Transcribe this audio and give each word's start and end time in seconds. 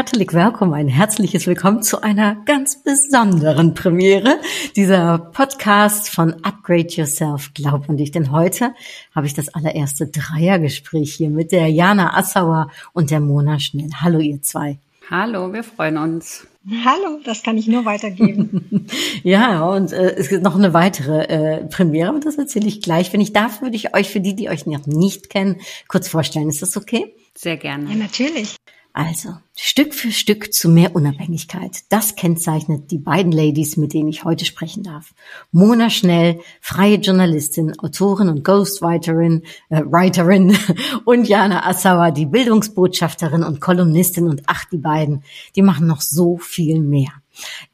Herzlich 0.00 0.32
willkommen, 0.32 0.72
ein 0.72 0.88
herzliches 0.88 1.46
Willkommen 1.46 1.82
zu 1.82 2.02
einer 2.02 2.36
ganz 2.46 2.82
besonderen 2.82 3.74
Premiere 3.74 4.38
dieser 4.74 5.18
Podcast 5.18 6.08
von 6.08 6.42
Upgrade 6.42 6.88
Yourself, 6.88 7.52
glaub 7.52 7.86
an 7.86 7.98
dich. 7.98 8.10
Denn 8.10 8.32
heute 8.32 8.72
habe 9.14 9.26
ich 9.26 9.34
das 9.34 9.50
allererste 9.50 10.06
Dreiergespräch 10.06 11.12
hier 11.12 11.28
mit 11.28 11.52
der 11.52 11.68
Jana 11.68 12.16
Assauer 12.16 12.70
und 12.94 13.10
der 13.10 13.20
Mona 13.20 13.58
Schnell. 13.58 13.90
Hallo 14.00 14.20
ihr 14.20 14.40
zwei. 14.40 14.78
Hallo, 15.10 15.52
wir 15.52 15.62
freuen 15.62 15.98
uns. 15.98 16.46
Hallo, 16.82 17.20
das 17.22 17.42
kann 17.42 17.58
ich 17.58 17.68
nur 17.68 17.84
weitergeben. 17.84 18.86
ja, 19.22 19.62
und 19.66 19.92
äh, 19.92 20.14
es 20.16 20.30
gibt 20.30 20.42
noch 20.42 20.56
eine 20.56 20.72
weitere 20.72 21.24
äh, 21.24 21.64
Premiere, 21.66 22.08
aber 22.08 22.20
das 22.20 22.38
erzähle 22.38 22.68
ich 22.68 22.80
gleich. 22.80 23.12
Wenn 23.12 23.20
ich 23.20 23.34
darf, 23.34 23.60
würde 23.60 23.76
ich 23.76 23.94
euch 23.94 24.08
für 24.08 24.20
die, 24.20 24.34
die 24.34 24.48
euch 24.48 24.64
noch 24.64 24.86
nicht 24.86 25.28
kennen, 25.28 25.56
kurz 25.88 26.08
vorstellen. 26.08 26.48
Ist 26.48 26.62
das 26.62 26.78
okay? 26.78 27.14
Sehr 27.36 27.58
gerne. 27.58 27.90
Ja, 27.90 27.96
natürlich. 27.96 28.56
Also, 28.92 29.34
Stück 29.54 29.94
für 29.94 30.10
Stück 30.10 30.52
zu 30.52 30.68
mehr 30.68 30.96
Unabhängigkeit. 30.96 31.82
Das 31.90 32.16
kennzeichnet 32.16 32.90
die 32.90 32.98
beiden 32.98 33.30
Ladies, 33.30 33.76
mit 33.76 33.92
denen 33.94 34.08
ich 34.08 34.24
heute 34.24 34.44
sprechen 34.44 34.82
darf. 34.82 35.14
Mona 35.52 35.90
Schnell, 35.90 36.40
freie 36.60 36.96
Journalistin, 36.96 37.78
Autorin 37.78 38.28
und 38.28 38.42
Ghostwriterin, 38.42 39.42
äh, 39.68 39.82
Writerin 39.84 40.56
und 41.04 41.28
Jana 41.28 41.68
Assawa, 41.68 42.10
die 42.10 42.26
Bildungsbotschafterin 42.26 43.44
und 43.44 43.60
Kolumnistin 43.60 44.26
und 44.26 44.42
ach, 44.46 44.64
die 44.64 44.78
beiden, 44.78 45.22
die 45.54 45.62
machen 45.62 45.86
noch 45.86 46.00
so 46.00 46.36
viel 46.38 46.80
mehr. 46.80 47.12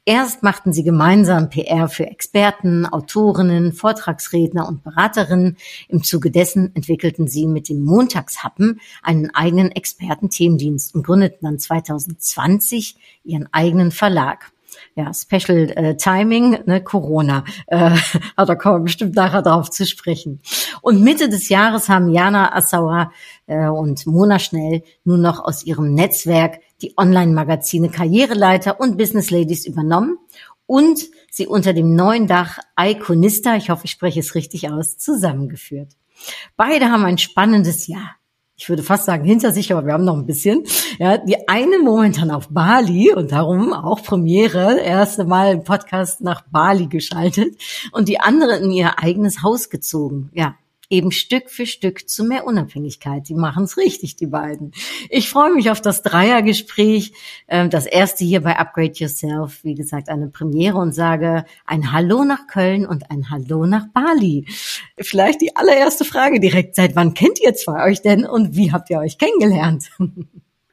Erst 0.05 0.43
machten 0.43 0.73
sie 0.73 0.83
gemeinsam 0.83 1.49
PR 1.49 1.89
für 1.89 2.07
Experten, 2.07 2.85
Autorinnen, 2.85 3.73
Vortragsredner 3.73 4.67
und 4.67 4.83
Beraterinnen. 4.83 5.57
Im 5.89 6.03
Zuge 6.03 6.31
dessen 6.31 6.75
entwickelten 6.75 7.27
sie 7.27 7.47
mit 7.47 7.69
dem 7.69 7.83
Montagshappen 7.83 8.79
einen 9.01 9.33
eigenen 9.33 9.71
Expertenthemendienst 9.71 10.95
und 10.95 11.05
gründeten 11.05 11.39
dann 11.41 11.59
2020 11.59 12.95
ihren 13.23 13.51
eigenen 13.51 13.91
Verlag 13.91 14.51
ja, 14.95 15.11
Special 15.13 15.69
äh, 15.71 15.97
Timing, 15.97 16.59
ne, 16.65 16.83
Corona. 16.83 17.43
Äh, 17.67 17.91
da 18.35 18.55
kommen 18.55 18.79
wir 18.79 18.83
bestimmt 18.83 19.15
nachher 19.15 19.41
drauf 19.41 19.69
zu 19.69 19.85
sprechen. 19.85 20.41
Und 20.81 21.03
Mitte 21.03 21.29
des 21.29 21.49
Jahres 21.49 21.89
haben 21.89 22.09
Jana 22.09 22.55
Assauer 22.55 23.11
äh, 23.47 23.67
und 23.67 24.05
Mona 24.05 24.39
Schnell 24.39 24.83
nun 25.03 25.21
noch 25.21 25.43
aus 25.43 25.65
ihrem 25.65 25.93
Netzwerk 25.93 26.59
die 26.81 26.93
Online-Magazine 26.97 27.89
Karriereleiter 27.89 28.79
und 28.79 28.97
Business 28.97 29.31
Ladies 29.31 29.65
übernommen 29.65 30.17
und 30.67 30.99
sie 31.31 31.47
unter 31.47 31.73
dem 31.73 31.95
neuen 31.95 32.27
Dach 32.27 32.59
Iconista, 32.79 33.55
ich 33.55 33.69
hoffe, 33.69 33.85
ich 33.85 33.91
spreche 33.91 34.19
es 34.19 34.35
richtig 34.35 34.69
aus, 34.69 34.97
zusammengeführt. 34.97 35.93
Beide 36.55 36.91
haben 36.91 37.05
ein 37.05 37.17
spannendes 37.17 37.87
Jahr. 37.87 38.16
Ich 38.59 38.69
würde 38.69 38.81
fast 38.81 39.05
sagen 39.05 39.23
hinter 39.23 39.51
sich, 39.51 39.71
aber 39.71 39.85
wir 39.85 39.93
haben 39.93 40.03
noch 40.03 40.17
ein 40.17 40.25
bisschen. 40.25 40.63
Ja, 40.97 41.19
die 41.19 41.47
eine 41.47 41.77
momentan 41.77 42.31
auf 42.31 42.47
Bali 42.49 43.13
und 43.13 43.31
darum 43.31 43.71
auch 43.71 44.01
Premiere, 44.01 44.79
erste 44.79 45.25
Mal 45.25 45.53
im 45.53 45.63
Podcast 45.63 46.21
nach 46.21 46.41
Bali 46.49 46.87
geschaltet 46.87 47.55
und 47.91 48.09
die 48.09 48.19
andere 48.19 48.57
in 48.57 48.71
ihr 48.71 48.97
eigenes 48.97 49.43
Haus 49.43 49.69
gezogen. 49.69 50.31
Ja, 50.33 50.55
eben 50.89 51.11
Stück 51.11 51.49
für 51.49 51.65
Stück 51.65 52.07
zu 52.07 52.23
mehr 52.23 52.45
Unabhängigkeit. 52.45 53.27
Die 53.27 53.35
machen 53.35 53.63
es 53.63 53.77
richtig, 53.77 54.15
die 54.15 54.27
beiden. 54.27 54.71
Ich 55.09 55.29
freue 55.29 55.53
mich 55.53 55.69
auf 55.69 55.81
das 55.81 56.01
Dreiergespräch, 56.01 57.13
ähm, 57.47 57.69
das 57.69 57.85
erste 57.85 58.23
hier 58.23 58.41
bei 58.41 58.57
Upgrade 58.57 58.93
Yourself, 58.93 59.63
wie 59.63 59.75
gesagt, 59.75 60.09
eine 60.09 60.29
Premiere 60.29 60.77
und 60.77 60.93
sage 60.93 61.45
ein 61.65 61.91
Hallo 61.91 62.23
nach 62.23 62.47
Köln 62.47 62.85
und 62.85 63.11
ein 63.11 63.29
Hallo 63.29 63.65
nach 63.65 63.87
Bali. 63.93 64.47
Vielleicht 64.99 65.41
die 65.41 65.55
allererste 65.55 66.05
Frage 66.05 66.39
direkt, 66.39 66.75
seit 66.75 66.95
wann 66.95 67.13
kennt 67.13 67.39
ihr 67.41 67.53
zwei 67.53 67.85
euch 67.85 68.01
denn 68.01 68.25
und 68.25 68.55
wie 68.55 68.71
habt 68.71 68.89
ihr 68.89 68.99
euch 68.99 69.17
kennengelernt? 69.17 69.89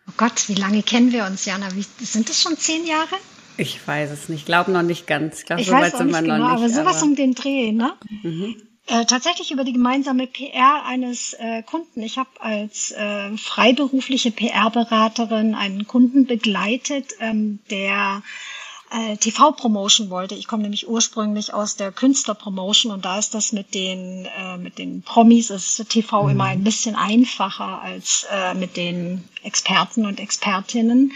Oh 0.06 0.12
Gott, 0.16 0.48
wie 0.48 0.54
lange 0.54 0.82
kennen 0.82 1.12
wir 1.12 1.24
uns, 1.24 1.44
Jana? 1.46 1.66
Wie, 1.74 2.04
sind 2.04 2.28
das 2.28 2.40
schon 2.40 2.56
zehn 2.56 2.86
Jahre? 2.86 3.16
Ich 3.56 3.86
weiß 3.86 4.10
es 4.10 4.28
nicht. 4.28 4.40
Ich 4.40 4.46
glaube 4.46 4.70
noch 4.70 4.82
nicht 4.82 5.06
ganz. 5.06 5.40
Ich, 5.40 5.46
glaub, 5.46 5.58
ich 5.58 5.66
so 5.66 5.72
weiß 5.72 5.92
weit 5.92 5.96
sind 5.96 6.06
nicht 6.08 6.16
wir 6.16 6.22
genau, 6.22 6.38
noch 6.38 6.60
nicht. 6.60 6.62
aber 6.62 6.68
sowas 6.68 7.02
um 7.02 7.14
den 7.14 7.34
Dreh, 7.34 7.72
ne? 7.72 7.94
Mhm. 8.22 8.56
Äh, 8.86 9.06
tatsächlich 9.06 9.50
über 9.50 9.64
die 9.64 9.72
gemeinsame 9.72 10.26
PR 10.26 10.84
eines 10.84 11.32
äh, 11.34 11.62
Kunden. 11.62 12.02
Ich 12.02 12.18
habe 12.18 12.28
als 12.40 12.90
äh, 12.92 13.34
freiberufliche 13.36 14.30
PR-Beraterin 14.30 15.54
einen 15.54 15.86
Kunden 15.86 16.26
begleitet, 16.26 17.14
ähm, 17.18 17.60
der 17.70 18.22
äh, 18.90 19.16
TV-Promotion 19.16 20.10
wollte. 20.10 20.34
Ich 20.34 20.46
komme 20.46 20.64
nämlich 20.64 20.86
ursprünglich 20.86 21.54
aus 21.54 21.76
der 21.76 21.92
Künstler-Promotion 21.92 22.92
und 22.92 23.06
da 23.06 23.18
ist 23.18 23.34
das 23.34 23.52
mit 23.52 23.72
den 23.74 24.26
äh, 24.26 24.58
mit 24.58 24.76
den 24.78 25.00
Promis 25.02 25.48
ist 25.48 25.88
TV 25.88 26.24
Mhm. 26.24 26.30
immer 26.30 26.44
ein 26.44 26.62
bisschen 26.62 26.94
einfacher 26.94 27.80
als 27.80 28.26
äh, 28.30 28.52
mit 28.52 28.76
den 28.76 29.24
Experten 29.42 30.04
und 30.04 30.20
Expertinnen. 30.20 31.12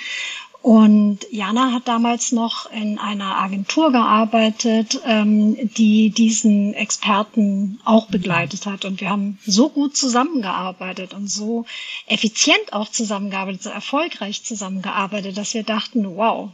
Und 0.61 1.21
Jana 1.31 1.73
hat 1.73 1.87
damals 1.87 2.33
noch 2.33 2.71
in 2.73 2.99
einer 2.99 3.39
Agentur 3.39 3.93
gearbeitet, 3.93 5.01
ähm, 5.07 5.57
die 5.77 6.11
diesen 6.11 6.75
Experten 6.75 7.79
auch 7.85 8.09
begleitet 8.09 8.67
hat. 8.67 8.85
Und 8.85 9.01
wir 9.01 9.09
haben 9.09 9.39
so 9.47 9.69
gut 9.69 9.97
zusammengearbeitet 9.97 11.15
und 11.15 11.31
so 11.31 11.65
effizient 12.07 12.73
auch 12.73 12.89
zusammengearbeitet, 12.89 13.63
so 13.63 13.71
erfolgreich 13.71 14.45
zusammengearbeitet, 14.45 15.39
dass 15.39 15.55
wir 15.55 15.63
dachten, 15.63 16.17
wow, 16.17 16.51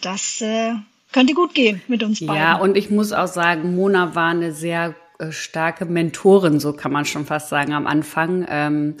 das 0.00 0.40
äh, 0.40 0.74
könnte 1.12 1.34
gut 1.34 1.54
gehen 1.54 1.80
mit 1.86 2.02
uns 2.02 2.20
beiden. 2.20 2.42
Ja, 2.42 2.56
und 2.56 2.76
ich 2.76 2.90
muss 2.90 3.12
auch 3.12 3.28
sagen, 3.28 3.76
Mona 3.76 4.14
war 4.16 4.30
eine 4.30 4.52
sehr 4.52 4.96
äh, 5.18 5.30
starke 5.30 5.84
Mentorin, 5.84 6.58
so 6.60 6.72
kann 6.72 6.92
man 6.92 7.04
schon 7.04 7.24
fast 7.24 7.48
sagen, 7.48 7.72
am 7.72 7.86
Anfang. 7.86 8.46
Ähm, 8.48 8.96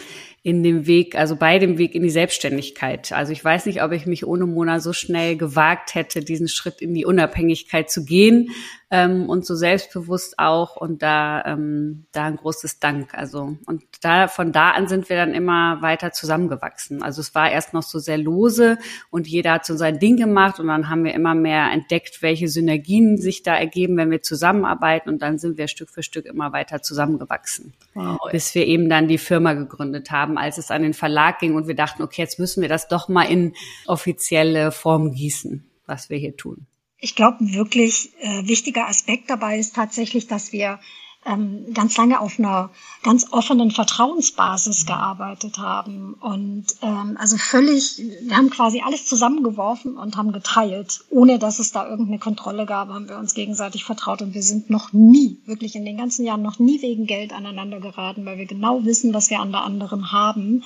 in 0.48 0.62
dem 0.62 0.86
Weg, 0.86 1.14
also 1.14 1.36
bei 1.36 1.58
dem 1.58 1.76
Weg 1.76 1.94
in 1.94 2.02
die 2.02 2.08
Selbstständigkeit. 2.08 3.12
Also 3.12 3.32
ich 3.32 3.44
weiß 3.44 3.66
nicht, 3.66 3.82
ob 3.82 3.92
ich 3.92 4.06
mich 4.06 4.26
ohne 4.26 4.46
Mona 4.46 4.80
so 4.80 4.94
schnell 4.94 5.36
gewagt 5.36 5.94
hätte, 5.94 6.24
diesen 6.24 6.48
Schritt 6.48 6.80
in 6.80 6.94
die 6.94 7.04
Unabhängigkeit 7.04 7.90
zu 7.90 8.02
gehen 8.06 8.48
ähm, 8.90 9.28
und 9.28 9.44
so 9.44 9.54
selbstbewusst 9.54 10.38
auch 10.38 10.76
und 10.76 11.02
da 11.02 11.44
ähm, 11.44 12.06
da 12.12 12.24
ein 12.24 12.36
großes 12.36 12.80
Dank. 12.80 13.12
Also 13.12 13.58
und 13.66 13.82
da 14.00 14.26
von 14.26 14.50
da 14.52 14.70
an 14.70 14.88
sind 14.88 15.10
wir 15.10 15.16
dann 15.16 15.34
immer 15.34 15.82
weiter 15.82 16.12
zusammengewachsen. 16.12 17.02
Also 17.02 17.20
es 17.20 17.34
war 17.34 17.50
erst 17.50 17.74
noch 17.74 17.82
so 17.82 17.98
sehr 17.98 18.16
lose 18.16 18.78
und 19.10 19.28
jeder 19.28 19.52
hat 19.52 19.66
so 19.66 19.76
sein 19.76 19.98
Ding 19.98 20.16
gemacht 20.16 20.58
und 20.60 20.68
dann 20.68 20.88
haben 20.88 21.04
wir 21.04 21.12
immer 21.12 21.34
mehr 21.34 21.70
entdeckt, 21.70 22.22
welche 22.22 22.48
Synergien 22.48 23.18
sich 23.18 23.42
da 23.42 23.54
ergeben, 23.54 23.98
wenn 23.98 24.10
wir 24.10 24.22
zusammenarbeiten 24.22 25.10
und 25.10 25.20
dann 25.20 25.38
sind 25.38 25.58
wir 25.58 25.68
Stück 25.68 25.90
für 25.90 26.02
Stück 26.02 26.24
immer 26.24 26.54
weiter 26.54 26.80
zusammengewachsen, 26.80 27.74
Wow. 27.92 28.30
bis 28.32 28.54
wir 28.54 28.66
eben 28.66 28.88
dann 28.88 29.08
die 29.08 29.18
Firma 29.18 29.52
gegründet 29.52 30.10
haben, 30.10 30.37
als 30.38 30.58
es 30.58 30.70
an 30.70 30.82
den 30.82 30.94
Verlag 30.94 31.38
ging 31.38 31.54
und 31.54 31.66
wir 31.66 31.74
dachten, 31.74 32.02
okay, 32.02 32.22
jetzt 32.22 32.38
müssen 32.38 32.62
wir 32.62 32.68
das 32.68 32.88
doch 32.88 33.08
mal 33.08 33.24
in 33.24 33.54
offizielle 33.86 34.72
Form 34.72 35.12
gießen, 35.12 35.68
was 35.86 36.10
wir 36.10 36.18
hier 36.18 36.36
tun. 36.36 36.66
Ich 36.98 37.14
glaube, 37.14 37.44
ein 37.44 37.54
wirklich 37.54 38.10
äh, 38.20 38.46
wichtiger 38.48 38.88
Aspekt 38.88 39.30
dabei 39.30 39.58
ist 39.58 39.74
tatsächlich, 39.74 40.26
dass 40.26 40.52
wir 40.52 40.80
ähm, 41.28 41.66
ganz 41.74 41.96
lange 41.96 42.20
auf 42.20 42.38
einer 42.38 42.70
ganz 43.02 43.26
offenen 43.32 43.70
Vertrauensbasis 43.70 44.86
gearbeitet 44.86 45.58
haben. 45.58 46.14
Und 46.14 46.66
ähm, 46.82 47.16
also 47.20 47.36
völlig, 47.36 48.02
wir 48.22 48.36
haben 48.36 48.50
quasi 48.50 48.82
alles 48.84 49.06
zusammengeworfen 49.06 49.96
und 49.96 50.16
haben 50.16 50.32
geteilt, 50.32 51.00
ohne 51.10 51.38
dass 51.38 51.58
es 51.58 51.70
da 51.70 51.88
irgendeine 51.88 52.18
Kontrolle 52.18 52.66
gab, 52.66 52.88
haben 52.88 53.08
wir 53.08 53.18
uns 53.18 53.34
gegenseitig 53.34 53.84
vertraut. 53.84 54.22
Und 54.22 54.34
wir 54.34 54.42
sind 54.42 54.70
noch 54.70 54.92
nie, 54.92 55.38
wirklich 55.46 55.76
in 55.76 55.84
den 55.84 55.98
ganzen 55.98 56.24
Jahren 56.24 56.42
noch 56.42 56.58
nie 56.58 56.80
wegen 56.82 57.06
Geld 57.06 57.32
aneinander 57.32 57.80
geraten, 57.80 58.24
weil 58.24 58.38
wir 58.38 58.46
genau 58.46 58.84
wissen, 58.84 59.12
was 59.14 59.30
wir 59.30 59.40
an 59.40 59.52
der 59.52 59.62
anderen 59.62 60.12
haben. 60.12 60.64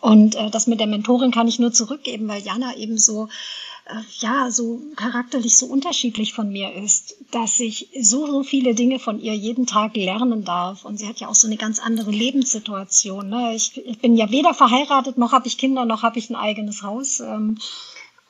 Und 0.00 0.36
äh, 0.36 0.50
das 0.50 0.66
mit 0.66 0.80
der 0.80 0.86
Mentorin 0.86 1.32
kann 1.32 1.48
ich 1.48 1.58
nur 1.58 1.72
zurückgeben, 1.72 2.28
weil 2.28 2.42
Jana 2.42 2.76
eben 2.76 2.98
so 2.98 3.28
äh, 3.86 4.00
ja, 4.20 4.50
so 4.50 4.80
charakterlich 4.96 5.56
so 5.56 5.66
unterschiedlich 5.66 6.32
von 6.32 6.50
mir 6.50 6.72
ist, 6.72 7.16
dass 7.30 7.60
ich 7.60 7.90
so, 8.00 8.26
so 8.26 8.42
viele 8.42 8.74
Dinge 8.74 8.98
von 8.98 9.20
ihr 9.20 9.34
jeden 9.34 9.66
Tag 9.66 9.96
lernen 9.96 10.44
darf. 10.44 10.84
Und 10.84 10.98
sie 10.98 11.06
hat 11.06 11.20
ja 11.20 11.28
auch 11.28 11.34
so 11.34 11.46
eine 11.46 11.56
ganz 11.56 11.78
andere 11.78 12.10
Lebenssituation. 12.10 13.28
Ne? 13.28 13.54
Ich, 13.54 13.76
ich 13.76 13.98
bin 13.98 14.16
ja 14.16 14.30
weder 14.30 14.54
verheiratet, 14.54 15.18
noch 15.18 15.32
habe 15.32 15.46
ich 15.46 15.58
Kinder, 15.58 15.84
noch 15.84 16.02
habe 16.02 16.18
ich 16.18 16.30
ein 16.30 16.36
eigenes 16.36 16.82
Haus. 16.82 17.20
Ähm, 17.20 17.58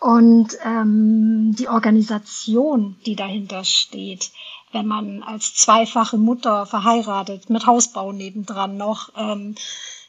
und 0.00 0.58
ähm, 0.64 1.54
die 1.58 1.68
Organisation, 1.68 2.96
die 3.06 3.16
dahinter 3.16 3.64
steht, 3.64 4.32
wenn 4.72 4.86
man 4.86 5.22
als 5.22 5.54
zweifache 5.54 6.18
Mutter 6.18 6.66
verheiratet, 6.66 7.48
mit 7.48 7.66
Hausbau 7.66 8.12
nebendran 8.12 8.76
noch, 8.76 9.10
ähm, 9.16 9.54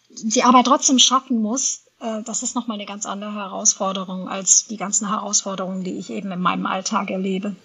die 0.10 0.44
Arbeit 0.44 0.66
trotzdem 0.66 1.00
schaffen 1.00 1.42
muss, 1.42 1.85
äh, 2.06 2.24
das 2.24 2.44
ist 2.44 2.56
nochmal 2.56 2.76
eine 2.76 2.86
ganz 2.86 3.06
andere 3.06 3.34
Herausforderung 3.34 4.30
als 4.30 4.68
die 4.68 4.78
ganzen 4.78 5.10
Herausforderungen, 5.10 5.84
die 5.84 5.98
ich 5.98 6.10
eben 6.10 6.32
in 6.32 6.40
meinem 6.40 6.66
Alltag 6.66 7.10
erlebe. 7.10 7.56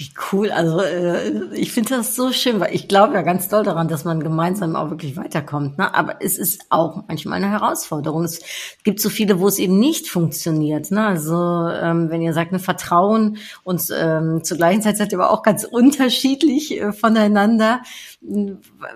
Wie 0.00 0.14
cool. 0.32 0.50
Also 0.50 0.80
äh, 0.80 1.54
ich 1.54 1.72
finde 1.72 1.96
das 1.96 2.16
so 2.16 2.32
schön, 2.32 2.58
weil 2.58 2.74
ich 2.74 2.88
glaube 2.88 3.12
ja 3.12 3.20
ganz 3.20 3.48
doll 3.48 3.64
daran, 3.64 3.86
dass 3.86 4.06
man 4.06 4.22
gemeinsam 4.22 4.74
auch 4.74 4.88
wirklich 4.88 5.14
weiterkommt. 5.18 5.76
Ne? 5.76 5.94
Aber 5.94 6.22
es 6.22 6.38
ist 6.38 6.62
auch 6.70 7.04
manchmal 7.06 7.36
eine 7.36 7.50
Herausforderung. 7.50 8.24
Es 8.24 8.40
gibt 8.82 8.98
so 8.98 9.10
viele, 9.10 9.40
wo 9.40 9.46
es 9.46 9.58
eben 9.58 9.78
nicht 9.78 10.08
funktioniert. 10.08 10.90
Ne? 10.90 11.04
Also 11.04 11.34
ähm, 11.36 12.08
wenn 12.08 12.22
ihr 12.22 12.32
sagt, 12.32 12.52
ne, 12.52 12.58
Vertrauen 12.58 13.36
und 13.62 13.92
ähm, 13.94 14.42
zur 14.42 14.56
gleichen 14.56 14.80
Zeit 14.80 14.96
seid 14.96 15.12
ihr 15.12 15.18
aber 15.18 15.30
auch 15.32 15.42
ganz 15.42 15.64
unterschiedlich 15.64 16.80
äh, 16.80 16.94
voneinander. 16.94 17.82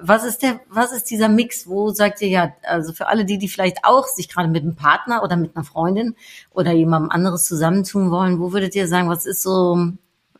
Was 0.00 0.24
ist 0.24 0.38
der, 0.38 0.60
was 0.70 0.92
ist 0.92 1.10
dieser 1.10 1.28
Mix? 1.28 1.66
Wo 1.68 1.90
sagt 1.90 2.22
ihr 2.22 2.28
ja, 2.28 2.54
also 2.62 2.94
für 2.94 3.08
alle 3.08 3.26
die, 3.26 3.36
die 3.36 3.48
vielleicht 3.48 3.84
auch 3.84 4.06
sich 4.06 4.30
gerade 4.30 4.48
mit 4.48 4.62
einem 4.62 4.74
Partner 4.74 5.22
oder 5.22 5.36
mit 5.36 5.54
einer 5.54 5.66
Freundin 5.66 6.16
oder 6.50 6.72
jemandem 6.72 7.10
anderes 7.10 7.44
zusammentun 7.44 8.10
wollen, 8.10 8.40
wo 8.40 8.52
würdet 8.52 8.74
ihr 8.74 8.88
sagen, 8.88 9.10
was 9.10 9.26
ist 9.26 9.42
so 9.42 9.92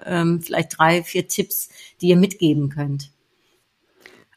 ähm, 0.05 0.41
vielleicht 0.41 0.79
drei, 0.79 1.02
vier 1.02 1.29
Tipps, 1.29 1.69
die 2.00 2.08
ihr 2.08 2.17
mitgeben 2.17 2.70
könnt? 2.70 3.11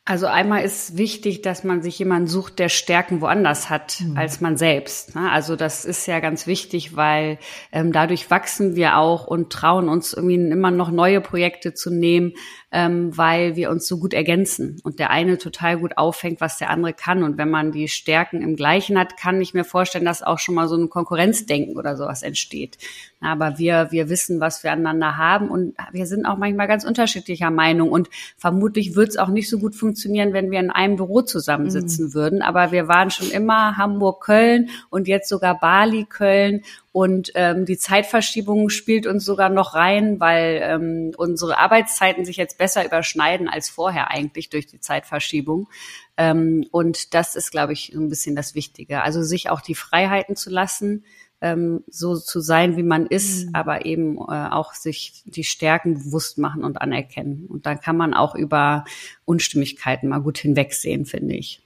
Also 0.09 0.27
einmal 0.27 0.63
ist 0.63 0.98
wichtig, 0.98 1.42
dass 1.42 1.65
man 1.65 1.81
sich 1.81 2.00
jemanden 2.00 2.30
sucht, 2.30 2.59
der 2.59 2.69
Stärken 2.69 3.19
woanders 3.19 3.69
hat 3.69 4.00
mhm. 4.00 4.15
als 4.15 4.39
man 4.39 4.56
selbst. 4.56 5.15
Ne? 5.15 5.30
Also 5.30 5.57
das 5.57 5.83
ist 5.83 6.06
ja 6.06 6.21
ganz 6.21 6.48
wichtig, 6.48 6.95
weil 6.95 7.39
ähm, 7.74 7.92
dadurch 7.92 8.31
wachsen 8.31 8.77
wir 8.77 8.98
auch 8.98 9.27
und 9.27 9.51
trauen 9.51 9.89
uns 9.89 10.13
irgendwie 10.13 10.36
immer 10.36 10.71
noch 10.71 10.92
neue 10.92 11.19
Projekte 11.19 11.74
zu 11.74 11.92
nehmen, 11.92 12.36
ähm, 12.69 13.15
weil 13.17 13.55
wir 13.55 13.69
uns 13.69 13.87
so 13.87 13.97
gut 13.97 14.13
ergänzen 14.13 14.81
und 14.83 14.99
der 14.99 15.09
eine 15.09 15.37
total 15.37 15.77
gut 15.77 15.97
auffängt, 15.97 16.41
was 16.41 16.57
der 16.57 16.69
andere 16.69 16.91
kann. 16.93 17.23
Und 17.23 17.37
wenn 17.37 17.49
man 17.49 17.71
die 17.71 17.87
Stärken 17.87 18.41
im 18.41 18.57
Gleichen 18.57 18.99
hat, 18.99 19.15
kann 19.15 19.41
ich 19.41 19.53
mir 19.53 19.63
vorstellen, 19.63 20.03
dass 20.03 20.21
auch 20.21 20.37
schon 20.37 20.55
mal 20.55 20.67
so 20.67 20.75
ein 20.75 20.89
Konkurrenzdenken 20.89 21.77
oder 21.77 21.95
sowas 21.95 22.23
entsteht. 22.23 22.77
Aber 23.21 23.57
wir, 23.57 23.87
wir 23.91 24.09
wissen, 24.09 24.41
was 24.41 24.63
wir 24.63 24.73
aneinander 24.73 25.17
haben 25.17 25.49
und 25.49 25.75
wir 25.93 26.05
sind 26.05 26.25
auch 26.25 26.37
manchmal 26.37 26.67
ganz 26.67 26.83
unterschiedlicher 26.83 27.49
Meinung 27.49 27.89
und 27.89 28.09
vermutlich 28.37 28.95
wird 28.95 29.09
es 29.09 29.17
auch 29.17 29.29
nicht 29.29 29.49
so 29.49 29.59
gut 29.59 29.73
funktionieren, 29.73 30.33
wenn 30.33 30.51
wir 30.51 30.59
in 30.59 30.69
einem 30.69 30.97
Büro 30.97 31.21
zusammensitzen 31.21 32.07
mhm. 32.07 32.13
würden. 32.13 32.41
Aber 32.41 32.71
wir 32.73 32.89
waren 32.89 33.11
schon 33.11 33.31
immer 33.31 33.77
Hamburg, 33.77 34.23
Köln 34.23 34.69
und 34.89 35.07
jetzt 35.07 35.29
sogar 35.29 35.57
Bali, 35.59 36.03
Köln 36.03 36.63
und 36.97 37.31
ähm, 37.35 37.65
die 37.65 37.77
Zeitverschiebung 37.77 38.69
spielt 38.69 39.05
uns 39.05 39.23
sogar 39.23 39.49
noch 39.49 39.75
rein, 39.75 40.19
weil 40.19 40.61
ähm, 40.63 41.11
unsere 41.15 41.59
Arbeitszeiten 41.59 42.25
sich 42.25 42.38
jetzt 42.38 42.57
besser 42.57 42.83
überschneiden 42.83 43.47
als 43.47 43.69
vorher 43.69 44.09
eigentlich 44.09 44.49
durch 44.49 44.65
die 44.65 44.79
Zeitverschiebung. 44.79 45.69
Ähm, 46.17 46.65
und 46.71 47.13
das 47.13 47.35
ist, 47.35 47.51
glaube 47.51 47.73
ich, 47.73 47.94
ein 47.94 48.09
bisschen 48.09 48.35
das 48.35 48.55
Wichtige. 48.55 49.03
Also 49.03 49.21
sich 49.21 49.51
auch 49.51 49.61
die 49.61 49.75
Freiheiten 49.75 50.35
zu 50.35 50.49
lassen, 50.49 51.03
ähm, 51.39 51.83
so 51.85 52.17
zu 52.17 52.39
sein, 52.39 52.77
wie 52.77 52.83
man 52.83 53.05
ist, 53.05 53.45
mhm. 53.45 53.53
aber 53.53 53.85
eben 53.85 54.17
äh, 54.17 54.49
auch 54.49 54.73
sich 54.73 55.21
die 55.25 55.44
Stärken 55.44 56.03
bewusst 56.03 56.39
machen 56.39 56.63
und 56.63 56.81
anerkennen. 56.81 57.45
Und 57.47 57.67
dann 57.67 57.79
kann 57.79 57.95
man 57.95 58.15
auch 58.15 58.33
über 58.33 58.85
Unstimmigkeiten 59.23 60.09
mal 60.09 60.21
gut 60.21 60.39
hinwegsehen, 60.39 61.05
finde 61.05 61.35
ich. 61.35 61.61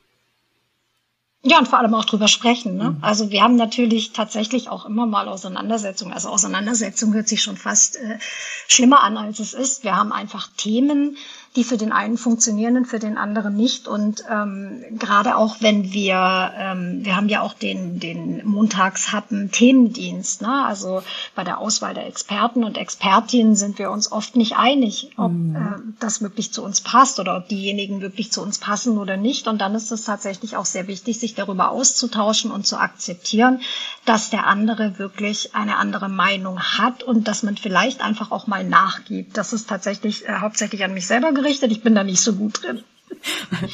Ja, 1.44 1.58
und 1.58 1.68
vor 1.68 1.80
allem 1.80 1.96
auch 1.96 2.06
drüber 2.06 2.28
sprechen. 2.28 2.78
Ne? 2.78 2.92
Mhm. 2.92 2.98
Also 3.02 3.32
wir 3.32 3.42
haben 3.42 3.56
natürlich 3.56 4.14
tatsächlich 4.14 4.70
auch 4.70 4.86
immer 4.86 5.08
mal 5.08 5.28
Auseinandersetzungen. 5.28 6.14
Also 6.14 6.30
Auseinandersetzung 6.30 7.14
hört 7.14 7.28
sich 7.28 7.42
schon 7.42 7.58
fast 7.58 7.96
äh, 7.96 8.20
schlimmer 8.68 9.02
an, 9.02 9.18
als 9.18 9.40
es 9.40 9.54
ist. 9.54 9.84
Wir 9.84 9.96
haben 9.96 10.12
einfach 10.12 10.50
Themen, 10.56 11.18
die 11.57 11.65
für 11.65 11.75
den 11.75 11.92
einen 11.92 12.18
funktionieren 12.18 12.77
und 12.77 12.86
für 12.86 13.00
den 13.00 13.18
anderen 13.18 13.56
nicht. 13.56 13.88
Und 13.88 14.24
ähm, 14.30 14.83
gerade 14.92 15.36
auch 15.36 15.57
wenn 15.59 15.92
wir, 15.92 16.53
ähm, 16.57 17.03
wir 17.03 17.18
haben 17.18 17.27
ja 17.27 17.42
auch 17.42 17.53
den, 17.53 18.00
den 18.00 18.45
Montagshappen 18.45 19.51
Themendienst, 19.51 20.42
ne? 20.42 20.65
also 20.65 21.03
bei 21.36 21.44
der 21.44 21.57
Auswahl 21.57 21.94
der 21.94 22.07
Experten 22.07 22.63
und 22.63 22.77
Expertinnen 22.77 23.57
sind 23.57 23.80
wir 23.80 23.92
uns 23.92 24.13
oft 24.13 24.38
nicht 24.38 24.56
einig, 24.56 25.12
ob 25.18 25.33
mhm. 25.33 25.56
äh, 25.56 25.59
das 26.00 26.21
wirklich 26.21 26.53
zu 26.53 26.63
uns 26.63 26.80
passt 26.80 27.19
oder 27.19 27.36
ob 27.36 27.50
diejenigen 27.50 28.00
wirklich 28.00 28.31
zu 28.31 28.42
uns 28.42 28.57
passen 28.57 28.97
oder 28.97 29.18
nicht. 29.18 29.47
Und 29.47 29.59
dann 29.59 29.75
ist 29.75 29.92
es 29.92 30.06
tatsächlich 30.06 30.56
auch 30.56 30.65
sehr 30.65 30.88
wichtig, 30.88 31.19
sich 31.19 31.36
darüber 31.36 31.71
auszutauschen 31.71 32.51
und 32.51 32.65
zu 32.65 32.77
akzeptieren, 32.77 33.59
dass 34.06 34.30
der 34.30 34.47
andere 34.47 35.00
wirklich 35.00 35.54
eine 35.54 35.75
andere 35.75 36.07
Meinung 36.07 36.62
hat 36.62 37.04
und 37.04 37.27
dass 37.27 37.44
man 37.44 37.57
vielleicht 37.57 38.01
einfach 38.01 38.31
auch 38.31 38.47
mal 38.47 38.63
nachgibt. 38.63 39.36
Das 39.36 39.51
ist 39.51 39.68
tatsächlich 39.68 40.25
äh, 40.25 40.36
hauptsächlich 40.39 40.86
an 40.86 40.94
mich 40.94 41.07
selber 41.07 41.41
gerichtet. 41.42 41.72
Ich 41.72 41.82
bin 41.82 41.96
da 41.96 42.04
nicht 42.04 42.22
so 42.22 42.34
gut 42.34 42.64
drin. 42.64 42.84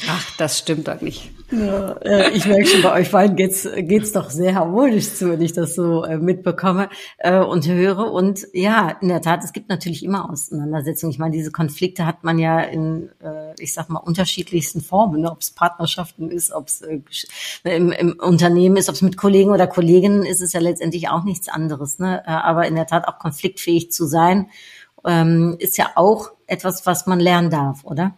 Ach, 0.08 0.36
das 0.36 0.58
stimmt 0.58 0.88
doch 0.88 1.00
nicht. 1.00 1.30
Ja, 1.50 1.92
äh, 2.02 2.30
ich 2.32 2.44
merke 2.44 2.66
schon, 2.66 2.82
bei 2.82 3.00
euch 3.00 3.10
beiden 3.10 3.36
geht's 3.36 3.66
geht's 3.76 4.12
doch 4.12 4.28
sehr 4.28 4.54
harmonisch 4.54 5.14
zu, 5.14 5.30
wenn 5.30 5.40
ich 5.40 5.54
das 5.54 5.74
so 5.74 6.04
äh, 6.04 6.18
mitbekomme 6.18 6.90
äh, 7.18 7.38
und 7.38 7.66
höre. 7.66 8.12
Und 8.12 8.46
ja, 8.52 8.90
in 9.00 9.08
der 9.08 9.22
Tat, 9.22 9.42
es 9.44 9.54
gibt 9.54 9.70
natürlich 9.70 10.04
immer 10.04 10.30
Auseinandersetzungen. 10.30 11.12
Ich 11.12 11.18
meine, 11.18 11.34
diese 11.34 11.50
Konflikte 11.50 12.04
hat 12.04 12.24
man 12.24 12.38
ja 12.38 12.60
in, 12.60 13.08
äh, 13.22 13.54
ich 13.58 13.72
sag 13.72 13.88
mal, 13.88 14.00
unterschiedlichsten 14.00 14.82
Formen, 14.82 15.22
ne? 15.22 15.30
ob 15.30 15.40
es 15.40 15.50
Partnerschaften 15.50 16.30
ist, 16.30 16.52
ob 16.52 16.68
es 16.68 16.82
äh, 16.82 17.00
im, 17.64 17.92
im 17.92 18.18
Unternehmen 18.18 18.76
ist, 18.76 18.90
ob 18.90 18.96
es 18.96 19.02
mit 19.02 19.16
Kollegen 19.16 19.50
oder 19.50 19.66
Kolleginnen 19.66 20.24
ist, 20.24 20.42
ist 20.42 20.52
ja 20.52 20.60
letztendlich 20.60 21.08
auch 21.08 21.24
nichts 21.24 21.48
anderes. 21.48 21.98
Ne? 21.98 22.22
Äh, 22.26 22.30
aber 22.30 22.66
in 22.66 22.74
der 22.74 22.86
Tat 22.86 23.08
auch 23.08 23.18
konfliktfähig 23.18 23.90
zu 23.90 24.04
sein, 24.04 24.50
ähm, 25.06 25.56
ist 25.58 25.78
ja 25.78 25.92
auch 25.94 26.32
etwas, 26.48 26.84
was 26.86 27.06
man 27.06 27.20
lernen 27.20 27.50
darf, 27.50 27.84
oder? 27.84 28.14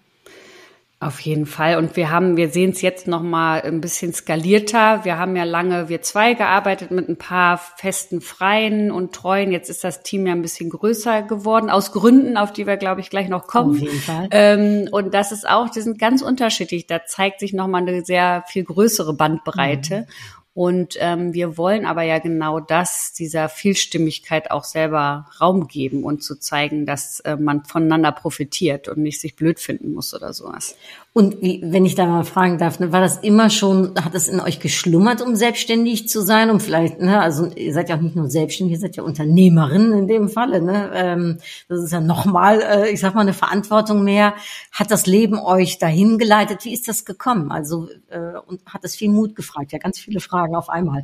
Auf 1.02 1.20
jeden 1.20 1.46
Fall. 1.46 1.78
Und 1.78 1.96
wir 1.96 2.10
haben, 2.10 2.36
wir 2.36 2.50
sehen 2.50 2.72
es 2.72 2.82
jetzt 2.82 3.08
noch 3.08 3.22
mal 3.22 3.62
ein 3.62 3.80
bisschen 3.80 4.12
skalierter. 4.12 5.02
Wir 5.02 5.16
haben 5.16 5.34
ja 5.34 5.44
lange, 5.44 5.88
wir 5.88 6.02
zwei 6.02 6.34
gearbeitet 6.34 6.90
mit 6.90 7.08
ein 7.08 7.16
paar 7.16 7.56
festen 7.56 8.20
Freien 8.20 8.90
und 8.92 9.14
Treuen. 9.14 9.50
Jetzt 9.50 9.70
ist 9.70 9.82
das 9.82 10.02
Team 10.02 10.26
ja 10.26 10.34
ein 10.34 10.42
bisschen 10.42 10.68
größer 10.68 11.22
geworden, 11.22 11.70
aus 11.70 11.92
Gründen, 11.92 12.36
auf 12.36 12.52
die 12.52 12.66
wir, 12.66 12.76
glaube 12.76 13.00
ich, 13.00 13.08
gleich 13.08 13.30
noch 13.30 13.46
kommen. 13.46 13.76
Auf 13.76 13.80
jeden 13.80 13.98
Fall. 13.98 14.28
Ähm, 14.30 14.88
und 14.92 15.14
das 15.14 15.32
ist 15.32 15.48
auch, 15.48 15.70
die 15.70 15.80
sind 15.80 15.98
ganz 15.98 16.20
unterschiedlich. 16.20 16.86
Da 16.86 17.06
zeigt 17.06 17.40
sich 17.40 17.54
noch 17.54 17.66
mal 17.66 17.78
eine 17.78 18.04
sehr 18.04 18.44
viel 18.46 18.64
größere 18.64 19.14
Bandbreite. 19.14 20.00
Mhm. 20.00 20.39
Und 20.52 20.96
ähm, 20.98 21.32
wir 21.32 21.56
wollen 21.56 21.86
aber 21.86 22.02
ja 22.02 22.18
genau 22.18 22.58
das, 22.58 23.12
dieser 23.12 23.48
Vielstimmigkeit 23.48 24.50
auch 24.50 24.64
selber 24.64 25.28
Raum 25.40 25.68
geben 25.68 26.02
und 26.02 26.24
zu 26.24 26.36
zeigen, 26.36 26.86
dass 26.86 27.20
äh, 27.20 27.36
man 27.36 27.64
voneinander 27.64 28.10
profitiert 28.10 28.88
und 28.88 28.98
nicht 28.98 29.20
sich 29.20 29.36
blöd 29.36 29.60
finden 29.60 29.92
muss 29.92 30.12
oder 30.12 30.32
sowas. 30.32 30.76
Und 31.12 31.42
wie, 31.42 31.60
wenn 31.64 31.84
ich 31.84 31.96
da 31.96 32.06
mal 32.06 32.22
fragen 32.22 32.58
darf, 32.58 32.78
ne, 32.78 32.92
war 32.92 33.00
das 33.00 33.18
immer 33.18 33.50
schon, 33.50 33.94
hat 33.96 34.14
es 34.14 34.28
in 34.28 34.38
euch 34.38 34.60
geschlummert, 34.60 35.20
um 35.20 35.34
selbstständig 35.34 36.08
zu 36.08 36.22
sein? 36.22 36.50
Um 36.50 36.60
vielleicht, 36.60 37.00
ne, 37.00 37.20
also 37.20 37.46
ihr 37.46 37.74
seid 37.74 37.88
ja 37.88 37.96
auch 37.96 38.00
nicht 38.00 38.14
nur 38.14 38.30
selbstständig, 38.30 38.74
ihr 38.74 38.80
seid 38.80 38.94
ja 38.94 39.02
Unternehmerin 39.02 39.90
in 39.92 40.06
dem 40.06 40.28
Falle. 40.28 40.62
Ne? 40.62 40.90
Ähm, 40.94 41.38
das 41.68 41.80
ist 41.80 41.92
ja 41.92 42.00
nochmal, 42.00 42.60
äh, 42.62 42.90
ich 42.90 43.00
sag 43.00 43.16
mal, 43.16 43.22
eine 43.22 43.32
Verantwortung 43.32 44.04
mehr. 44.04 44.34
Hat 44.70 44.92
das 44.92 45.06
Leben 45.06 45.36
euch 45.40 45.78
dahin 45.78 46.16
geleitet? 46.16 46.64
Wie 46.64 46.72
ist 46.72 46.86
das 46.86 47.04
gekommen? 47.04 47.50
Also 47.50 47.88
äh, 48.10 48.38
und 48.46 48.64
hat 48.66 48.84
es 48.84 48.94
viel 48.94 49.10
Mut 49.10 49.34
gefragt? 49.34 49.72
Ja, 49.72 49.78
ganz 49.78 49.98
viele 49.98 50.20
Fragen 50.20 50.54
auf 50.54 50.68
einmal. 50.68 51.02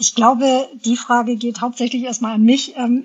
Ich 0.00 0.16
glaube, 0.16 0.66
die 0.84 0.96
Frage 0.96 1.36
geht 1.36 1.60
hauptsächlich 1.60 2.02
erstmal 2.02 2.34
an 2.34 2.42
mich. 2.42 2.76
Ähm, 2.76 3.04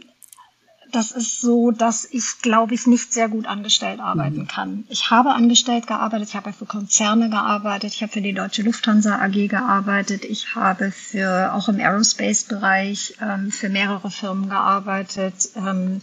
das 0.96 1.12
ist 1.12 1.42
so, 1.42 1.72
dass 1.72 2.06
ich, 2.06 2.40
glaube 2.42 2.74
ich, 2.74 2.88
nicht 2.88 3.14
sehr 3.14 3.28
gut 3.28 3.48
angestellt 3.48 4.00
arbeiten 4.00 4.42
mhm. 4.42 4.48
kann. 4.48 4.84
Ich 4.90 5.10
habe 5.10 5.32
angestellt 5.32 5.88
gearbeitet, 5.88 6.30
ich 6.30 6.36
habe 6.36 6.54
für 6.54 6.66
Konzerne 6.66 7.30
gearbeitet, 7.30 7.94
ich 7.94 8.02
habe 8.02 8.12
für 8.12 8.22
die 8.22 8.34
Deutsche 8.34 8.62
Lufthansa 8.62 9.20
AG 9.20 9.48
gearbeitet, 9.48 10.24
ich 10.24 10.56
habe 10.56 10.92
für 10.92 11.54
auch 11.54 11.68
im 11.68 11.80
Aerospace-Bereich 11.80 13.16
ähm, 13.22 13.52
für 13.52 13.70
mehrere 13.70 14.12
Firmen 14.12 14.50
gearbeitet. 14.50 15.50
Ähm, 15.56 16.02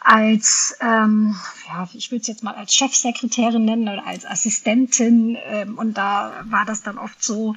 als, 0.00 0.76
ähm, 0.80 1.34
ja, 1.66 1.88
ich 1.92 2.12
würde 2.12 2.20
es 2.20 2.28
jetzt 2.28 2.44
mal 2.44 2.54
als 2.54 2.72
Chefsekretärin 2.72 3.64
nennen 3.64 3.88
oder 3.88 4.06
als 4.06 4.24
Assistentin. 4.24 5.36
Ähm, 5.46 5.76
und 5.76 5.94
da 5.94 6.44
war 6.44 6.64
das 6.64 6.82
dann 6.84 6.96
oft 6.96 7.22
so, 7.22 7.56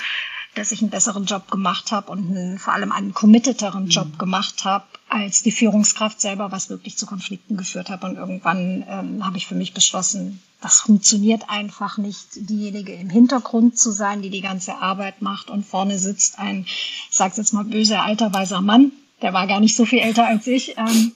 dass 0.56 0.72
ich 0.72 0.82
einen 0.82 0.90
besseren 0.90 1.26
Job 1.26 1.52
gemacht 1.52 1.92
habe 1.92 2.12
und 2.12 2.32
einen, 2.32 2.58
vor 2.58 2.74
allem 2.74 2.92
einen 2.92 3.14
committeteren 3.14 3.88
Job 3.90 4.08
mhm. 4.14 4.18
gemacht 4.18 4.66
habe 4.66 4.86
als 5.10 5.44
die 5.44 5.52
Führungskraft 5.52 6.22
selber, 6.22 6.52
was 6.52 6.70
wirklich 6.70 6.98
zu 6.98 7.06
Konflikten 7.06 7.58
geführt 7.58 7.90
hat. 7.90 8.04
Und 8.04 8.16
irgendwann 8.16 8.86
ähm, 8.88 9.26
habe 9.26 9.38
ich 9.38 9.48
für 9.48 9.56
mich 9.56 9.74
beschlossen, 9.74 10.42
das 10.62 10.82
funktioniert 10.82 11.50
einfach 11.50 11.98
nicht, 11.98 12.28
diejenige 12.36 12.94
im 12.94 13.10
Hintergrund 13.10 13.78
zu 13.78 13.92
sein, 13.92 14.22
die 14.22 14.30
die 14.30 14.42
ganze 14.42 14.76
Arbeit 14.76 15.22
macht 15.22 15.50
und 15.50 15.66
vorne 15.66 15.98
sitzt 15.98 16.38
ein, 16.38 16.66
ich 16.66 17.08
sag's 17.10 17.38
jetzt 17.38 17.54
mal 17.54 17.66
böse, 17.66 18.02
alter 18.02 18.34
weiser 18.34 18.62
Mann, 18.62 18.92
der 19.22 19.34
war 19.34 19.48
gar 19.48 19.60
nicht 19.60 19.76
so 19.76 19.86
viel 19.86 20.00
älter 20.00 20.28
als 20.28 20.48
ich. 20.48 20.78
Ähm, 20.78 21.14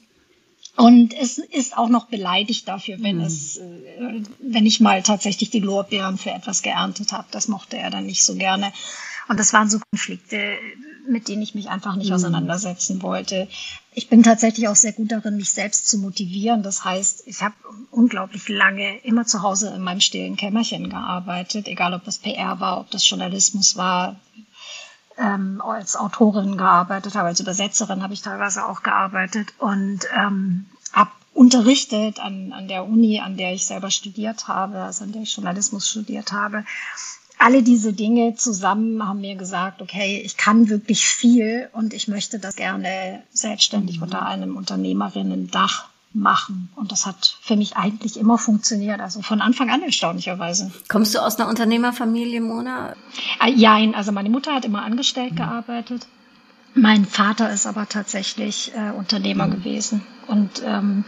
und 0.75 1.13
es 1.13 1.37
ist 1.37 1.77
auch 1.77 1.89
noch 1.89 2.07
beleidigt 2.07 2.67
dafür, 2.67 2.97
wenn 2.99 3.17
mhm. 3.17 3.25
es, 3.25 3.57
äh, 3.57 4.23
wenn 4.39 4.65
ich 4.65 4.79
mal 4.79 5.03
tatsächlich 5.03 5.51
die 5.51 5.59
Lorbeeren 5.59 6.17
für 6.17 6.31
etwas 6.31 6.63
geerntet 6.63 7.11
habe. 7.11 7.27
Das 7.31 7.47
mochte 7.47 7.77
er 7.77 7.91
dann 7.91 8.07
nicht 8.07 8.23
so 8.23 8.35
gerne. 8.35 8.73
Und 9.27 9.39
das 9.39 9.53
waren 9.53 9.69
so 9.69 9.79
Konflikte, 9.91 10.57
mit 11.07 11.27
denen 11.27 11.41
ich 11.41 11.55
mich 11.55 11.69
einfach 11.69 11.95
nicht 11.95 12.09
mhm. 12.09 12.15
auseinandersetzen 12.15 13.01
wollte. 13.01 13.47
Ich 13.93 14.09
bin 14.09 14.23
tatsächlich 14.23 14.67
auch 14.67 14.75
sehr 14.75 14.93
gut 14.93 15.11
darin, 15.11 15.37
mich 15.37 15.51
selbst 15.51 15.87
zu 15.87 15.97
motivieren. 15.97 16.63
Das 16.63 16.83
heißt, 16.83 17.23
ich 17.27 17.41
habe 17.41 17.55
unglaublich 17.91 18.47
lange 18.49 18.97
immer 18.99 19.25
zu 19.25 19.41
Hause 19.41 19.73
in 19.75 19.81
meinem 19.81 20.01
stillen 20.01 20.35
Kämmerchen 20.35 20.89
gearbeitet, 20.89 21.67
egal 21.67 21.93
ob 21.93 22.03
das 22.03 22.19
PR 22.19 22.59
war, 22.59 22.79
ob 22.79 22.91
das 22.91 23.07
Journalismus 23.07 23.75
war, 23.75 24.19
ähm, 25.17 25.61
als 25.61 25.95
Autorin 25.95 26.57
gearbeitet 26.57 27.15
habe, 27.15 27.27
als 27.27 27.39
Übersetzerin 27.39 28.01
habe 28.01 28.13
ich 28.13 28.21
teilweise 28.21 28.65
auch 28.65 28.81
gearbeitet 28.81 29.53
und 29.59 29.99
ähm, 30.15 30.65
habe 30.91 31.11
unterrichtet 31.33 32.19
an, 32.19 32.51
an 32.53 32.67
der 32.67 32.85
Uni, 32.85 33.19
an 33.19 33.37
der 33.37 33.53
ich 33.53 33.65
selber 33.65 33.91
studiert 33.91 34.47
habe, 34.47 34.81
also 34.81 35.03
an 35.03 35.11
der 35.11 35.23
ich 35.23 35.35
Journalismus 35.35 35.89
studiert 35.89 36.31
habe. 36.31 36.65
Alle 37.45 37.61
diese 37.61 37.91
Dinge 37.91 38.35
zusammen 38.35 39.05
haben 39.05 39.19
mir 39.19 39.35
gesagt, 39.35 39.81
okay, 39.81 40.21
ich 40.23 40.37
kann 40.37 40.69
wirklich 40.69 41.05
viel 41.05 41.67
und 41.73 41.93
ich 41.93 42.07
möchte 42.07 42.39
das 42.39 42.55
gerne 42.55 43.21
selbstständig 43.33 43.97
mhm. 43.97 44.03
unter 44.03 44.25
einem 44.25 44.55
Unternehmerinnen-Dach 44.55 45.89
machen. 46.13 46.69
Und 46.77 46.93
das 46.93 47.05
hat 47.05 47.37
für 47.41 47.57
mich 47.57 47.75
eigentlich 47.75 48.15
immer 48.15 48.37
funktioniert. 48.37 49.01
Also 49.01 49.21
von 49.21 49.41
Anfang 49.41 49.69
an 49.69 49.81
erstaunlicherweise. 49.81 50.71
Kommst 50.87 51.15
du 51.15 51.19
aus 51.19 51.37
einer 51.37 51.49
Unternehmerfamilie, 51.49 52.39
Mona? 52.39 52.95
Äh, 53.45 53.51
ja, 53.51 53.75
also 53.91 54.13
meine 54.13 54.29
Mutter 54.29 54.53
hat 54.53 54.63
immer 54.63 54.83
angestellt 54.83 55.33
mhm. 55.33 55.37
gearbeitet. 55.37 56.07
Mein 56.75 57.03
Vater 57.03 57.51
ist 57.51 57.67
aber 57.67 57.89
tatsächlich 57.89 58.71
äh, 58.73 58.91
Unternehmer 58.91 59.47
mhm. 59.47 59.51
gewesen. 59.51 60.01
Und 60.27 60.63
ähm, 60.65 61.03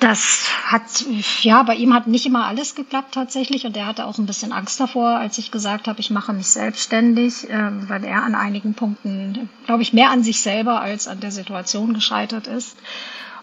das 0.00 0.48
hat, 0.64 1.04
ja, 1.42 1.62
bei 1.62 1.74
ihm 1.74 1.94
hat 1.94 2.06
nicht 2.06 2.26
immer 2.26 2.46
alles 2.46 2.74
geklappt 2.74 3.14
tatsächlich 3.14 3.66
und 3.66 3.76
er 3.76 3.86
hatte 3.86 4.06
auch 4.06 4.18
ein 4.18 4.26
bisschen 4.26 4.52
Angst 4.52 4.80
davor, 4.80 5.10
als 5.10 5.38
ich 5.38 5.50
gesagt 5.50 5.86
habe, 5.88 6.00
ich 6.00 6.10
mache 6.10 6.32
mich 6.32 6.48
selbstständig, 6.48 7.48
äh, 7.48 7.88
weil 7.88 8.04
er 8.04 8.22
an 8.24 8.34
einigen 8.34 8.74
Punkten, 8.74 9.48
glaube 9.66 9.82
ich, 9.82 9.92
mehr 9.92 10.10
an 10.10 10.22
sich 10.22 10.40
selber 10.40 10.80
als 10.80 11.06
an 11.06 11.20
der 11.20 11.30
Situation 11.30 11.94
gescheitert 11.94 12.46
ist. 12.46 12.76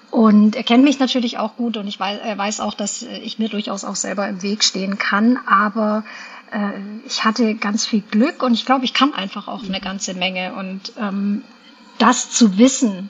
Und 0.09 0.55
er 0.55 0.63
kennt 0.63 0.83
mich 0.83 0.99
natürlich 0.99 1.37
auch 1.37 1.57
gut 1.57 1.77
und 1.77 1.87
ich 1.87 1.99
weiß, 1.99 2.19
er 2.23 2.37
weiß 2.37 2.61
auch, 2.61 2.73
dass 2.73 3.01
ich 3.01 3.39
mir 3.39 3.49
durchaus 3.49 3.83
auch 3.83 3.95
selber 3.95 4.27
im 4.27 4.41
Weg 4.41 4.63
stehen 4.63 4.97
kann. 4.97 5.37
Aber 5.45 6.03
äh, 6.51 6.79
ich 7.05 7.23
hatte 7.23 7.55
ganz 7.55 7.85
viel 7.85 8.01
Glück 8.01 8.41
und 8.41 8.53
ich 8.53 8.65
glaube, 8.65 8.85
ich 8.85 8.93
kann 8.93 9.13
einfach 9.13 9.47
auch 9.47 9.63
eine 9.63 9.81
ganze 9.81 10.13
Menge. 10.13 10.53
Und 10.53 10.93
ähm, 10.97 11.43
das 11.97 12.31
zu 12.31 12.57
wissen, 12.57 13.09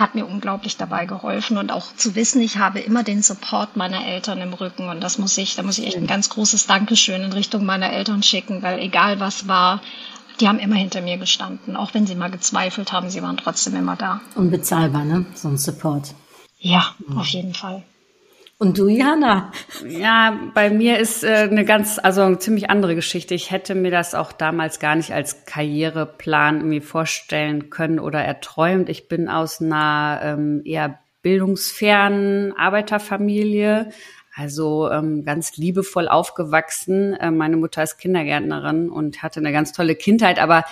hat 0.00 0.14
mir 0.14 0.26
unglaublich 0.26 0.76
dabei 0.76 1.06
geholfen 1.06 1.58
und 1.58 1.70
auch 1.70 1.94
zu 1.94 2.14
wissen, 2.14 2.40
ich 2.40 2.56
habe 2.56 2.80
immer 2.80 3.04
den 3.04 3.22
Support 3.22 3.76
meiner 3.76 4.04
Eltern 4.04 4.40
im 4.40 4.52
Rücken 4.54 4.88
und 4.88 5.00
das 5.00 5.18
muss 5.18 5.36
ich, 5.38 5.54
da 5.54 5.62
muss 5.62 5.78
ich 5.78 5.86
echt 5.86 5.96
ein 5.96 6.06
ganz 6.06 6.30
großes 6.30 6.66
Dankeschön 6.66 7.22
in 7.22 7.32
Richtung 7.32 7.64
meiner 7.64 7.92
Eltern 7.92 8.22
schicken, 8.22 8.62
weil 8.62 8.80
egal 8.80 9.20
was 9.20 9.46
war, 9.46 9.80
die 10.40 10.48
haben 10.48 10.58
immer 10.58 10.76
hinter 10.76 11.02
mir 11.02 11.18
gestanden. 11.18 11.76
Auch 11.76 11.92
wenn 11.94 12.06
sie 12.06 12.14
mal 12.14 12.30
gezweifelt 12.30 12.92
haben, 12.92 13.10
sie 13.10 13.22
waren 13.22 13.36
trotzdem 13.36 13.76
immer 13.76 13.96
da. 13.96 14.20
Unbezahlbar, 14.34 15.04
ne? 15.04 15.26
So 15.34 15.48
ein 15.48 15.58
Support. 15.58 16.14
Ja, 16.58 16.94
mhm. 17.06 17.18
auf 17.18 17.26
jeden 17.26 17.54
Fall. 17.54 17.82
Und 18.62 18.76
du, 18.76 18.88
Jana? 18.88 19.52
Ja, 19.88 20.38
bei 20.52 20.68
mir 20.68 20.98
ist 20.98 21.24
äh, 21.24 21.48
eine 21.50 21.64
ganz, 21.64 21.98
also 21.98 22.20
eine 22.20 22.38
ziemlich 22.38 22.68
andere 22.68 22.94
Geschichte. 22.94 23.34
Ich 23.34 23.50
hätte 23.50 23.74
mir 23.74 23.90
das 23.90 24.14
auch 24.14 24.32
damals 24.32 24.78
gar 24.78 24.96
nicht 24.96 25.14
als 25.14 25.46
Karriereplan 25.46 26.58
irgendwie 26.58 26.82
vorstellen 26.82 27.70
können 27.70 27.98
oder 27.98 28.22
erträumt. 28.22 28.90
Ich 28.90 29.08
bin 29.08 29.30
aus 29.30 29.62
einer 29.62 30.20
ähm, 30.22 30.60
eher 30.66 30.98
bildungsfernen 31.22 32.54
Arbeiterfamilie, 32.54 33.92
also 34.34 34.90
ähm, 34.90 35.24
ganz 35.24 35.56
liebevoll 35.56 36.06
aufgewachsen. 36.06 37.14
Äh, 37.14 37.30
meine 37.30 37.56
Mutter 37.56 37.82
ist 37.82 37.96
Kindergärtnerin 37.96 38.90
und 38.90 39.22
hatte 39.22 39.40
eine 39.40 39.52
ganz 39.52 39.72
tolle 39.72 39.94
Kindheit, 39.94 40.38
aber 40.38 40.66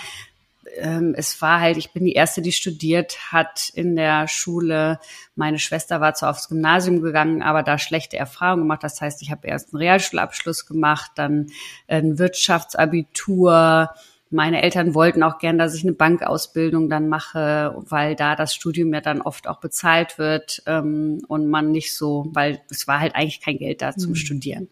ähm, 0.80 1.14
es 1.16 1.40
war 1.42 1.61
halt, 1.61 1.76
ich 1.76 1.92
bin 1.92 2.04
die 2.04 2.12
erste, 2.12 2.42
die 2.42 2.52
studiert 2.52 3.32
hat 3.32 3.70
in 3.75 3.97
der 3.97 4.28
Schule. 4.28 4.99
Meine 5.35 5.58
Schwester 5.58 6.00
war 6.00 6.14
zwar 6.14 6.30
aufs 6.30 6.49
Gymnasium 6.49 7.00
gegangen, 7.02 7.42
aber 7.42 7.62
da 7.62 7.78
schlechte 7.78 8.16
Erfahrungen 8.16 8.62
gemacht. 8.62 8.85
Das 8.85 9.00
heißt, 9.00 9.23
ich 9.23 9.30
habe 9.30 9.47
erst 9.47 9.73
einen 9.73 9.82
Realschulabschluss 9.82 10.66
gemacht, 10.66 11.12
dann 11.16 11.47
ein 11.87 12.18
Wirtschaftsabitur. 12.18 13.90
Meine 14.30 14.62
Eltern 14.62 14.94
wollten 14.94 15.23
auch 15.23 15.38
gern, 15.38 15.56
dass 15.56 15.75
ich 15.75 15.85
eine 15.85 15.94
Bankausbildung 15.94 16.90
dann 16.90 17.08
mache, 17.08 17.75
weil 17.88 18.14
da 18.14 18.37
das 18.37 18.54
Studium 18.54 18.92
ja 18.92 19.00
dann 19.00 19.23
oft 19.23 19.49
auch 19.49 19.58
bezahlt 19.61 20.18
wird 20.18 20.62
ähm, 20.66 21.23
und 21.28 21.49
man 21.49 21.70
nicht 21.70 21.97
so, 21.97 22.28
weil 22.32 22.61
es 22.70 22.87
war 22.87 23.00
halt 23.00 23.14
eigentlich 23.14 23.40
kein 23.40 23.56
Geld 23.56 23.80
da 23.80 23.92
zum 23.97 24.11
mhm. 24.11 24.16
Studieren. 24.16 24.68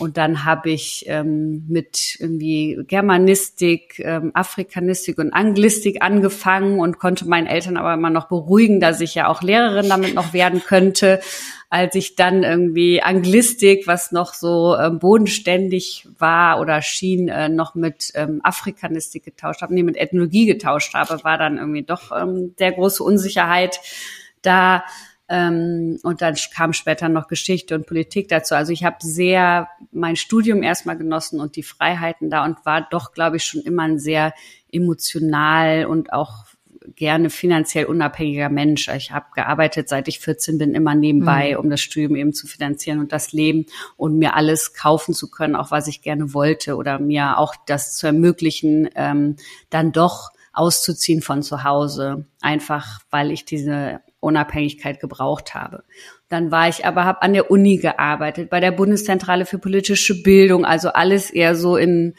Und 0.00 0.16
dann 0.16 0.46
habe 0.46 0.70
ich 0.70 1.04
ähm, 1.08 1.66
mit 1.68 2.16
irgendwie 2.18 2.78
Germanistik, 2.88 3.98
ähm, 3.98 4.30
Afrikanistik 4.32 5.18
und 5.18 5.34
Anglistik 5.34 6.00
angefangen 6.00 6.80
und 6.80 6.98
konnte 6.98 7.28
meinen 7.28 7.46
Eltern 7.46 7.76
aber 7.76 7.92
immer 7.92 8.08
noch 8.08 8.26
beruhigen, 8.28 8.80
dass 8.80 9.02
ich 9.02 9.14
ja 9.14 9.28
auch 9.28 9.42
Lehrerin 9.42 9.90
damit 9.90 10.14
noch 10.14 10.32
werden 10.32 10.62
könnte. 10.64 11.20
Als 11.68 11.94
ich 11.96 12.16
dann 12.16 12.44
irgendwie 12.44 13.02
Anglistik, 13.02 13.86
was 13.86 14.10
noch 14.10 14.32
so 14.32 14.74
ähm, 14.76 14.98
bodenständig 14.98 16.08
war 16.18 16.60
oder 16.60 16.80
schien, 16.80 17.28
äh, 17.28 17.50
noch 17.50 17.74
mit 17.74 18.10
ähm, 18.14 18.40
Afrikanistik 18.42 19.22
getauscht 19.22 19.60
habe, 19.60 19.74
nee, 19.74 19.82
mit 19.82 19.98
Ethnologie 19.98 20.46
getauscht 20.46 20.94
habe, 20.94 21.22
war 21.24 21.36
dann 21.36 21.58
irgendwie 21.58 21.82
doch 21.82 22.10
ähm, 22.10 22.56
der 22.58 22.72
große 22.72 23.04
Unsicherheit 23.04 23.80
da 24.40 24.82
ähm, 25.30 26.00
und 26.02 26.22
dann 26.22 26.34
kam 26.52 26.72
später 26.72 27.08
noch 27.08 27.28
Geschichte 27.28 27.76
und 27.76 27.86
Politik 27.86 28.28
dazu. 28.28 28.56
Also 28.56 28.72
ich 28.72 28.82
habe 28.82 28.96
sehr 28.98 29.68
mein 29.92 30.16
Studium 30.16 30.64
erstmal 30.64 30.98
genossen 30.98 31.38
und 31.38 31.54
die 31.54 31.62
Freiheiten 31.62 32.30
da 32.30 32.44
und 32.44 32.66
war 32.66 32.88
doch, 32.90 33.12
glaube 33.12 33.36
ich, 33.36 33.44
schon 33.44 33.60
immer 33.62 33.84
ein 33.84 34.00
sehr 34.00 34.34
emotional 34.72 35.86
und 35.86 36.12
auch 36.12 36.46
gerne 36.96 37.30
finanziell 37.30 37.84
unabhängiger 37.84 38.48
Mensch. 38.48 38.88
Ich 38.88 39.12
habe 39.12 39.26
gearbeitet, 39.32 39.88
seit 39.88 40.08
ich 40.08 40.18
14 40.18 40.58
bin, 40.58 40.74
immer 40.74 40.96
nebenbei, 40.96 41.52
mhm. 41.52 41.60
um 41.60 41.70
das 41.70 41.80
Studium 41.80 42.16
eben 42.16 42.32
zu 42.32 42.48
finanzieren 42.48 42.98
und 42.98 43.12
das 43.12 43.32
Leben 43.32 43.66
und 43.96 44.18
mir 44.18 44.34
alles 44.34 44.74
kaufen 44.74 45.14
zu 45.14 45.30
können, 45.30 45.54
auch 45.54 45.70
was 45.70 45.86
ich 45.86 46.02
gerne 46.02 46.34
wollte 46.34 46.74
oder 46.74 46.98
mir 46.98 47.38
auch 47.38 47.54
das 47.66 47.96
zu 47.96 48.08
ermöglichen, 48.08 48.88
ähm, 48.96 49.36
dann 49.68 49.92
doch 49.92 50.30
auszuziehen 50.52 51.22
von 51.22 51.44
zu 51.44 51.62
Hause, 51.62 52.26
einfach 52.40 52.98
weil 53.10 53.30
ich 53.30 53.44
diese 53.44 54.00
Unabhängigkeit 54.20 55.00
gebraucht 55.00 55.54
habe. 55.54 55.82
Dann 56.28 56.50
war 56.50 56.68
ich 56.68 56.86
aber, 56.86 57.04
habe 57.04 57.22
an 57.22 57.32
der 57.32 57.50
Uni 57.50 57.78
gearbeitet, 57.78 58.50
bei 58.50 58.60
der 58.60 58.72
Bundeszentrale 58.72 59.46
für 59.46 59.58
politische 59.58 60.22
Bildung, 60.22 60.64
also 60.64 60.90
alles 60.90 61.30
eher 61.30 61.56
so 61.56 61.76
in 61.76 62.14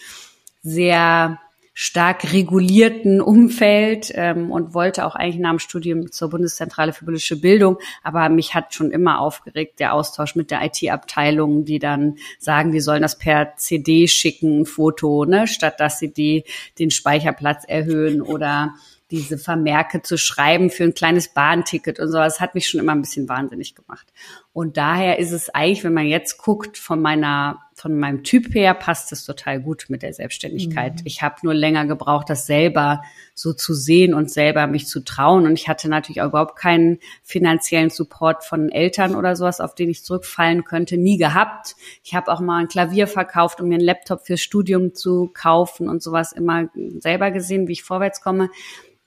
sehr 0.62 1.39
stark 1.74 2.34
regulierten 2.34 3.22
Umfeld 3.22 4.12
ähm, 4.13 4.51
und 4.51 4.74
wollte 4.74 5.05
auch 5.05 5.15
eigentlich 5.15 5.39
nach 5.39 5.51
dem 5.51 5.60
Studium 5.60 6.12
zur 6.12 6.29
Bundeszentrale 6.29 6.91
für 6.91 7.05
politische 7.05 7.39
Bildung. 7.39 7.77
Aber 8.03 8.27
mich 8.29 8.53
hat 8.53 8.74
schon 8.74 8.91
immer 8.91 9.20
aufgeregt 9.20 9.79
der 9.79 9.93
Austausch 9.93 10.36
mit 10.36 10.51
der 10.51 10.62
IT-Abteilung, 10.63 11.63
die 11.63 11.79
dann 11.79 12.17
sagen, 12.39 12.72
die 12.72 12.81
sollen 12.81 13.01
das 13.01 13.17
per 13.17 13.55
CD 13.55 14.08
schicken, 14.08 14.65
Foto, 14.65 15.25
ne, 15.25 15.48
statt 15.48 15.79
dass 15.79 15.98
sie 15.98 16.12
die 16.12 16.43
den 16.77 16.91
Speicherplatz 16.91 17.63
erhöhen 17.65 18.22
oder 18.22 18.75
diese 19.11 19.37
Vermerke 19.37 20.01
zu 20.01 20.17
schreiben 20.17 20.69
für 20.69 20.85
ein 20.85 20.93
kleines 20.93 21.33
Bahnticket 21.33 21.99
und 21.99 22.07
so. 22.07 22.17
Das 22.17 22.39
hat 22.39 22.55
mich 22.55 22.69
schon 22.69 22.79
immer 22.79 22.93
ein 22.93 23.01
bisschen 23.01 23.27
wahnsinnig 23.27 23.75
gemacht. 23.75 24.07
Und 24.53 24.77
daher 24.77 25.19
ist 25.19 25.31
es 25.31 25.49
eigentlich, 25.49 25.83
wenn 25.83 25.93
man 25.93 26.07
jetzt 26.07 26.37
guckt, 26.37 26.77
von 26.77 27.01
meiner, 27.01 27.59
von 27.73 27.97
meinem 27.97 28.23
Typ 28.23 28.53
her 28.53 28.73
passt 28.73 29.11
es 29.11 29.25
total 29.25 29.61
gut 29.61 29.85
mit 29.89 30.01
der 30.01 30.13
Selbstständigkeit. 30.13 30.95
Mhm. 30.95 31.01
Ich 31.05 31.21
habe 31.21 31.35
nur 31.43 31.53
länger 31.53 31.85
gebraucht, 31.85 32.29
das 32.29 32.45
selber 32.45 33.01
so 33.33 33.53
zu 33.53 33.73
sehen 33.73 34.13
und 34.13 34.31
selber 34.31 34.67
mich 34.67 34.87
zu 34.87 35.03
trauen. 35.03 35.45
Und 35.45 35.53
ich 35.53 35.67
hatte 35.67 35.89
natürlich 35.89 36.21
auch 36.21 36.29
überhaupt 36.29 36.57
keinen 36.57 36.99
finanziellen 37.23 37.89
Support 37.89 38.45
von 38.45 38.69
Eltern 38.69 39.15
oder 39.15 39.35
sowas, 39.35 39.59
auf 39.59 39.75
den 39.75 39.89
ich 39.89 40.05
zurückfallen 40.05 40.63
könnte, 40.63 40.97
nie 40.97 41.17
gehabt. 41.17 41.75
Ich 42.03 42.13
habe 42.13 42.31
auch 42.31 42.39
mal 42.39 42.59
ein 42.59 42.67
Klavier 42.69 43.07
verkauft, 43.07 43.59
um 43.59 43.67
mir 43.67 43.75
einen 43.75 43.83
Laptop 43.83 44.25
fürs 44.25 44.41
Studium 44.41 44.95
zu 44.95 45.31
kaufen 45.33 45.89
und 45.89 46.01
sowas 46.01 46.31
immer 46.31 46.69
selber 46.99 47.31
gesehen, 47.31 47.67
wie 47.67 47.73
ich 47.73 47.83
vorwärts 47.83 48.21
komme 48.21 48.49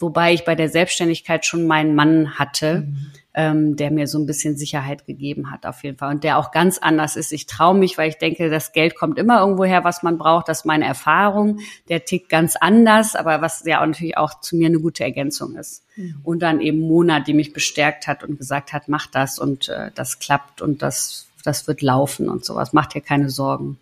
wobei 0.04 0.34
ich 0.34 0.44
bei 0.44 0.54
der 0.54 0.68
Selbstständigkeit 0.68 1.44
schon 1.44 1.66
meinen 1.66 1.94
Mann 1.94 2.38
hatte, 2.38 2.80
mhm. 2.80 2.96
ähm, 3.34 3.76
der 3.76 3.90
mir 3.90 4.06
so 4.06 4.18
ein 4.18 4.26
bisschen 4.26 4.56
Sicherheit 4.56 5.06
gegeben 5.06 5.50
hat 5.50 5.66
auf 5.66 5.82
jeden 5.82 5.96
Fall 5.96 6.14
und 6.14 6.23
der 6.23 6.38
auch 6.38 6.52
ganz 6.52 6.78
anders 6.78 7.16
ist. 7.16 7.32
Ich 7.32 7.46
traue 7.46 7.76
mich, 7.76 7.99
weil 7.99 8.11
ich 8.11 8.18
denke, 8.18 8.50
das 8.50 8.73
Geld 8.73 8.94
kommt 8.94 9.18
immer 9.18 9.40
irgendwo 9.40 9.64
her, 9.64 9.82
was 9.82 10.02
man 10.02 10.18
braucht. 10.18 10.49
Das 10.49 10.61
ist 10.61 10.64
meine 10.66 10.84
Erfahrung. 10.84 11.61
Der 11.88 12.04
tickt 12.04 12.28
ganz 12.28 12.54
anders, 12.54 13.16
aber 13.16 13.40
was 13.40 13.64
ja 13.64 13.80
auch 13.80 13.87
natürlich 13.87 14.16
auch 14.16 14.40
zu 14.40 14.56
mir 14.56 14.66
eine 14.66 14.78
gute 14.78 15.02
Ergänzung 15.02 15.56
ist. 15.56 15.84
Mhm. 15.96 16.20
Und 16.23 16.40
dann 16.40 16.61
eben 16.61 16.80
Mona, 16.80 17.20
die 17.20 17.34
mich 17.34 17.52
bestärkt 17.52 18.06
hat 18.06 18.23
und 18.23 18.38
gesagt 18.38 18.73
hat, 18.73 18.88
mach 18.88 19.06
das 19.06 19.38
und 19.38 19.68
äh, 19.68 19.90
das 19.94 20.18
klappt 20.18 20.62
und 20.62 20.82
das 20.82 21.28
das 21.44 21.68
wird 21.68 21.82
laufen 21.82 22.28
und 22.28 22.44
sowas. 22.44 22.73
Macht 22.73 22.94
dir 22.94 23.02
keine 23.02 23.28
Sorgen. 23.28 23.78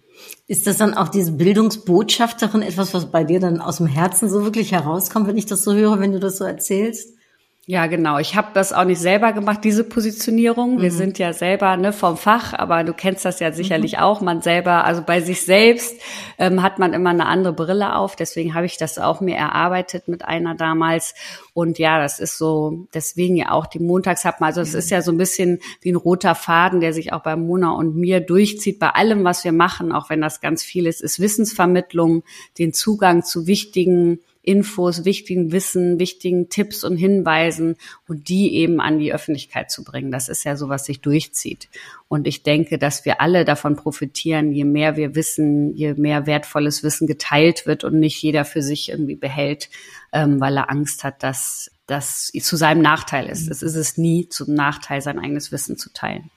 Ist 0.46 0.66
das 0.66 0.78
dann 0.78 0.94
auch 0.94 1.08
diese 1.08 1.32
Bildungsbotschafterin 1.32 2.62
etwas, 2.62 2.92
was 2.94 3.10
bei 3.10 3.24
dir 3.24 3.40
dann 3.40 3.60
aus 3.60 3.78
dem 3.78 3.86
Herzen 3.86 4.28
so 4.28 4.44
wirklich 4.44 4.72
herauskommt, 4.72 5.26
wenn 5.26 5.38
ich 5.38 5.46
das 5.46 5.62
so 5.62 5.72
höre, 5.72 6.00
wenn 6.00 6.12
du 6.12 6.20
das 6.20 6.38
so 6.38 6.44
erzählst? 6.44 7.14
Ja, 7.64 7.86
genau. 7.86 8.18
Ich 8.18 8.34
habe 8.34 8.48
das 8.54 8.72
auch 8.72 8.82
nicht 8.82 9.00
selber 9.00 9.32
gemacht, 9.32 9.60
diese 9.62 9.84
Positionierung. 9.84 10.82
Wir 10.82 10.90
mhm. 10.90 10.96
sind 10.96 11.18
ja 11.20 11.32
selber 11.32 11.76
ne, 11.76 11.92
vom 11.92 12.16
Fach, 12.16 12.54
aber 12.54 12.82
du 12.82 12.92
kennst 12.92 13.24
das 13.24 13.38
ja 13.38 13.52
sicherlich 13.52 13.92
mhm. 13.92 13.98
auch. 14.00 14.20
Man 14.20 14.42
selber, 14.42 14.84
also 14.84 15.00
bei 15.00 15.20
sich 15.20 15.42
selbst 15.42 15.94
ähm, 16.38 16.64
hat 16.64 16.80
man 16.80 16.92
immer 16.92 17.10
eine 17.10 17.26
andere 17.26 17.52
Brille 17.52 17.94
auf. 17.94 18.16
Deswegen 18.16 18.54
habe 18.54 18.66
ich 18.66 18.78
das 18.78 18.98
auch 18.98 19.20
mir 19.20 19.36
erarbeitet 19.36 20.08
mit 20.08 20.24
einer 20.24 20.56
damals. 20.56 21.14
Und 21.54 21.78
ja, 21.78 22.00
das 22.02 22.18
ist 22.18 22.36
so, 22.36 22.88
deswegen 22.94 23.36
ja 23.36 23.52
auch 23.52 23.66
die 23.66 23.78
Montagshappen. 23.78 24.44
Also 24.44 24.60
es 24.60 24.72
mhm. 24.72 24.78
ist 24.80 24.90
ja 24.90 25.00
so 25.00 25.12
ein 25.12 25.18
bisschen 25.18 25.60
wie 25.82 25.92
ein 25.92 25.96
roter 25.96 26.34
Faden, 26.34 26.80
der 26.80 26.92
sich 26.92 27.12
auch 27.12 27.22
bei 27.22 27.36
Mona 27.36 27.70
und 27.70 27.94
mir 27.94 28.18
durchzieht. 28.18 28.80
Bei 28.80 28.90
allem, 28.90 29.22
was 29.22 29.44
wir 29.44 29.52
machen, 29.52 29.92
auch 29.92 30.10
wenn 30.10 30.20
das 30.20 30.40
ganz 30.40 30.64
viel 30.64 30.88
ist, 30.88 31.00
ist 31.00 31.20
Wissensvermittlung, 31.20 32.24
den 32.58 32.72
Zugang 32.72 33.22
zu 33.22 33.46
wichtigen 33.46 34.18
Infos, 34.42 35.04
wichtigen 35.04 35.52
Wissen, 35.52 36.00
wichtigen 36.00 36.48
Tipps 36.48 36.82
und 36.82 36.96
Hinweisen 36.96 37.76
und 38.08 38.28
die 38.28 38.54
eben 38.54 38.80
an 38.80 38.98
die 38.98 39.14
Öffentlichkeit 39.14 39.70
zu 39.70 39.84
bringen. 39.84 40.10
Das 40.10 40.28
ist 40.28 40.44
ja 40.44 40.56
so, 40.56 40.68
was 40.68 40.84
sich 40.84 41.00
durchzieht. 41.00 41.68
Und 42.08 42.26
ich 42.26 42.42
denke, 42.42 42.76
dass 42.76 43.04
wir 43.04 43.20
alle 43.20 43.44
davon 43.44 43.76
profitieren, 43.76 44.52
je 44.52 44.64
mehr 44.64 44.96
wir 44.96 45.14
wissen, 45.14 45.74
je 45.74 45.94
mehr 45.94 46.26
wertvolles 46.26 46.82
Wissen 46.82 47.06
geteilt 47.06 47.66
wird 47.66 47.84
und 47.84 47.98
nicht 47.98 48.20
jeder 48.20 48.44
für 48.44 48.62
sich 48.62 48.88
irgendwie 48.88 49.16
behält, 49.16 49.70
ähm, 50.12 50.40
weil 50.40 50.56
er 50.56 50.70
Angst 50.70 51.04
hat, 51.04 51.22
dass 51.22 51.70
das 51.86 52.32
zu 52.32 52.56
seinem 52.56 52.82
Nachteil 52.82 53.28
ist. 53.28 53.48
Es 53.50 53.62
ist 53.62 53.76
es 53.76 53.96
nie 53.96 54.28
zum 54.28 54.54
Nachteil, 54.54 55.00
sein 55.02 55.18
eigenes 55.18 55.52
Wissen 55.52 55.76
zu 55.76 55.92
teilen. 55.92 56.30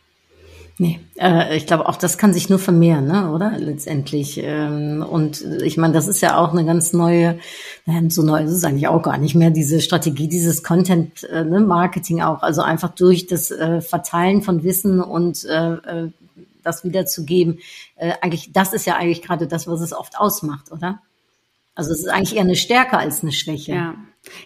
Nee, 0.78 1.00
äh, 1.18 1.56
ich 1.56 1.68
glaube 1.68 1.88
auch, 1.88 1.96
das 1.96 2.18
kann 2.18 2.34
sich 2.34 2.50
nur 2.50 2.60
vermehren, 2.60 3.08
ne, 3.08 3.32
oder? 3.32 3.58
Letztendlich. 3.58 4.42
Ähm, 4.44 5.06
und 5.10 5.42
ich 5.64 5.78
meine, 5.78 5.94
das 5.94 6.10
ist 6.10 6.20
ja 6.20 6.38
auch 6.38 6.52
eine 6.52 6.66
ganz 6.66 6.92
neue, 6.92 7.40
nein, 7.86 8.10
so 8.10 8.24
neu 8.24 8.44
ist 8.44 8.52
es 8.52 8.66
eigentlich 8.66 8.90
auch 8.90 9.02
gar 9.02 9.18
nicht 9.18 9.36
mehr, 9.36 9.52
diese 9.52 9.80
Strategie, 9.80 10.28
dieses 10.28 10.64
Content-Marketing 10.64 12.18
äh, 12.18 12.20
ne, 12.22 12.30
auch. 12.30 12.44
Also 12.44 12.62
einfach 12.62 12.90
durch 12.94 13.26
das 13.26 13.52
äh, 13.52 13.80
Verteilen 13.80 14.42
von 14.42 14.64
Wissen 14.64 15.00
und 15.00 15.46
äh, 15.46 15.76
äh, 15.76 16.12
das 16.62 16.84
wiederzugeben. 16.84 17.60
Äh, 17.96 18.14
eigentlich, 18.20 18.52
das 18.52 18.74
ist 18.74 18.86
ja 18.86 18.98
eigentlich 18.98 19.22
gerade 19.22 19.48
das, 19.48 19.68
was 19.68 19.80
es 19.80 19.94
oft 19.94 20.20
ausmacht, 20.20 20.74
oder? 20.74 21.00
Also 21.74 21.92
es 21.92 22.00
ist 22.00 22.10
eigentlich 22.10 22.36
eher 22.36 22.44
eine 22.44 22.56
Stärke 22.58 22.98
als 22.98 23.22
eine 23.22 23.32
Schwäche. 23.32 23.74
Ja. 23.74 23.96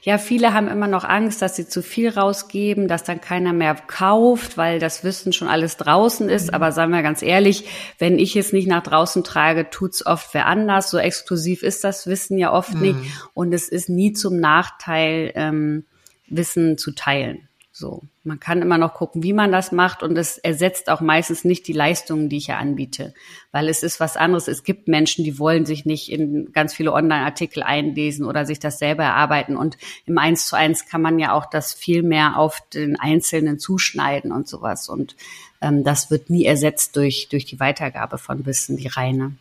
Ja, 0.01 0.17
viele 0.17 0.53
haben 0.53 0.67
immer 0.67 0.87
noch 0.87 1.03
Angst, 1.03 1.41
dass 1.41 1.55
sie 1.55 1.67
zu 1.67 1.81
viel 1.81 2.09
rausgeben, 2.09 2.87
dass 2.87 3.03
dann 3.03 3.21
keiner 3.21 3.53
mehr 3.53 3.75
kauft, 3.75 4.57
weil 4.57 4.79
das 4.79 5.03
Wissen 5.03 5.33
schon 5.33 5.47
alles 5.47 5.77
draußen 5.77 6.29
ist. 6.29 6.47
Mhm. 6.47 6.53
Aber 6.53 6.71
sagen 6.71 6.91
wir 6.91 7.01
ganz 7.01 7.21
ehrlich, 7.21 7.67
wenn 7.97 8.19
ich 8.19 8.35
es 8.35 8.53
nicht 8.53 8.67
nach 8.67 8.83
draußen 8.83 9.23
trage, 9.23 9.69
tut's 9.69 10.05
oft 10.05 10.33
wer 10.33 10.45
anders. 10.45 10.89
So 10.89 10.97
exklusiv 10.97 11.63
ist 11.63 11.83
das 11.83 12.07
Wissen 12.07 12.37
ja 12.37 12.53
oft 12.53 12.75
mhm. 12.75 12.81
nicht. 12.81 12.99
Und 13.33 13.53
es 13.53 13.69
ist 13.69 13.89
nie 13.89 14.13
zum 14.13 14.39
Nachteil, 14.39 15.31
ähm, 15.35 15.85
Wissen 16.27 16.77
zu 16.77 16.91
teilen. 16.91 17.48
So. 17.79 18.03
Man 18.25 18.41
kann 18.41 18.61
immer 18.61 18.77
noch 18.77 18.93
gucken, 18.93 19.23
wie 19.23 19.31
man 19.31 19.53
das 19.53 19.71
macht 19.71 20.03
und 20.03 20.17
es 20.17 20.37
ersetzt 20.37 20.89
auch 20.89 20.99
meistens 20.99 21.45
nicht 21.45 21.65
die 21.65 21.73
Leistungen, 21.73 22.27
die 22.27 22.35
ich 22.35 22.47
ja 22.47 22.57
anbiete, 22.57 23.13
weil 23.53 23.69
es 23.69 23.83
ist 23.83 24.01
was 24.01 24.17
anderes. 24.17 24.49
Es 24.49 24.65
gibt 24.65 24.89
Menschen, 24.89 25.23
die 25.23 25.39
wollen 25.39 25.65
sich 25.65 25.85
nicht 25.85 26.11
in 26.11 26.51
ganz 26.51 26.73
viele 26.73 26.91
Online-Artikel 26.91 27.63
einlesen 27.63 28.25
oder 28.25 28.45
sich 28.45 28.59
das 28.59 28.79
selber 28.79 29.03
erarbeiten 29.03 29.55
und 29.55 29.77
im 30.05 30.17
Eins 30.17 30.45
zu 30.47 30.57
eins 30.57 30.87
kann 30.87 31.01
man 31.01 31.19
ja 31.19 31.31
auch 31.31 31.45
das 31.45 31.73
viel 31.73 32.03
mehr 32.03 32.37
auf 32.37 32.59
den 32.73 32.99
Einzelnen 32.99 33.59
zuschneiden 33.59 34.33
und 34.33 34.49
sowas 34.49 34.89
und 34.89 35.15
ähm, 35.61 35.85
das 35.85 36.11
wird 36.11 36.29
nie 36.29 36.43
ersetzt 36.43 36.97
durch, 36.97 37.29
durch 37.29 37.45
die 37.45 37.61
Weitergabe 37.61 38.17
von 38.17 38.45
Wissen, 38.45 38.75
die 38.75 38.87
reine. 38.87 39.37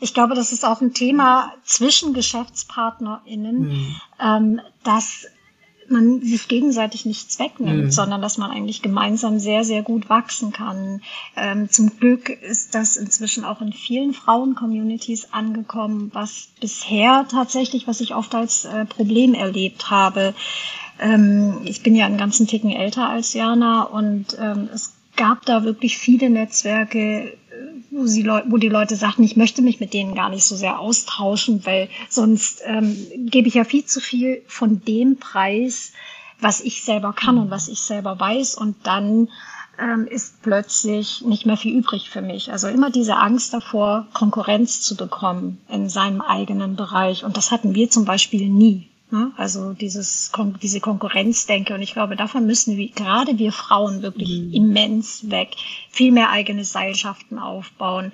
Ich 0.00 0.14
glaube, 0.14 0.34
das 0.34 0.50
ist 0.50 0.64
auch 0.64 0.80
ein 0.80 0.94
Thema 0.94 1.52
zwischen 1.62 2.14
GeschäftspartnerInnen, 2.14 3.58
mhm. 3.58 4.00
ähm, 4.18 4.60
dass 4.82 5.26
man 5.90 6.20
sich 6.20 6.48
gegenseitig 6.48 7.04
nichts 7.04 7.38
wegnimmt, 7.38 7.84
mhm. 7.84 7.90
sondern 7.90 8.22
dass 8.22 8.38
man 8.38 8.50
eigentlich 8.50 8.82
gemeinsam 8.82 9.38
sehr, 9.38 9.64
sehr 9.64 9.82
gut 9.82 10.08
wachsen 10.08 10.52
kann. 10.52 11.02
Ähm, 11.36 11.70
zum 11.70 11.98
Glück 11.98 12.28
ist 12.28 12.74
das 12.74 12.96
inzwischen 12.96 13.44
auch 13.44 13.60
in 13.60 13.72
vielen 13.72 14.14
Frauen-Communities 14.14 15.28
angekommen, 15.32 16.10
was 16.12 16.48
bisher 16.60 17.26
tatsächlich, 17.30 17.86
was 17.86 18.00
ich 18.00 18.14
oft 18.14 18.34
als 18.34 18.64
äh, 18.64 18.84
Problem 18.84 19.34
erlebt 19.34 19.90
habe. 19.90 20.34
Ähm, 20.98 21.60
ich 21.64 21.82
bin 21.82 21.94
ja 21.94 22.06
einen 22.06 22.18
ganzen 22.18 22.46
Ticken 22.46 22.70
älter 22.70 23.08
als 23.08 23.34
Jana 23.34 23.82
und 23.82 24.36
ähm, 24.40 24.68
es 24.72 24.94
gab 25.16 25.44
da 25.46 25.64
wirklich 25.64 25.98
viele 25.98 26.30
Netzwerke, 26.30 27.36
wo, 27.90 28.06
sie 28.06 28.26
wo 28.26 28.56
die 28.56 28.68
Leute 28.68 28.96
sagten, 28.96 29.22
ich 29.22 29.36
möchte 29.36 29.62
mich 29.62 29.80
mit 29.80 29.94
denen 29.94 30.14
gar 30.14 30.30
nicht 30.30 30.44
so 30.44 30.56
sehr 30.56 30.78
austauschen, 30.78 31.64
weil 31.64 31.88
sonst 32.08 32.62
ähm, 32.64 32.96
gebe 33.26 33.48
ich 33.48 33.54
ja 33.54 33.64
viel 33.64 33.84
zu 33.84 34.00
viel 34.00 34.42
von 34.46 34.84
dem 34.84 35.18
Preis, 35.18 35.92
was 36.40 36.60
ich 36.60 36.82
selber 36.82 37.12
kann 37.12 37.38
und 37.38 37.50
was 37.50 37.68
ich 37.68 37.80
selber 37.80 38.18
weiß. 38.18 38.56
Und 38.56 38.76
dann 38.84 39.28
ähm, 39.78 40.06
ist 40.06 40.42
plötzlich 40.42 41.22
nicht 41.22 41.46
mehr 41.46 41.56
viel 41.56 41.76
übrig 41.76 42.10
für 42.10 42.22
mich. 42.22 42.52
Also 42.52 42.68
immer 42.68 42.90
diese 42.90 43.16
Angst 43.16 43.54
davor, 43.54 44.06
Konkurrenz 44.12 44.82
zu 44.82 44.96
bekommen 44.96 45.60
in 45.68 45.88
seinem 45.88 46.20
eigenen 46.20 46.76
Bereich. 46.76 47.24
Und 47.24 47.36
das 47.36 47.50
hatten 47.50 47.74
wir 47.74 47.90
zum 47.90 48.04
Beispiel 48.04 48.48
nie. 48.48 48.88
Ne? 49.14 49.30
Also 49.36 49.74
dieses, 49.74 50.32
diese 50.60 50.80
Konkurrenzdenke. 50.80 51.72
Und 51.72 51.82
ich 51.82 51.92
glaube, 51.92 52.16
davon 52.16 52.46
müssen 52.46 52.76
wir, 52.76 52.88
gerade 52.88 53.38
wir 53.38 53.52
Frauen, 53.52 54.02
wirklich 54.02 54.40
mhm. 54.40 54.52
immens 54.52 55.30
weg. 55.30 55.50
Viel 55.88 56.10
mehr 56.10 56.30
eigene 56.30 56.64
Seilschaften 56.64 57.38
aufbauen 57.38 58.10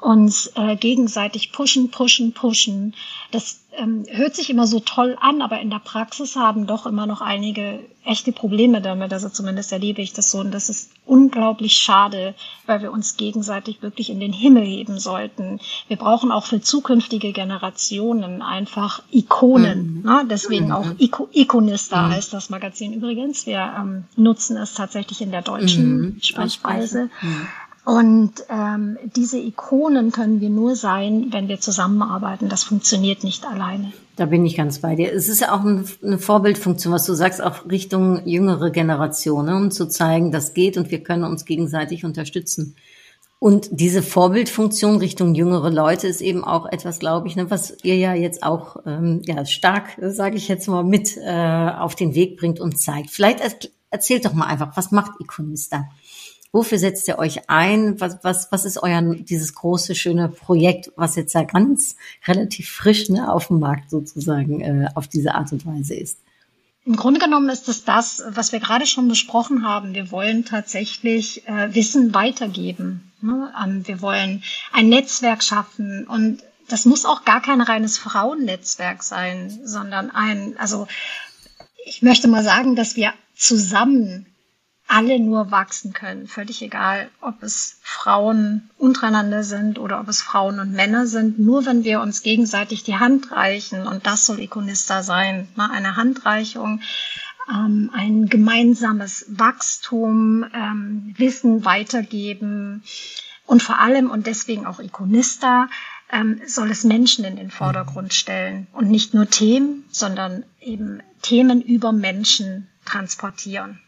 uns 0.00 0.52
äh, 0.54 0.76
gegenseitig 0.76 1.52
pushen, 1.52 1.90
pushen, 1.90 2.32
pushen. 2.32 2.94
Das 3.32 3.60
ähm, 3.76 4.04
hört 4.08 4.34
sich 4.36 4.48
immer 4.48 4.66
so 4.66 4.78
toll 4.80 5.16
an, 5.20 5.42
aber 5.42 5.60
in 5.60 5.70
der 5.70 5.80
Praxis 5.80 6.36
haben 6.36 6.66
doch 6.66 6.86
immer 6.86 7.06
noch 7.06 7.20
einige 7.20 7.80
echte 8.04 8.30
Probleme 8.30 8.80
damit. 8.80 9.12
Also 9.12 9.28
zumindest 9.28 9.72
erlebe 9.72 10.00
ich 10.00 10.12
das 10.12 10.30
so. 10.30 10.38
Und 10.38 10.52
das 10.52 10.68
ist 10.68 10.90
unglaublich 11.04 11.74
schade, 11.74 12.34
weil 12.66 12.80
wir 12.80 12.92
uns 12.92 13.16
gegenseitig 13.16 13.82
wirklich 13.82 14.10
in 14.10 14.20
den 14.20 14.32
Himmel 14.32 14.64
heben 14.64 15.00
sollten. 15.00 15.58
Wir 15.88 15.96
brauchen 15.96 16.30
auch 16.30 16.46
für 16.46 16.60
zukünftige 16.60 17.32
Generationen 17.32 18.40
einfach 18.40 19.02
Ikonen. 19.10 19.96
Mhm. 19.96 20.02
Ne? 20.02 20.26
Deswegen 20.30 20.66
mhm. 20.66 20.72
auch 20.72 20.86
Iko 20.98 21.28
Ikonista 21.32 22.06
mhm. 22.06 22.12
heißt 22.12 22.32
das 22.32 22.50
Magazin 22.50 22.92
übrigens. 22.92 23.46
Wir 23.46 23.74
ähm, 23.76 24.04
nutzen 24.16 24.56
es 24.56 24.74
tatsächlich 24.74 25.20
in 25.20 25.32
der 25.32 25.42
deutschen 25.42 26.00
mhm. 26.00 26.20
Sprechweise. 26.20 27.10
Mhm. 27.20 27.48
Und 27.88 28.32
ähm, 28.50 28.98
diese 29.16 29.38
Ikonen 29.38 30.12
können 30.12 30.42
wir 30.42 30.50
nur 30.50 30.76
sein, 30.76 31.28
wenn 31.30 31.48
wir 31.48 31.58
zusammenarbeiten. 31.58 32.50
Das 32.50 32.62
funktioniert 32.62 33.24
nicht 33.24 33.46
alleine. 33.46 33.94
Da 34.16 34.26
bin 34.26 34.44
ich 34.44 34.58
ganz 34.58 34.80
bei 34.80 34.94
dir. 34.94 35.10
Es 35.10 35.30
ist 35.30 35.40
ja 35.40 35.54
auch 35.54 35.64
eine 35.64 36.18
Vorbildfunktion, 36.18 36.92
was 36.92 37.06
du 37.06 37.14
sagst, 37.14 37.42
auch 37.42 37.64
Richtung 37.70 38.26
jüngere 38.26 38.68
Generationen, 38.68 39.56
um 39.56 39.70
zu 39.70 39.88
zeigen, 39.88 40.32
das 40.32 40.52
geht 40.52 40.76
und 40.76 40.90
wir 40.90 41.02
können 41.02 41.24
uns 41.24 41.46
gegenseitig 41.46 42.04
unterstützen. 42.04 42.76
Und 43.38 43.68
diese 43.70 44.02
Vorbildfunktion 44.02 44.98
Richtung 44.98 45.34
jüngere 45.34 45.70
Leute 45.70 46.08
ist 46.08 46.20
eben 46.20 46.44
auch 46.44 46.66
etwas, 46.66 46.98
glaube 46.98 47.26
ich, 47.28 47.36
ne, 47.36 47.50
was 47.50 47.74
ihr 47.84 47.96
ja 47.96 48.12
jetzt 48.12 48.42
auch 48.42 48.76
ähm, 48.84 49.22
ja 49.24 49.46
stark, 49.46 49.96
sage 49.98 50.36
ich 50.36 50.48
jetzt 50.48 50.68
mal, 50.68 50.84
mit 50.84 51.16
äh, 51.16 51.70
auf 51.70 51.94
den 51.94 52.14
Weg 52.14 52.36
bringt 52.36 52.60
und 52.60 52.78
zeigt. 52.78 53.08
Vielleicht 53.08 53.70
erzählt 53.90 54.26
doch 54.26 54.34
mal 54.34 54.44
einfach, 54.44 54.76
was 54.76 54.90
macht 54.90 55.12
Iconista? 55.20 55.86
Wofür 56.50 56.78
setzt 56.78 57.06
ihr 57.08 57.18
euch 57.18 57.50
ein? 57.50 58.00
Was, 58.00 58.18
was, 58.22 58.50
was 58.50 58.64
ist 58.64 58.82
euer, 58.82 59.02
dieses 59.02 59.54
große, 59.54 59.94
schöne 59.94 60.28
Projekt, 60.28 60.90
was 60.96 61.16
jetzt 61.16 61.34
ja 61.34 61.42
ganz 61.42 61.96
relativ 62.26 62.70
frisch 62.70 63.10
ne, 63.10 63.30
auf 63.30 63.48
dem 63.48 63.60
Markt 63.60 63.90
sozusagen 63.90 64.60
äh, 64.60 64.88
auf 64.94 65.08
diese 65.08 65.34
Art 65.34 65.52
und 65.52 65.66
Weise 65.66 65.94
ist? 65.94 66.18
Im 66.86 66.96
Grunde 66.96 67.20
genommen 67.20 67.50
ist 67.50 67.68
es 67.68 67.84
das, 67.84 68.22
was 68.30 68.52
wir 68.52 68.60
gerade 68.60 68.86
schon 68.86 69.08
besprochen 69.08 69.66
haben. 69.66 69.94
Wir 69.94 70.10
wollen 70.10 70.46
tatsächlich 70.46 71.46
äh, 71.46 71.74
Wissen 71.74 72.14
weitergeben. 72.14 73.12
Ne? 73.20 73.52
Ähm, 73.62 73.86
wir 73.86 74.00
wollen 74.00 74.42
ein 74.72 74.88
Netzwerk 74.88 75.42
schaffen 75.42 76.06
und 76.06 76.42
das 76.66 76.86
muss 76.86 77.04
auch 77.04 77.26
gar 77.26 77.42
kein 77.42 77.60
reines 77.60 77.98
Frauennetzwerk 77.98 79.02
sein, 79.02 79.60
sondern 79.64 80.10
ein, 80.10 80.56
also 80.58 80.86
ich 81.84 82.00
möchte 82.00 82.26
mal 82.26 82.44
sagen, 82.44 82.74
dass 82.74 82.96
wir 82.96 83.12
zusammen 83.34 84.26
alle 84.88 85.20
nur 85.20 85.50
wachsen 85.50 85.92
können. 85.92 86.26
Völlig 86.26 86.62
egal, 86.62 87.10
ob 87.20 87.42
es 87.42 87.78
Frauen 87.82 88.70
untereinander 88.78 89.44
sind 89.44 89.78
oder 89.78 90.00
ob 90.00 90.08
es 90.08 90.22
Frauen 90.22 90.58
und 90.58 90.72
Männer 90.72 91.06
sind. 91.06 91.38
Nur 91.38 91.66
wenn 91.66 91.84
wir 91.84 92.00
uns 92.00 92.22
gegenseitig 92.22 92.84
die 92.84 92.96
Hand 92.96 93.30
reichen, 93.30 93.86
und 93.86 94.06
das 94.06 94.24
soll 94.24 94.40
Ikonista 94.40 95.02
sein, 95.02 95.46
ne, 95.56 95.70
eine 95.70 95.96
Handreichung, 95.96 96.80
ähm, 97.50 97.90
ein 97.92 98.26
gemeinsames 98.28 99.26
Wachstum, 99.28 100.46
ähm, 100.54 101.14
Wissen 101.18 101.66
weitergeben 101.66 102.82
und 103.46 103.62
vor 103.62 103.78
allem, 103.78 104.10
und 104.10 104.26
deswegen 104.26 104.66
auch 104.66 104.80
Ikonista, 104.80 105.68
ähm, 106.10 106.40
soll 106.46 106.70
es 106.70 106.84
Menschen 106.84 107.26
in 107.26 107.36
den 107.36 107.50
Vordergrund 107.50 108.14
stellen 108.14 108.66
und 108.72 108.90
nicht 108.90 109.12
nur 109.12 109.28
Themen, 109.28 109.84
sondern 109.90 110.44
eben 110.60 111.02
Themen 111.20 111.60
über 111.60 111.92
Menschen 111.92 112.68
transportieren. 112.86 113.78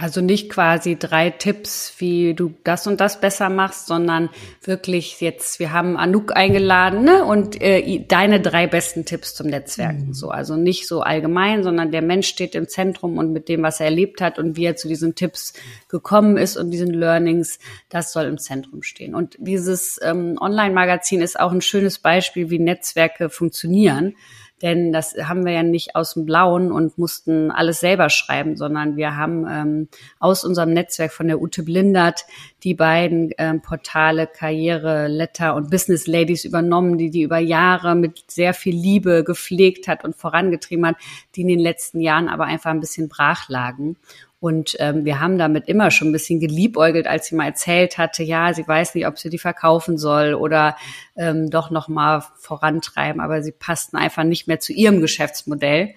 Also 0.00 0.20
nicht 0.20 0.50
quasi 0.50 0.96
drei 0.96 1.30
Tipps, 1.30 1.94
wie 1.98 2.34
du 2.34 2.54
das 2.62 2.86
und 2.86 3.00
das 3.00 3.20
besser 3.20 3.48
machst, 3.48 3.86
sondern 3.86 4.28
wirklich 4.62 5.20
jetzt, 5.20 5.58
wir 5.58 5.72
haben 5.72 5.96
Anouk 5.96 6.36
eingeladen 6.36 7.04
ne? 7.04 7.24
und 7.24 7.60
äh, 7.60 8.04
deine 8.06 8.40
drei 8.40 8.66
besten 8.66 9.04
Tipps 9.04 9.34
zum 9.34 9.48
Netzwerken. 9.48 10.08
Mhm. 10.08 10.14
So, 10.14 10.30
also 10.30 10.56
nicht 10.56 10.86
so 10.86 11.00
allgemein, 11.00 11.62
sondern 11.62 11.90
der 11.90 12.02
Mensch 12.02 12.28
steht 12.28 12.54
im 12.54 12.68
Zentrum 12.68 13.18
und 13.18 13.32
mit 13.32 13.48
dem, 13.48 13.62
was 13.62 13.80
er 13.80 13.86
erlebt 13.86 14.20
hat 14.20 14.38
und 14.38 14.56
wie 14.56 14.66
er 14.66 14.76
zu 14.76 14.86
diesen 14.86 15.14
Tipps 15.14 15.52
gekommen 15.88 16.36
ist 16.36 16.56
und 16.56 16.70
diesen 16.70 16.94
Learnings, 16.94 17.58
das 17.88 18.12
soll 18.12 18.26
im 18.26 18.38
Zentrum 18.38 18.82
stehen. 18.82 19.14
Und 19.14 19.36
dieses 19.38 19.98
ähm, 20.02 20.36
Online-Magazin 20.40 21.20
ist 21.20 21.40
auch 21.40 21.52
ein 21.52 21.60
schönes 21.60 21.98
Beispiel, 21.98 22.50
wie 22.50 22.58
Netzwerke 22.58 23.30
funktionieren 23.30 24.14
denn 24.62 24.92
das 24.92 25.14
haben 25.14 25.44
wir 25.44 25.52
ja 25.52 25.62
nicht 25.62 25.94
aus 25.94 26.14
dem 26.14 26.26
Blauen 26.26 26.72
und 26.72 26.98
mussten 26.98 27.50
alles 27.50 27.80
selber 27.80 28.10
schreiben, 28.10 28.56
sondern 28.56 28.96
wir 28.96 29.16
haben 29.16 29.46
ähm, 29.48 29.88
aus 30.18 30.44
unserem 30.44 30.72
Netzwerk 30.72 31.12
von 31.12 31.28
der 31.28 31.40
Ute 31.40 31.62
Blindert 31.62 32.24
die 32.64 32.74
beiden 32.74 33.30
ähm, 33.38 33.62
Portale 33.62 34.26
Karriere, 34.26 35.06
Letter 35.08 35.54
und 35.54 35.70
Business 35.70 36.06
Ladies 36.06 36.44
übernommen, 36.44 36.98
die 36.98 37.10
die 37.10 37.22
über 37.22 37.38
Jahre 37.38 37.94
mit 37.94 38.24
sehr 38.30 38.54
viel 38.54 38.74
Liebe 38.74 39.22
gepflegt 39.24 39.86
hat 39.86 40.04
und 40.04 40.16
vorangetrieben 40.16 40.86
hat, 40.86 40.96
die 41.36 41.42
in 41.42 41.48
den 41.48 41.60
letzten 41.60 42.00
Jahren 42.00 42.28
aber 42.28 42.44
einfach 42.44 42.70
ein 42.70 42.80
bisschen 42.80 43.08
brach 43.08 43.48
lagen. 43.48 43.96
Und 44.40 44.76
ähm, 44.78 45.04
wir 45.04 45.18
haben 45.18 45.36
damit 45.36 45.66
immer 45.66 45.90
schon 45.90 46.08
ein 46.08 46.12
bisschen 46.12 46.38
geliebäugelt, 46.38 47.08
als 47.08 47.26
sie 47.26 47.34
mal 47.34 47.46
erzählt 47.46 47.98
hatte, 47.98 48.22
ja, 48.22 48.54
sie 48.54 48.66
weiß 48.66 48.94
nicht, 48.94 49.06
ob 49.06 49.18
sie 49.18 49.30
die 49.30 49.38
verkaufen 49.38 49.98
soll 49.98 50.34
oder 50.34 50.76
ähm, 51.16 51.50
doch 51.50 51.70
noch 51.70 51.88
mal 51.88 52.22
vorantreiben, 52.36 53.20
aber 53.20 53.42
sie 53.42 53.52
passten 53.52 53.96
einfach 53.96 54.22
nicht 54.22 54.46
mehr 54.46 54.60
zu 54.60 54.72
ihrem 54.72 55.00
Geschäftsmodell. 55.00 55.94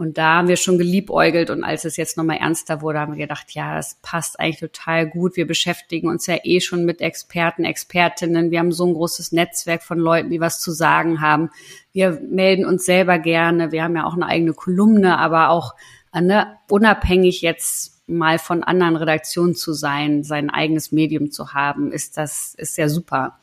Und 0.00 0.16
da 0.16 0.36
haben 0.36 0.48
wir 0.48 0.56
schon 0.56 0.78
geliebäugelt 0.78 1.50
und 1.50 1.64
als 1.64 1.84
es 1.84 1.96
jetzt 1.96 2.16
nochmal 2.16 2.36
ernster 2.36 2.82
wurde, 2.82 3.00
haben 3.00 3.14
wir 3.14 3.26
gedacht, 3.26 3.50
ja, 3.50 3.74
das 3.74 3.98
passt 4.00 4.38
eigentlich 4.38 4.60
total 4.60 5.08
gut. 5.08 5.34
Wir 5.34 5.44
beschäftigen 5.44 6.08
uns 6.08 6.24
ja 6.28 6.36
eh 6.44 6.60
schon 6.60 6.84
mit 6.84 7.00
Experten, 7.00 7.64
Expertinnen. 7.64 8.52
Wir 8.52 8.60
haben 8.60 8.70
so 8.70 8.86
ein 8.86 8.94
großes 8.94 9.32
Netzwerk 9.32 9.82
von 9.82 9.98
Leuten, 9.98 10.30
die 10.30 10.40
was 10.40 10.60
zu 10.60 10.70
sagen 10.70 11.20
haben. 11.20 11.50
Wir 11.90 12.20
melden 12.30 12.64
uns 12.64 12.84
selber 12.84 13.18
gerne. 13.18 13.72
Wir 13.72 13.82
haben 13.82 13.96
ja 13.96 14.04
auch 14.04 14.14
eine 14.14 14.26
eigene 14.26 14.52
Kolumne, 14.52 15.18
aber 15.18 15.50
auch 15.50 15.74
ne, 16.14 16.56
unabhängig 16.68 17.42
jetzt 17.42 17.98
mal 18.08 18.38
von 18.38 18.64
anderen 18.64 18.96
Redaktionen 18.96 19.54
zu 19.54 19.72
sein, 19.72 20.24
sein 20.24 20.50
eigenes 20.50 20.92
Medium 20.92 21.30
zu 21.30 21.52
haben, 21.52 21.92
ist 21.92 22.16
das 22.16 22.54
ist 22.56 22.78
ja 22.78 22.88
super. 22.88 23.38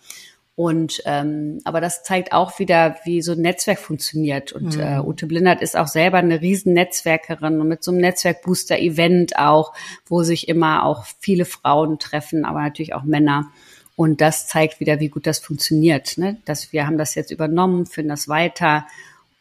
Und 0.56 1.02
ähm, 1.04 1.60
aber 1.66 1.82
das 1.82 2.04
zeigt 2.04 2.32
auch 2.32 2.60
wieder, 2.60 2.96
wie 3.04 3.22
so 3.22 3.34
ein 3.34 3.42
Netzwerk 3.42 3.78
funktioniert. 3.78 4.54
Und 4.54 4.78
mhm. 4.78 4.82
äh, 4.82 5.00
Ute 5.00 5.28
Blindert 5.28 5.62
ist 5.62 5.76
auch 5.76 5.88
selber 5.88 6.18
eine 6.18 6.40
riesen 6.40 6.74
Netzwerkerin 6.74 7.60
und 7.60 7.68
mit 7.68 7.84
so 7.84 7.92
einem 7.92 8.00
Netzwerkbooster-Event 8.00 9.38
auch, 9.38 9.74
wo 10.06 10.24
sich 10.24 10.48
immer 10.48 10.86
auch 10.86 11.04
viele 11.20 11.44
Frauen 11.44 12.00
treffen, 12.00 12.46
aber 12.46 12.62
natürlich 12.62 12.94
auch 12.94 13.04
Männer. 13.04 13.52
Und 13.98 14.22
das 14.22 14.48
zeigt 14.48 14.80
wieder, 14.80 15.02
wie 15.02 15.10
gut 15.10 15.28
das 15.28 15.40
funktioniert. 15.40 16.18
Ne? 16.18 16.38
Dass 16.46 16.72
wir 16.72 16.88
haben 16.88 16.98
das 16.98 17.16
jetzt 17.16 17.32
übernommen, 17.32 17.86
führen 17.86 18.08
das 18.10 18.30
weiter 18.30 18.86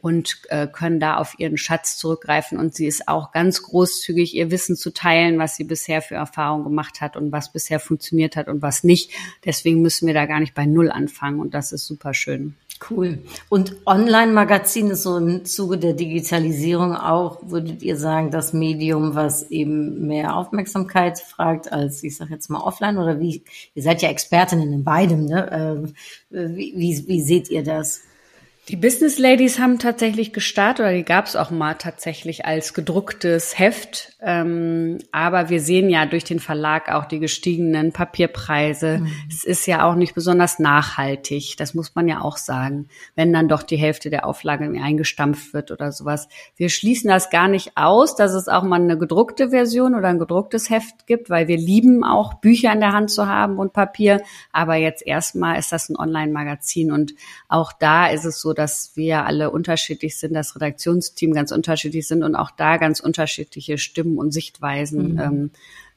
und 0.04 0.42
äh, 0.50 0.66
können 0.66 1.00
da 1.00 1.16
auf 1.16 1.38
ihren 1.38 1.56
Schatz 1.56 1.96
zurückgreifen. 1.96 2.58
Und 2.58 2.74
sie 2.74 2.86
ist 2.86 3.08
auch 3.08 3.32
ganz 3.32 3.62
großzügig, 3.62 4.34
ihr 4.34 4.50
Wissen 4.50 4.76
zu 4.76 4.92
teilen, 4.92 5.38
was 5.38 5.56
sie 5.56 5.64
bisher 5.64 6.02
für 6.02 6.16
Erfahrungen 6.16 6.64
gemacht 6.64 7.00
hat 7.00 7.16
und 7.16 7.32
was 7.32 7.50
bisher 7.50 7.80
funktioniert 7.80 8.36
hat 8.36 8.48
und 8.48 8.60
was 8.60 8.84
nicht. 8.84 9.12
Deswegen 9.46 9.80
müssen 9.80 10.06
wir 10.06 10.12
da 10.12 10.26
gar 10.26 10.40
nicht 10.40 10.52
bei 10.52 10.66
Null 10.66 10.90
anfangen 10.90 11.40
und 11.40 11.54
das 11.54 11.72
ist 11.72 11.86
super 11.86 12.12
schön. 12.12 12.54
Cool. 12.90 13.20
Und 13.48 13.76
Online-Magazin 13.86 14.90
ist 14.90 15.04
so 15.04 15.16
im 15.16 15.46
Zuge 15.46 15.78
der 15.78 15.94
Digitalisierung 15.94 16.94
auch, 16.94 17.38
würdet 17.46 17.82
ihr 17.82 17.96
sagen, 17.96 18.30
das 18.30 18.52
Medium, 18.52 19.14
was 19.14 19.50
eben 19.50 20.06
mehr 20.06 20.36
Aufmerksamkeit 20.36 21.18
fragt 21.18 21.72
als, 21.72 22.04
ich 22.04 22.14
sage 22.14 22.34
jetzt 22.34 22.50
mal, 22.50 22.60
offline 22.60 22.98
oder 22.98 23.20
wie? 23.20 23.42
Ihr 23.74 23.82
seid 23.82 24.02
ja 24.02 24.10
Expertinnen 24.10 24.70
in 24.70 24.84
beidem, 24.84 25.24
ne? 25.24 25.94
Äh, 26.30 26.46
wie, 26.56 26.74
wie, 26.76 27.08
wie 27.08 27.22
seht 27.22 27.48
ihr 27.48 27.62
das? 27.62 28.02
Die 28.68 28.76
Business 28.76 29.18
Ladies 29.18 29.58
haben 29.58 29.78
tatsächlich 29.78 30.32
gestartet, 30.32 30.86
oder 30.86 30.94
die 30.94 31.04
gab 31.04 31.26
es 31.26 31.36
auch 31.36 31.50
mal 31.50 31.74
tatsächlich 31.74 32.46
als 32.46 32.72
gedrucktes 32.72 33.58
Heft. 33.58 34.16
Ähm, 34.22 35.00
aber 35.12 35.50
wir 35.50 35.60
sehen 35.60 35.90
ja 35.90 36.06
durch 36.06 36.24
den 36.24 36.40
Verlag 36.40 36.90
auch 36.90 37.04
die 37.04 37.18
gestiegenen 37.18 37.92
Papierpreise. 37.92 39.00
Mhm. 39.00 39.12
Es 39.28 39.44
ist 39.44 39.66
ja 39.66 39.86
auch 39.86 39.96
nicht 39.96 40.14
besonders 40.14 40.58
nachhaltig. 40.58 41.56
Das 41.58 41.74
muss 41.74 41.94
man 41.94 42.08
ja 42.08 42.22
auch 42.22 42.38
sagen, 42.38 42.88
wenn 43.14 43.34
dann 43.34 43.48
doch 43.48 43.62
die 43.62 43.76
Hälfte 43.76 44.08
der 44.08 44.24
Auflage 44.24 44.64
eingestampft 44.64 45.52
wird 45.52 45.70
oder 45.70 45.92
sowas. 45.92 46.28
Wir 46.56 46.70
schließen 46.70 47.10
das 47.10 47.28
gar 47.28 47.48
nicht 47.48 47.72
aus, 47.74 48.16
dass 48.16 48.32
es 48.32 48.48
auch 48.48 48.62
mal 48.62 48.80
eine 48.80 48.96
gedruckte 48.96 49.50
Version 49.50 49.94
oder 49.94 50.08
ein 50.08 50.18
gedrucktes 50.18 50.70
Heft 50.70 51.06
gibt, 51.06 51.28
weil 51.28 51.48
wir 51.48 51.58
lieben 51.58 52.02
auch 52.02 52.32
Bücher 52.32 52.72
in 52.72 52.80
der 52.80 52.92
Hand 52.92 53.10
zu 53.10 53.26
haben 53.26 53.58
und 53.58 53.74
Papier. 53.74 54.22
Aber 54.52 54.76
jetzt 54.76 55.06
erstmal 55.06 55.58
ist 55.58 55.70
das 55.70 55.90
ein 55.90 55.98
Online-Magazin 55.98 56.92
und 56.92 57.12
auch 57.50 57.74
da 57.74 58.06
ist 58.06 58.24
es 58.24 58.40
so, 58.40 58.53
dass 58.54 58.92
wir 58.94 59.24
alle 59.24 59.50
unterschiedlich 59.50 60.16
sind, 60.16 60.34
das 60.34 60.56
Redaktionsteam 60.56 61.32
ganz 61.32 61.52
unterschiedlich 61.52 62.06
sind 62.08 62.22
und 62.22 62.34
auch 62.36 62.50
da 62.50 62.76
ganz 62.76 63.00
unterschiedliche 63.00 63.78
Stimmen 63.78 64.18
und 64.18 64.32
Sichtweisen 64.32 65.14
mhm. 65.14 65.20
ähm, 65.20 65.50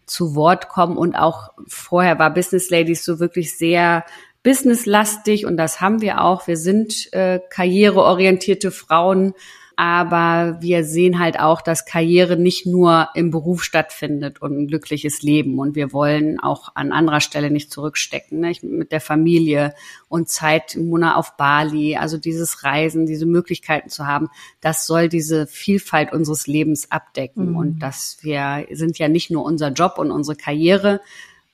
zu 0.06 0.36
Wort 0.36 0.70
kommen. 0.70 0.98
Und 0.98 1.16
auch 1.16 1.52
vorher 1.68 2.20
war 2.20 2.34
Business 2.34 2.70
Ladies 2.70 3.04
so 3.04 3.20
wirklich 3.20 3.58
sehr 3.58 4.06
businesslastig 4.44 5.46
und 5.46 5.58
das 5.58 5.82
haben 5.82 6.02
wir 6.02 6.22
auch. 6.22 6.48
Wir 6.48 6.58
sind 6.58 7.12
äh, 7.14 7.40
karriereorientierte 7.50 8.72
Frauen 8.72 9.34
aber 9.80 10.58
wir 10.60 10.84
sehen 10.84 11.20
halt 11.20 11.40
auch, 11.40 11.62
dass 11.62 11.86
Karriere 11.86 12.36
nicht 12.36 12.66
nur 12.66 13.10
im 13.14 13.30
Beruf 13.30 13.64
stattfindet 13.64 14.42
und 14.42 14.58
ein 14.58 14.68
glückliches 14.68 15.22
Leben. 15.22 15.60
Und 15.60 15.76
wir 15.76 15.94
wollen 15.94 16.40
auch 16.40 16.72
an 16.74 16.92
anderer 16.92 17.22
Stelle 17.22 17.52
nicht 17.52 17.72
zurückstecken, 17.72 18.40
ne? 18.40 18.54
mit 18.64 18.92
der 18.92 19.02
Familie 19.02 19.76
und 20.10 20.30
Zeit 20.30 20.74
im 20.74 20.90
Monat 20.90 21.16
auf 21.16 21.38
Bali. 21.38 21.96
Also 21.96 22.18
dieses 22.18 22.64
Reisen, 22.64 23.06
diese 23.06 23.28
Möglichkeiten 23.28 23.90
zu 23.90 24.08
haben, 24.08 24.30
das 24.62 24.88
soll 24.88 25.10
diese 25.10 25.46
Vielfalt 25.46 26.12
unseres 26.12 26.48
Lebens 26.48 26.92
abdecken. 26.92 27.52
Mhm. 27.52 27.56
Und 27.56 27.80
dass 27.80 28.18
wir 28.22 28.66
sind 28.72 28.98
ja 28.98 29.08
nicht 29.10 29.30
nur 29.30 29.46
unser 29.46 29.70
Job 29.70 30.00
und 30.00 30.10
unsere 30.10 30.36
Karriere, 30.36 31.02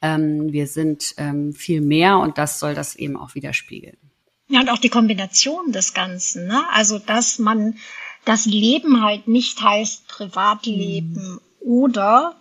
ähm, 0.02 0.54
wir 0.54 0.68
sind 0.68 1.14
ähm, 1.18 1.52
viel 1.52 1.82
mehr 1.82 2.20
und 2.20 2.38
das 2.38 2.62
soll 2.62 2.74
das 2.74 2.96
eben 2.96 3.18
auch 3.18 3.36
widerspiegeln. 3.36 3.98
Ja, 4.48 4.62
und 4.62 4.70
auch 4.70 4.78
die 4.78 4.90
Kombination 4.90 5.74
des 5.74 5.94
Ganzen, 5.94 6.48
ne? 6.48 6.64
Also, 6.72 7.00
dass 7.00 7.38
man 7.38 7.76
das 8.26 8.46
Leben 8.46 9.04
halt 9.04 9.28
nicht 9.28 9.62
heißt 9.62 10.08
Privatleben 10.08 11.34
mhm. 11.34 11.42
oder 11.60 12.36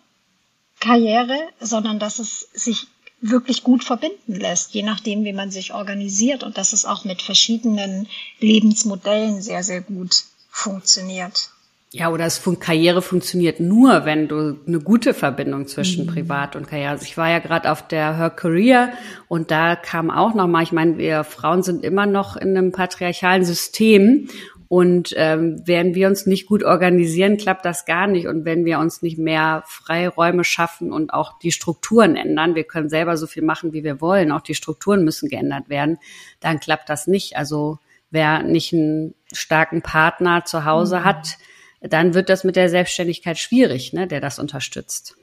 Karriere, 0.80 1.38
sondern 1.60 1.98
dass 1.98 2.18
es 2.18 2.48
sich 2.52 2.86
wirklich 3.20 3.62
gut 3.62 3.84
verbinden 3.84 4.34
lässt, 4.34 4.74
je 4.74 4.82
nachdem, 4.82 5.24
wie 5.24 5.32
man 5.32 5.50
sich 5.50 5.72
organisiert 5.72 6.42
und 6.42 6.58
dass 6.58 6.72
es 6.72 6.84
auch 6.84 7.04
mit 7.04 7.22
verschiedenen 7.22 8.08
Lebensmodellen 8.40 9.40
sehr, 9.40 9.62
sehr 9.62 9.80
gut 9.80 10.24
funktioniert. 10.50 11.50
Ja, 11.94 12.08
oder 12.10 12.24
es 12.24 12.38
fun 12.38 12.58
Karriere 12.58 13.02
funktioniert 13.02 13.60
nur, 13.60 14.06
wenn 14.06 14.26
du 14.26 14.58
eine 14.66 14.80
gute 14.80 15.12
Verbindung 15.12 15.68
zwischen 15.68 16.06
mhm. 16.06 16.10
Privat 16.10 16.56
und 16.56 16.66
Karriere 16.66 16.92
hast. 16.92 17.04
Ich 17.04 17.18
war 17.18 17.28
ja 17.28 17.38
gerade 17.38 17.70
auf 17.70 17.86
der 17.86 18.16
Her 18.16 18.30
Career 18.30 18.92
und 19.28 19.50
da 19.50 19.76
kam 19.76 20.10
auch 20.10 20.34
noch 20.34 20.48
mal, 20.48 20.62
ich 20.62 20.72
meine, 20.72 20.96
wir 20.96 21.22
Frauen 21.22 21.62
sind 21.62 21.84
immer 21.84 22.06
noch 22.06 22.36
in 22.36 22.56
einem 22.56 22.72
patriarchalen 22.72 23.44
System 23.44 24.28
und 24.72 25.12
ähm, 25.18 25.60
wenn 25.66 25.94
wir 25.94 26.08
uns 26.08 26.24
nicht 26.24 26.46
gut 26.46 26.64
organisieren, 26.64 27.36
klappt 27.36 27.66
das 27.66 27.84
gar 27.84 28.06
nicht. 28.06 28.26
Und 28.26 28.46
wenn 28.46 28.64
wir 28.64 28.78
uns 28.78 29.02
nicht 29.02 29.18
mehr 29.18 29.64
Freiräume 29.66 30.44
schaffen 30.44 30.92
und 30.92 31.12
auch 31.12 31.38
die 31.40 31.52
Strukturen 31.52 32.16
ändern, 32.16 32.54
wir 32.54 32.64
können 32.64 32.88
selber 32.88 33.18
so 33.18 33.26
viel 33.26 33.42
machen, 33.42 33.74
wie 33.74 33.84
wir 33.84 34.00
wollen, 34.00 34.32
auch 34.32 34.40
die 34.40 34.54
Strukturen 34.54 35.04
müssen 35.04 35.28
geändert 35.28 35.68
werden, 35.68 35.98
dann 36.40 36.58
klappt 36.58 36.88
das 36.88 37.06
nicht. 37.06 37.36
Also 37.36 37.80
wer 38.10 38.42
nicht 38.42 38.72
einen 38.72 39.14
starken 39.34 39.82
Partner 39.82 40.46
zu 40.46 40.64
Hause 40.64 41.00
mhm. 41.00 41.04
hat, 41.04 41.36
dann 41.82 42.14
wird 42.14 42.30
das 42.30 42.42
mit 42.42 42.56
der 42.56 42.70
Selbstständigkeit 42.70 43.36
schwierig, 43.36 43.92
ne, 43.92 44.06
der 44.06 44.22
das 44.22 44.38
unterstützt. 44.38 45.18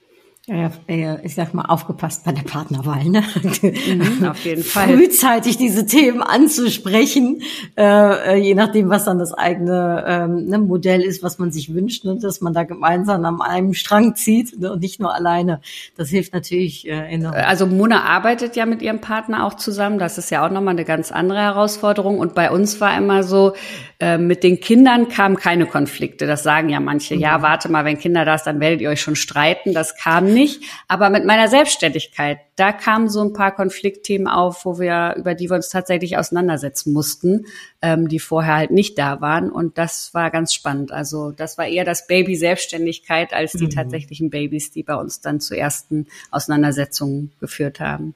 Ja, 0.49 1.19
ich 1.23 1.35
sag 1.35 1.53
mal, 1.53 1.65
aufgepasst 1.65 2.25
bei 2.25 2.31
der 2.31 2.41
Partnerwahl, 2.41 3.05
ne? 3.05 3.23
Mhm, 3.61 4.25
auf 4.25 4.43
jeden 4.43 4.63
Fall. 4.63 4.87
Frühzeitig 4.87 5.57
diese 5.57 5.85
Themen 5.85 6.23
anzusprechen, 6.23 7.43
äh, 7.77 8.39
je 8.39 8.55
nachdem, 8.55 8.89
was 8.89 9.05
dann 9.05 9.19
das 9.19 9.33
eigene 9.33 10.03
ähm, 10.07 10.45
ne, 10.45 10.57
Modell 10.57 11.01
ist, 11.01 11.21
was 11.21 11.37
man 11.37 11.51
sich 11.51 11.73
wünscht, 11.73 12.03
ne? 12.03 12.17
dass 12.19 12.41
man 12.41 12.53
da 12.53 12.63
gemeinsam 12.63 13.25
an 13.25 13.41
einem 13.41 13.73
Strang 13.75 14.15
zieht 14.15 14.59
ne? 14.59 14.73
und 14.73 14.81
nicht 14.81 14.99
nur 14.99 15.13
alleine. 15.13 15.61
Das 15.95 16.09
hilft 16.09 16.33
natürlich 16.33 16.87
äh, 16.87 17.13
enorm. 17.13 17.35
Also 17.35 17.67
Mona 17.67 18.03
arbeitet 18.03 18.55
ja 18.55 18.65
mit 18.65 18.81
ihrem 18.81 19.01
Partner 19.01 19.45
auch 19.45 19.53
zusammen. 19.53 19.99
Das 19.99 20.17
ist 20.17 20.31
ja 20.31 20.45
auch 20.45 20.51
nochmal 20.51 20.73
eine 20.73 20.85
ganz 20.85 21.11
andere 21.11 21.39
Herausforderung. 21.39 22.17
Und 22.17 22.33
bei 22.33 22.49
uns 22.49 22.81
war 22.81 22.97
immer 22.97 23.23
so, 23.23 23.53
äh, 23.99 24.17
mit 24.17 24.43
den 24.43 24.59
Kindern 24.59 25.09
kamen 25.09 25.35
keine 25.35 25.67
Konflikte. 25.67 26.25
Das 26.25 26.41
sagen 26.41 26.69
ja 26.69 26.79
manche. 26.79 27.15
Mhm. 27.15 27.21
Ja, 27.21 27.41
warte 27.43 27.69
mal, 27.69 27.85
wenn 27.85 27.99
Kinder 27.99 28.25
da 28.25 28.35
ist, 28.35 28.43
dann 28.43 28.59
werdet 28.59 28.81
ihr 28.81 28.89
euch 28.89 29.01
schon 29.01 29.15
streiten. 29.15 29.73
Das 29.73 29.95
kam 29.95 30.25
nicht. 30.25 30.38
Aber 30.87 31.09
mit 31.09 31.25
meiner 31.25 31.47
Selbstständigkeit, 31.47 32.39
da 32.55 32.71
kamen 32.71 33.09
so 33.09 33.21
ein 33.21 33.33
paar 33.33 33.53
Konfliktthemen 33.53 34.27
auf, 34.27 34.65
wo 34.65 34.79
wir, 34.79 35.15
über 35.17 35.35
die 35.35 35.49
wir 35.49 35.55
uns 35.55 35.69
tatsächlich 35.69 36.17
auseinandersetzen 36.17 36.93
mussten, 36.93 37.45
ähm, 37.81 38.07
die 38.07 38.19
vorher 38.19 38.55
halt 38.55 38.71
nicht 38.71 38.97
da 38.97 39.21
waren. 39.21 39.51
Und 39.51 39.77
das 39.77 40.13
war 40.13 40.31
ganz 40.31 40.53
spannend. 40.53 40.91
Also 40.91 41.31
das 41.31 41.57
war 41.57 41.67
eher 41.67 41.85
das 41.85 42.07
Baby 42.07 42.35
Selbstständigkeit 42.35 43.33
als 43.33 43.53
die 43.53 43.65
mhm. 43.65 43.71
tatsächlichen 43.71 44.29
Babys, 44.29 44.71
die 44.71 44.83
bei 44.83 44.95
uns 44.95 45.21
dann 45.21 45.39
zu 45.39 45.55
ersten 45.55 46.07
Auseinandersetzungen 46.31 47.31
geführt 47.39 47.79
haben. 47.79 48.15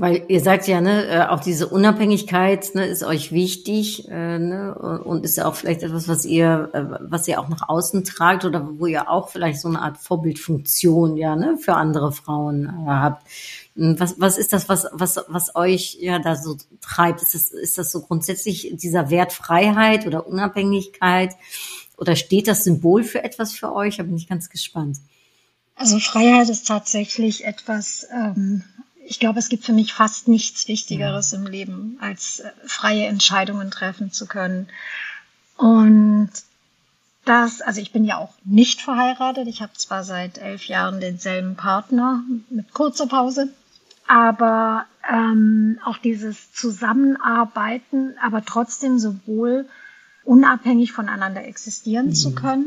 Weil 0.00 0.26
ihr 0.28 0.40
sagt 0.40 0.68
ja, 0.68 0.80
ne, 0.80 1.06
äh, 1.08 1.26
auch 1.26 1.40
diese 1.40 1.66
Unabhängigkeit 1.66 2.72
ne, 2.76 2.86
ist 2.86 3.02
euch 3.02 3.32
wichtig 3.32 4.08
äh, 4.08 4.38
ne, 4.38 4.72
und 5.02 5.24
ist 5.24 5.36
ja 5.36 5.46
auch 5.46 5.56
vielleicht 5.56 5.82
etwas, 5.82 6.06
was 6.06 6.24
ihr, 6.24 6.70
äh, 6.72 6.84
was 7.00 7.26
ihr 7.26 7.40
auch 7.40 7.48
nach 7.48 7.68
außen 7.68 8.04
tragt 8.04 8.44
oder 8.44 8.78
wo 8.78 8.86
ihr 8.86 9.10
auch 9.10 9.28
vielleicht 9.28 9.60
so 9.60 9.66
eine 9.66 9.82
Art 9.82 9.98
Vorbildfunktion 9.98 11.16
ja 11.16 11.34
ne, 11.34 11.58
für 11.58 11.74
andere 11.74 12.12
Frauen 12.12 12.66
äh, 12.66 12.86
habt. 12.86 13.26
Hm, 13.74 13.98
was, 13.98 14.20
was 14.20 14.38
ist 14.38 14.52
das, 14.52 14.68
was, 14.68 14.86
was, 14.92 15.18
was 15.26 15.56
euch 15.56 15.98
ja 16.00 16.20
da 16.20 16.36
so 16.36 16.56
treibt? 16.80 17.20
Ist 17.20 17.34
das, 17.34 17.50
ist 17.50 17.76
das 17.76 17.90
so 17.90 18.00
grundsätzlich 18.02 18.70
dieser 18.74 19.10
Wert 19.10 19.32
Freiheit 19.32 20.06
oder 20.06 20.28
Unabhängigkeit? 20.28 21.34
Oder 21.96 22.14
steht 22.14 22.46
das 22.46 22.62
Symbol 22.62 23.02
für 23.02 23.24
etwas 23.24 23.50
für 23.50 23.72
euch? 23.74 23.96
Da 23.96 24.04
bin 24.04 24.16
ich 24.16 24.28
ganz 24.28 24.48
gespannt. 24.48 24.98
Also 25.74 25.98
Freiheit 25.98 26.48
ist 26.50 26.68
tatsächlich 26.68 27.44
etwas, 27.44 28.06
ähm, 28.12 28.62
ich 29.08 29.18
glaube, 29.18 29.38
es 29.38 29.48
gibt 29.48 29.64
für 29.64 29.72
mich 29.72 29.94
fast 29.94 30.28
nichts 30.28 30.68
Wichtigeres 30.68 31.32
im 31.32 31.46
Leben, 31.46 31.96
als 32.00 32.40
äh, 32.40 32.50
freie 32.66 33.06
Entscheidungen 33.06 33.70
treffen 33.70 34.12
zu 34.12 34.26
können. 34.26 34.68
Und 35.56 36.30
das, 37.24 37.62
also 37.62 37.80
ich 37.80 37.90
bin 37.90 38.04
ja 38.04 38.18
auch 38.18 38.34
nicht 38.44 38.82
verheiratet. 38.82 39.48
Ich 39.48 39.62
habe 39.62 39.72
zwar 39.72 40.04
seit 40.04 40.36
elf 40.36 40.66
Jahren 40.66 41.00
denselben 41.00 41.56
Partner 41.56 42.22
mit 42.50 42.74
kurzer 42.74 43.06
Pause, 43.06 43.48
aber 44.06 44.84
ähm, 45.10 45.78
auch 45.84 45.96
dieses 45.96 46.52
Zusammenarbeiten, 46.52 48.14
aber 48.22 48.44
trotzdem 48.44 48.98
sowohl 48.98 49.66
unabhängig 50.24 50.92
voneinander 50.92 51.44
existieren 51.44 52.08
mhm. 52.08 52.14
zu 52.14 52.34
können 52.34 52.66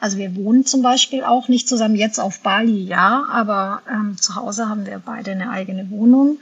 also 0.00 0.18
wir 0.18 0.34
wohnen 0.36 0.66
zum 0.66 0.82
Beispiel 0.82 1.24
auch 1.24 1.48
nicht 1.48 1.68
zusammen, 1.68 1.94
jetzt 1.94 2.18
auf 2.18 2.40
Bali 2.40 2.84
ja, 2.84 3.24
aber 3.30 3.82
ähm, 3.90 4.16
zu 4.20 4.34
Hause 4.34 4.68
haben 4.68 4.86
wir 4.86 5.00
beide 5.04 5.30
eine 5.32 5.50
eigene 5.50 5.90
Wohnung. 5.90 6.38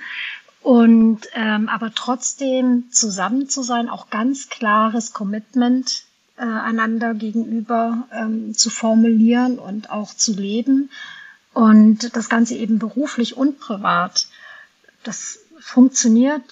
Und 0.62 1.22
ähm, 1.34 1.68
aber 1.68 1.92
trotzdem 1.94 2.84
zusammen 2.92 3.48
zu 3.48 3.62
sein, 3.62 3.88
auch 3.88 4.10
ganz 4.10 4.48
klares 4.48 5.12
Commitment 5.12 6.04
äh, 6.36 6.44
einander 6.44 7.14
gegenüber 7.14 8.06
ähm, 8.12 8.54
zu 8.54 8.70
formulieren 8.70 9.58
und 9.58 9.90
auch 9.90 10.14
zu 10.14 10.32
leben. 10.32 10.90
Und 11.52 12.16
das 12.16 12.28
Ganze 12.28 12.54
eben 12.54 12.78
beruflich 12.78 13.36
und 13.36 13.58
privat. 13.58 14.28
Das 15.02 15.40
funktioniert, 15.58 16.42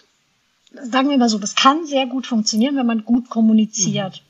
sagen 0.73 1.09
wir 1.09 1.17
mal 1.17 1.29
so, 1.29 1.39
das 1.39 1.55
kann 1.55 1.87
sehr 1.87 2.07
gut 2.07 2.27
funktionieren, 2.27 2.77
wenn 2.77 2.87
man 2.87 3.05
gut 3.05 3.31
kommuniziert. 3.31 4.23
Mhm. 4.23 4.30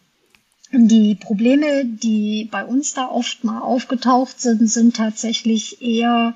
Die 0.72 1.16
Probleme, 1.16 1.84
die 1.84 2.48
bei 2.50 2.64
uns 2.64 2.94
da 2.94 3.08
oft 3.08 3.42
mal 3.42 3.60
aufgetaucht 3.60 4.40
sind, 4.40 4.70
sind 4.70 4.96
tatsächlich 4.96 5.82
eher 5.82 6.34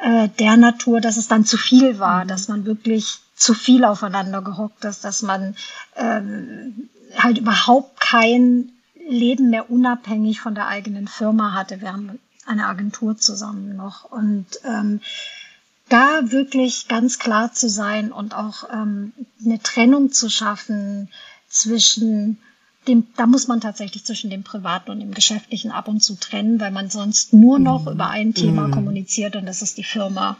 äh, 0.00 0.28
der 0.38 0.56
Natur, 0.56 1.00
dass 1.00 1.16
es 1.16 1.26
dann 1.28 1.44
zu 1.44 1.56
viel 1.56 1.98
war, 1.98 2.24
mhm. 2.24 2.28
dass 2.28 2.48
man 2.48 2.64
wirklich 2.64 3.18
zu 3.34 3.54
viel 3.54 3.84
aufeinander 3.84 4.40
gehockt 4.40 4.84
ist, 4.84 5.04
dass 5.04 5.22
man 5.22 5.56
ähm, 5.96 6.88
halt 7.18 7.38
überhaupt 7.38 8.00
kein 8.00 8.70
Leben 9.08 9.50
mehr 9.50 9.70
unabhängig 9.70 10.40
von 10.40 10.54
der 10.54 10.68
eigenen 10.68 11.08
Firma 11.08 11.52
hatte. 11.52 11.80
Wir 11.80 11.92
haben 11.92 12.18
eine 12.46 12.66
Agentur 12.66 13.16
zusammen 13.18 13.76
noch 13.76 14.04
und 14.10 14.46
ähm, 14.64 15.00
da 15.88 16.30
wirklich 16.30 16.88
ganz 16.88 17.18
klar 17.18 17.52
zu 17.52 17.68
sein 17.68 18.12
und 18.12 18.34
auch 18.34 18.68
ähm, 18.72 19.12
eine 19.44 19.60
Trennung 19.60 20.12
zu 20.12 20.28
schaffen 20.30 21.08
zwischen 21.48 22.38
dem, 22.88 23.06
da 23.16 23.26
muss 23.26 23.48
man 23.48 23.60
tatsächlich 23.60 24.04
zwischen 24.04 24.30
dem 24.30 24.42
Privaten 24.42 24.90
und 24.90 25.00
dem 25.00 25.12
Geschäftlichen 25.12 25.70
ab 25.70 25.88
und 25.88 26.02
zu 26.02 26.14
trennen, 26.14 26.60
weil 26.60 26.70
man 26.70 26.90
sonst 26.90 27.32
nur 27.32 27.58
noch 27.58 27.86
mhm. 27.86 27.92
über 27.92 28.10
ein 28.10 28.34
Thema 28.34 28.68
mhm. 28.68 28.72
kommuniziert 28.72 29.36
und 29.36 29.46
das 29.46 29.62
ist 29.62 29.78
die 29.78 29.84
Firma. 29.84 30.36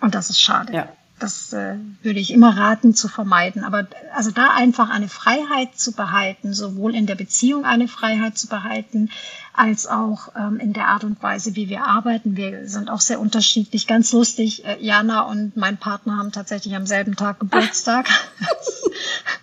Und 0.00 0.14
das 0.14 0.30
ist 0.30 0.40
schade. 0.40 0.72
Ja. 0.72 0.88
Das 1.18 1.52
äh, 1.52 1.76
würde 2.02 2.18
ich 2.18 2.32
immer 2.32 2.56
raten 2.56 2.94
zu 2.94 3.06
vermeiden. 3.06 3.62
Aber 3.62 3.86
also 4.14 4.30
da 4.30 4.54
einfach 4.54 4.88
eine 4.88 5.08
Freiheit 5.08 5.78
zu 5.78 5.92
behalten, 5.92 6.54
sowohl 6.54 6.94
in 6.94 7.04
der 7.04 7.14
Beziehung 7.14 7.66
eine 7.66 7.88
Freiheit 7.88 8.38
zu 8.38 8.48
behalten, 8.48 9.10
als 9.52 9.86
auch 9.86 10.28
ähm, 10.34 10.58
in 10.58 10.72
der 10.72 10.88
Art 10.88 11.04
und 11.04 11.22
Weise, 11.22 11.56
wie 11.56 11.68
wir 11.68 11.84
arbeiten. 11.84 12.36
Wir 12.36 12.66
sind 12.66 12.88
auch 12.88 13.02
sehr 13.02 13.20
unterschiedlich. 13.20 13.86
Ganz 13.86 14.12
lustig, 14.12 14.64
äh, 14.64 14.78
Jana 14.80 15.22
und 15.22 15.58
mein 15.58 15.76
Partner 15.76 16.16
haben 16.16 16.32
tatsächlich 16.32 16.74
am 16.74 16.86
selben 16.86 17.16
Tag 17.16 17.38
Geburtstag. 17.40 18.08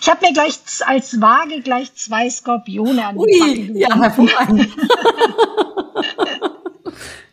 Ich 0.00 0.08
habe 0.08 0.26
mir 0.26 0.32
gleich 0.32 0.58
als 0.86 1.20
Waage 1.20 1.60
gleich 1.60 1.94
zwei 1.94 2.28
Skorpione 2.30 3.06
an 3.06 3.16
die 3.16 3.20
Ui, 3.20 3.78
ja, 3.80 3.94
hervorragend. 3.94 4.68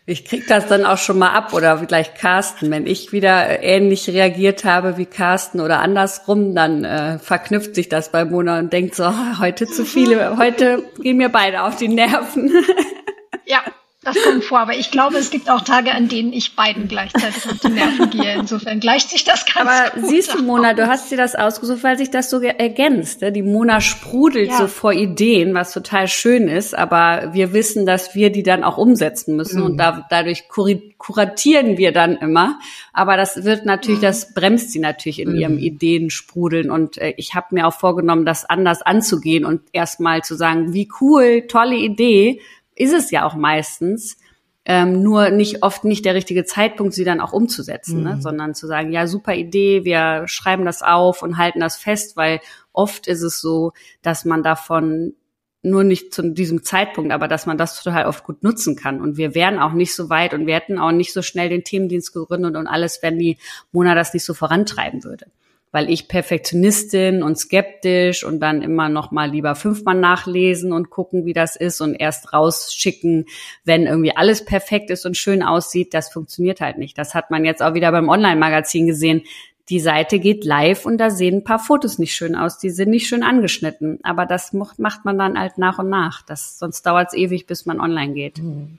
Ich 0.04 0.24
krieg 0.24 0.48
das 0.48 0.66
dann 0.66 0.84
auch 0.84 0.98
schon 0.98 1.16
mal 1.16 1.30
ab 1.30 1.54
oder 1.54 1.76
gleich 1.86 2.14
Carsten. 2.14 2.72
Wenn 2.72 2.88
ich 2.88 3.12
wieder 3.12 3.62
ähnlich 3.62 4.10
reagiert 4.10 4.64
habe 4.64 4.96
wie 4.96 5.06
Carsten 5.06 5.60
oder 5.60 5.78
andersrum, 5.78 6.56
dann 6.56 6.84
äh, 6.84 7.20
verknüpft 7.20 7.76
sich 7.76 7.88
das 7.88 8.10
bei 8.10 8.24
Mona 8.24 8.58
und 8.58 8.72
denkt 8.72 8.96
so, 8.96 9.12
heute 9.38 9.66
zu 9.66 9.84
viele, 9.84 10.36
heute 10.38 10.82
gehen 11.00 11.18
mir 11.18 11.28
beide 11.28 11.62
auf 11.62 11.76
die 11.76 11.86
Nerven. 11.86 12.52
Das 14.04 14.16
kommt 14.20 14.42
vor, 14.42 14.58
aber 14.58 14.74
ich 14.74 14.90
glaube, 14.90 15.16
es 15.16 15.30
gibt 15.30 15.48
auch 15.48 15.60
Tage, 15.60 15.92
an 15.92 16.08
denen 16.08 16.32
ich 16.32 16.56
beiden 16.56 16.88
gleichzeitig 16.88 17.48
auf 17.48 17.60
die 17.60 17.68
Nerven 17.68 18.10
gehe. 18.10 18.34
Insofern 18.34 18.80
gleicht 18.80 19.10
sich 19.10 19.22
das 19.22 19.46
ganz 19.46 19.68
Aber 19.68 20.00
gut 20.00 20.10
siehst 20.10 20.34
du, 20.34 20.42
Mona, 20.42 20.74
du 20.74 20.88
hast 20.88 21.12
dir 21.12 21.16
das 21.16 21.36
ausgesucht, 21.36 21.84
weil 21.84 21.96
sich 21.96 22.10
das 22.10 22.28
so 22.28 22.40
ergänzt. 22.40 23.20
Ne? 23.20 23.30
Die 23.30 23.42
Mona 23.42 23.80
sprudelt 23.80 24.50
ja. 24.50 24.58
so 24.58 24.66
vor 24.66 24.92
Ideen, 24.92 25.54
was 25.54 25.72
total 25.72 26.08
schön 26.08 26.48
ist, 26.48 26.76
aber 26.76 27.32
wir 27.32 27.52
wissen, 27.52 27.86
dass 27.86 28.16
wir 28.16 28.30
die 28.30 28.42
dann 28.42 28.64
auch 28.64 28.76
umsetzen 28.76 29.36
müssen 29.36 29.60
mhm. 29.60 29.66
und 29.66 29.76
da, 29.76 30.04
dadurch 30.10 30.48
kuratieren 30.48 31.78
wir 31.78 31.92
dann 31.92 32.16
immer. 32.16 32.58
Aber 32.92 33.16
das 33.16 33.44
wird 33.44 33.66
natürlich, 33.66 34.00
mhm. 34.00 34.06
das 34.06 34.34
bremst 34.34 34.72
sie 34.72 34.80
natürlich 34.80 35.20
in 35.20 35.30
mhm. 35.30 35.38
ihrem 35.38 35.58
Ideensprudeln 35.58 36.72
und 36.72 36.98
äh, 36.98 37.14
ich 37.18 37.36
habe 37.36 37.46
mir 37.50 37.68
auch 37.68 37.74
vorgenommen, 37.74 38.26
das 38.26 38.44
anders 38.44 38.82
anzugehen 38.82 39.44
und 39.44 39.60
erstmal 39.72 40.22
zu 40.22 40.34
sagen, 40.34 40.72
wie 40.72 40.88
cool, 41.00 41.46
tolle 41.46 41.76
Idee, 41.76 42.40
ist 42.74 42.92
es 42.92 43.10
ja 43.10 43.24
auch 43.24 43.34
meistens. 43.34 44.16
Ähm, 44.64 45.02
nur 45.02 45.30
nicht 45.30 45.64
oft 45.64 45.82
nicht 45.82 46.04
der 46.04 46.14
richtige 46.14 46.44
Zeitpunkt, 46.44 46.94
sie 46.94 47.02
dann 47.02 47.20
auch 47.20 47.32
umzusetzen, 47.32 48.04
ne? 48.04 48.10
mhm. 48.10 48.16
ne? 48.16 48.22
sondern 48.22 48.54
zu 48.54 48.68
sagen, 48.68 48.92
ja, 48.92 49.08
super 49.08 49.34
Idee, 49.34 49.84
wir 49.84 50.22
schreiben 50.26 50.64
das 50.64 50.82
auf 50.82 51.22
und 51.22 51.36
halten 51.36 51.58
das 51.58 51.76
fest, 51.76 52.16
weil 52.16 52.38
oft 52.72 53.08
ist 53.08 53.22
es 53.22 53.40
so, 53.40 53.72
dass 54.02 54.24
man 54.24 54.44
davon 54.44 55.14
nur 55.62 55.82
nicht 55.82 56.14
zu 56.14 56.22
diesem 56.32 56.62
Zeitpunkt, 56.62 57.12
aber 57.12 57.26
dass 57.26 57.46
man 57.46 57.58
das 57.58 57.82
total 57.82 58.06
oft 58.06 58.22
gut 58.22 58.44
nutzen 58.44 58.76
kann. 58.76 59.00
Und 59.00 59.16
wir 59.16 59.34
wären 59.34 59.58
auch 59.58 59.72
nicht 59.72 59.96
so 59.96 60.08
weit 60.10 60.32
und 60.32 60.46
wir 60.46 60.54
hätten 60.54 60.78
auch 60.78 60.92
nicht 60.92 61.12
so 61.12 61.22
schnell 61.22 61.48
den 61.48 61.64
Themendienst 61.64 62.12
gegründet 62.12 62.54
und 62.54 62.68
alles, 62.68 63.02
wenn 63.02 63.18
die 63.18 63.38
Mona 63.72 63.96
das 63.96 64.14
nicht 64.14 64.24
so 64.24 64.34
vorantreiben 64.34 65.02
würde 65.02 65.26
weil 65.72 65.90
ich 65.90 66.06
Perfektionistin 66.06 67.22
und 67.22 67.36
skeptisch 67.38 68.24
und 68.24 68.40
dann 68.40 68.62
immer 68.62 68.90
noch 68.90 69.10
mal 69.10 69.30
lieber 69.30 69.54
fünfmal 69.54 69.98
nachlesen 69.98 70.72
und 70.72 70.90
gucken, 70.90 71.24
wie 71.24 71.32
das 71.32 71.56
ist 71.56 71.80
und 71.80 71.94
erst 71.94 72.32
rausschicken, 72.32 73.24
wenn 73.64 73.86
irgendwie 73.86 74.14
alles 74.14 74.44
perfekt 74.44 74.90
ist 74.90 75.06
und 75.06 75.16
schön 75.16 75.42
aussieht, 75.42 75.94
das 75.94 76.12
funktioniert 76.12 76.60
halt 76.60 76.76
nicht. 76.78 76.96
Das 76.98 77.14
hat 77.14 77.30
man 77.30 77.44
jetzt 77.44 77.62
auch 77.62 77.74
wieder 77.74 77.90
beim 77.90 78.10
Online-Magazin 78.10 78.86
gesehen. 78.86 79.22
Die 79.70 79.80
Seite 79.80 80.18
geht 80.18 80.44
live 80.44 80.84
und 80.84 80.98
da 80.98 81.08
sehen 81.08 81.36
ein 81.36 81.44
paar 81.44 81.58
Fotos 81.58 81.98
nicht 81.98 82.14
schön 82.14 82.34
aus, 82.34 82.58
die 82.58 82.70
sind 82.70 82.90
nicht 82.90 83.06
schön 83.06 83.22
angeschnitten. 83.22 83.98
Aber 84.02 84.26
das 84.26 84.52
macht 84.52 85.04
man 85.04 85.18
dann 85.18 85.38
halt 85.38 85.56
nach 85.56 85.78
und 85.78 85.88
nach. 85.88 86.20
Das, 86.22 86.58
sonst 86.58 86.82
dauert 86.82 87.08
es 87.08 87.14
ewig, 87.14 87.46
bis 87.46 87.64
man 87.64 87.80
online 87.80 88.12
geht. 88.12 88.38
Mhm. 88.38 88.78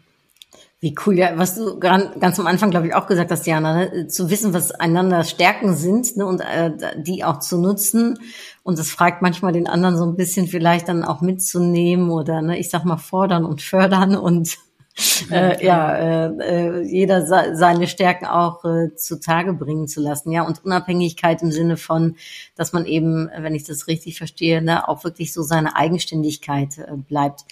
Wie 0.83 0.93
cool, 1.05 1.17
ja, 1.17 1.37
was 1.37 1.55
du 1.55 1.79
ganz 1.79 2.37
am 2.41 2.45
Anfang, 2.45 2.69
glaube 2.69 2.87
ich, 2.87 2.93
auch 2.93 3.07
gesagt 3.07 3.31
hast, 3.31 3.47
Jana, 3.47 3.73
ne? 3.73 4.07
zu 4.07 4.29
wissen, 4.29 4.53
was 4.53 4.71
einander 4.71 5.23
Stärken 5.23 5.77
sind 5.77 6.17
ne? 6.17 6.25
und 6.25 6.41
äh, 6.41 6.73
die 6.97 7.23
auch 7.23 7.39
zu 7.39 7.57
nutzen. 7.57 8.19
Und 8.63 8.77
das 8.77 8.89
fragt 8.89 9.21
manchmal 9.21 9.53
den 9.53 9.69
anderen 9.69 9.95
so 9.95 10.03
ein 10.03 10.17
bisschen 10.17 10.45
vielleicht 10.45 10.89
dann 10.89 11.05
auch 11.05 11.21
mitzunehmen 11.21 12.09
oder, 12.09 12.41
ne, 12.41 12.59
ich 12.59 12.69
sag 12.69 12.83
mal, 12.83 12.97
fordern 12.97 13.45
und 13.45 13.61
fördern 13.61 14.17
und 14.17 14.57
äh, 15.31 15.65
ja, 15.65 15.95
äh, 15.95 16.27
äh, 16.41 16.81
jeder 16.81 17.25
seine 17.55 17.87
Stärken 17.87 18.25
auch 18.25 18.65
äh, 18.65 18.93
zutage 18.95 19.53
bringen 19.53 19.87
zu 19.87 20.01
lassen, 20.01 20.33
ja, 20.33 20.43
und 20.43 20.65
Unabhängigkeit 20.65 21.41
im 21.43 21.51
Sinne 21.53 21.77
von, 21.77 22.17
dass 22.55 22.73
man 22.73 22.85
eben, 22.85 23.29
wenn 23.37 23.55
ich 23.55 23.63
das 23.63 23.87
richtig 23.87 24.17
verstehe, 24.17 24.61
ne, 24.61 24.85
auch 24.87 25.05
wirklich 25.05 25.31
so 25.31 25.43
seine 25.43 25.77
Eigenständigkeit 25.77 26.77
äh, 26.77 26.97
bleibt 26.97 27.45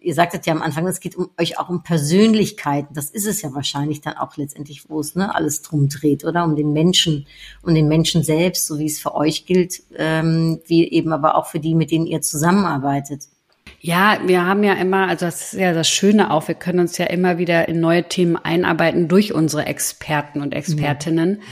ihr 0.00 0.14
sagtet 0.14 0.46
ja 0.46 0.52
am 0.52 0.62
Anfang, 0.62 0.86
es 0.86 1.00
geht 1.00 1.16
um 1.16 1.30
euch 1.38 1.58
auch 1.58 1.68
um 1.68 1.82
Persönlichkeiten. 1.82 2.94
Das 2.94 3.10
ist 3.10 3.26
es 3.26 3.42
ja 3.42 3.54
wahrscheinlich 3.54 4.00
dann 4.00 4.16
auch 4.16 4.36
letztendlich, 4.36 4.88
wo 4.88 5.00
es 5.00 5.14
ne, 5.14 5.34
alles 5.34 5.62
drum 5.62 5.88
dreht, 5.88 6.24
oder? 6.24 6.44
Um 6.44 6.56
den 6.56 6.72
Menschen, 6.72 7.26
um 7.62 7.74
den 7.74 7.88
Menschen 7.88 8.22
selbst, 8.22 8.66
so 8.66 8.78
wie 8.78 8.86
es 8.86 8.98
für 8.98 9.14
euch 9.14 9.46
gilt, 9.46 9.82
ähm, 9.96 10.60
wie 10.66 10.90
eben 10.90 11.12
aber 11.12 11.36
auch 11.36 11.46
für 11.46 11.60
die, 11.60 11.74
mit 11.74 11.90
denen 11.90 12.06
ihr 12.06 12.22
zusammenarbeitet. 12.22 13.24
Ja, 13.80 14.18
wir 14.26 14.44
haben 14.44 14.64
ja 14.64 14.74
immer, 14.74 15.06
also 15.06 15.26
das 15.26 15.52
ist 15.52 15.60
ja 15.60 15.72
das 15.72 15.88
Schöne 15.88 16.32
auch, 16.32 16.48
wir 16.48 16.56
können 16.56 16.80
uns 16.80 16.98
ja 16.98 17.06
immer 17.06 17.38
wieder 17.38 17.68
in 17.68 17.78
neue 17.80 18.08
Themen 18.08 18.36
einarbeiten 18.36 19.06
durch 19.06 19.32
unsere 19.32 19.66
Experten 19.66 20.40
und 20.40 20.52
Expertinnen. 20.52 21.30
Mhm. 21.30 21.42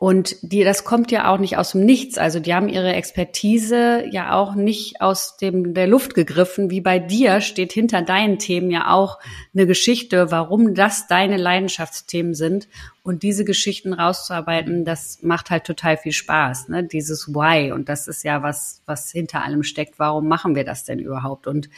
Und 0.00 0.36
die, 0.42 0.62
das 0.62 0.84
kommt 0.84 1.10
ja 1.10 1.28
auch 1.28 1.38
nicht 1.38 1.56
aus 1.56 1.72
dem 1.72 1.84
Nichts. 1.84 2.18
Also 2.18 2.38
die 2.38 2.54
haben 2.54 2.68
ihre 2.68 2.92
Expertise 2.92 4.04
ja 4.12 4.32
auch 4.32 4.54
nicht 4.54 5.00
aus 5.00 5.36
dem, 5.38 5.74
der 5.74 5.88
Luft 5.88 6.14
gegriffen. 6.14 6.70
Wie 6.70 6.80
bei 6.80 7.00
dir 7.00 7.40
steht 7.40 7.72
hinter 7.72 8.02
deinen 8.02 8.38
Themen 8.38 8.70
ja 8.70 8.92
auch 8.92 9.18
eine 9.52 9.66
Geschichte, 9.66 10.30
warum 10.30 10.76
das 10.76 11.08
deine 11.08 11.36
Leidenschaftsthemen 11.36 12.34
sind. 12.34 12.68
Und 13.02 13.24
diese 13.24 13.44
Geschichten 13.44 13.92
rauszuarbeiten, 13.92 14.84
das 14.84 15.18
macht 15.22 15.50
halt 15.50 15.64
total 15.64 15.96
viel 15.96 16.12
Spaß. 16.12 16.68
Ne? 16.68 16.84
Dieses 16.84 17.26
Why. 17.34 17.72
Und 17.72 17.88
das 17.88 18.06
ist 18.06 18.22
ja 18.22 18.40
was, 18.40 18.82
was 18.86 19.10
hinter 19.10 19.42
allem 19.42 19.64
steckt. 19.64 19.98
Warum 19.98 20.28
machen 20.28 20.54
wir 20.54 20.62
das 20.62 20.84
denn 20.84 21.00
überhaupt? 21.00 21.48
Und 21.48 21.70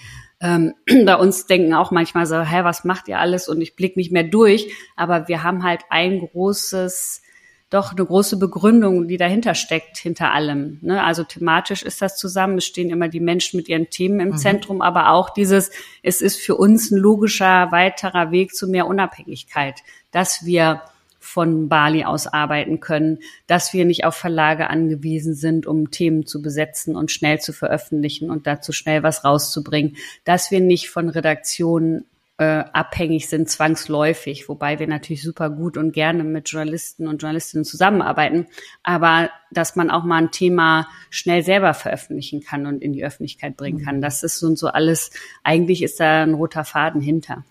ähm, 0.42 0.74
bei 1.06 1.16
uns 1.16 1.46
denken 1.46 1.72
auch 1.72 1.90
manchmal 1.90 2.26
so, 2.26 2.38
hä, 2.42 2.64
was 2.64 2.84
macht 2.84 3.08
ihr 3.08 3.18
alles? 3.18 3.48
Und 3.48 3.62
ich 3.62 3.76
blick 3.76 3.96
nicht 3.96 4.12
mehr 4.12 4.24
durch. 4.24 4.70
Aber 4.94 5.26
wir 5.26 5.42
haben 5.42 5.64
halt 5.64 5.84
ein 5.88 6.18
großes, 6.20 7.22
doch 7.70 7.92
eine 7.92 8.04
große 8.04 8.36
Begründung, 8.36 9.06
die 9.06 9.16
dahinter 9.16 9.54
steckt, 9.54 9.96
hinter 9.96 10.32
allem. 10.32 10.78
Ne? 10.82 11.02
Also 11.02 11.22
thematisch 11.22 11.82
ist 11.82 12.02
das 12.02 12.16
zusammen. 12.16 12.58
Es 12.58 12.66
stehen 12.66 12.90
immer 12.90 13.08
die 13.08 13.20
Menschen 13.20 13.56
mit 13.56 13.68
ihren 13.68 13.88
Themen 13.90 14.18
im 14.18 14.30
mhm. 14.30 14.36
Zentrum, 14.36 14.82
aber 14.82 15.10
auch 15.10 15.30
dieses, 15.30 15.70
es 16.02 16.20
ist 16.20 16.40
für 16.40 16.56
uns 16.56 16.90
ein 16.90 16.98
logischer 16.98 17.70
weiterer 17.70 18.32
Weg 18.32 18.54
zu 18.54 18.68
mehr 18.68 18.88
Unabhängigkeit, 18.88 19.80
dass 20.10 20.44
wir 20.44 20.82
von 21.20 21.68
Bali 21.68 22.04
aus 22.04 22.26
arbeiten 22.26 22.80
können, 22.80 23.18
dass 23.46 23.72
wir 23.72 23.84
nicht 23.84 24.04
auf 24.04 24.16
Verlage 24.16 24.68
angewiesen 24.68 25.34
sind, 25.34 25.66
um 25.66 25.90
Themen 25.90 26.26
zu 26.26 26.42
besetzen 26.42 26.96
und 26.96 27.12
schnell 27.12 27.38
zu 27.38 27.52
veröffentlichen 27.52 28.30
und 28.30 28.46
dazu 28.46 28.72
schnell 28.72 29.02
was 29.02 29.24
rauszubringen, 29.24 29.96
dass 30.24 30.50
wir 30.50 30.60
nicht 30.60 30.88
von 30.88 31.10
Redaktionen 31.10 32.06
äh, 32.40 32.64
abhängig 32.72 33.28
sind, 33.28 33.50
zwangsläufig, 33.50 34.48
wobei 34.48 34.78
wir 34.78 34.86
natürlich 34.86 35.22
super 35.22 35.50
gut 35.50 35.76
und 35.76 35.92
gerne 35.92 36.24
mit 36.24 36.48
Journalisten 36.48 37.06
und 37.06 37.20
Journalistinnen 37.20 37.66
zusammenarbeiten, 37.66 38.46
aber 38.82 39.28
dass 39.50 39.76
man 39.76 39.90
auch 39.90 40.04
mal 40.04 40.22
ein 40.22 40.30
Thema 40.30 40.88
schnell 41.10 41.42
selber 41.42 41.74
veröffentlichen 41.74 42.40
kann 42.40 42.64
und 42.64 42.82
in 42.82 42.94
die 42.94 43.04
Öffentlichkeit 43.04 43.58
bringen 43.58 43.84
kann. 43.84 43.98
Mhm. 43.98 44.00
Das 44.00 44.22
ist 44.22 44.38
so 44.38 44.46
und 44.46 44.58
so 44.58 44.68
alles, 44.68 45.10
eigentlich 45.44 45.82
ist 45.82 46.00
da 46.00 46.22
ein 46.22 46.32
roter 46.32 46.64
Faden 46.64 47.02
hinter. 47.02 47.44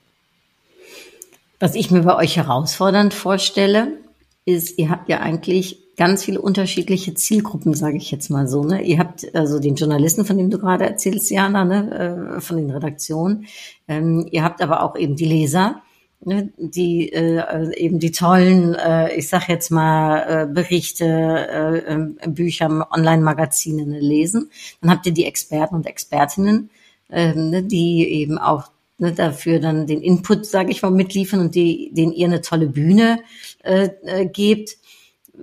Was 1.60 1.76
ich 1.76 1.92
mir 1.92 2.02
bei 2.02 2.16
euch 2.16 2.38
herausfordernd 2.38 3.14
vorstelle, 3.14 4.00
ist, 4.46 4.80
ihr 4.80 4.90
habt 4.90 5.08
ja 5.08 5.20
eigentlich 5.20 5.78
ganz 6.00 6.24
viele 6.24 6.40
unterschiedliche 6.40 7.14
Zielgruppen, 7.14 7.74
sage 7.74 7.98
ich 7.98 8.10
jetzt 8.10 8.30
mal 8.30 8.48
so. 8.48 8.64
Ne? 8.64 8.82
Ihr 8.84 9.00
habt 9.00 9.36
also 9.36 9.60
den 9.60 9.76
Journalisten, 9.76 10.24
von 10.24 10.38
dem 10.38 10.50
du 10.50 10.58
gerade 10.58 10.86
erzählst, 10.86 11.30
Jana, 11.30 11.66
ne? 11.66 12.38
Äh, 12.38 12.42
von 12.42 12.56
den 12.56 12.70
Redaktionen. 12.70 13.48
Ähm, 13.86 14.26
ihr 14.32 14.46
habt 14.46 14.62
aber 14.62 14.82
auch 14.82 14.96
eben 14.96 15.18
die 15.18 15.26
Leser, 15.26 15.82
ne? 16.24 16.54
die 16.58 17.12
äh, 17.12 17.76
eben 17.76 18.00
die 18.00 18.12
tollen, 18.12 18.76
äh, 18.76 19.14
ich 19.14 19.28
sag 19.28 19.50
jetzt 19.50 19.72
mal, 19.72 20.20
äh, 20.20 20.48
Berichte, 20.48 21.04
äh, 21.06 21.94
äh, 21.94 22.30
Bücher, 22.30 22.88
Online-Magazine 22.92 23.86
ne, 23.86 24.00
lesen. 24.00 24.52
Dann 24.80 24.92
habt 24.92 25.06
ihr 25.06 25.12
die 25.12 25.26
Experten 25.26 25.76
und 25.76 25.86
Expertinnen, 25.86 26.70
äh, 27.10 27.34
ne? 27.34 27.62
die 27.62 28.08
eben 28.10 28.38
auch 28.38 28.72
ne, 29.00 29.12
dafür 29.12 29.60
dann 29.60 29.86
den 29.86 30.02
Input, 30.02 30.46
sage 30.46 30.72
ich 30.72 30.82
mal, 30.82 30.92
mitliefern 30.92 31.42
und 31.42 31.56
die, 31.56 31.92
denen 31.94 32.14
ihr 32.14 32.28
eine 32.28 32.40
tolle 32.40 32.68
Bühne 32.68 33.20
äh, 33.64 33.90
äh, 34.06 34.26
gebt. 34.26 34.78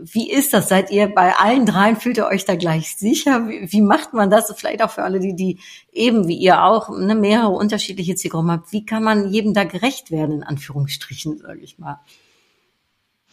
Wie 0.02 0.30
ist 0.30 0.52
das? 0.52 0.68
Seid 0.68 0.90
ihr 0.90 1.06
bei 1.08 1.34
allen 1.36 1.64
dreien, 1.64 1.96
fühlt 1.96 2.18
ihr 2.18 2.26
euch 2.26 2.44
da 2.44 2.54
gleich 2.54 2.96
sicher? 2.96 3.48
Wie, 3.48 3.72
wie 3.72 3.80
macht 3.80 4.12
man 4.12 4.30
das? 4.30 4.52
Vielleicht 4.56 4.82
auch 4.82 4.90
für 4.90 5.02
alle, 5.02 5.20
die, 5.20 5.34
die 5.34 5.58
eben 5.92 6.28
wie 6.28 6.36
ihr 6.36 6.62
auch 6.62 6.90
ne, 6.90 7.14
mehrere 7.14 7.50
unterschiedliche 7.50 8.14
Zielgruppen 8.14 8.50
habt. 8.50 8.72
Wie 8.72 8.84
kann 8.84 9.02
man 9.02 9.30
jedem 9.30 9.54
da 9.54 9.64
gerecht 9.64 10.10
werden, 10.10 10.36
in 10.36 10.42
Anführungsstrichen, 10.42 11.38
sage 11.38 11.60
ich 11.60 11.78
mal? 11.78 12.00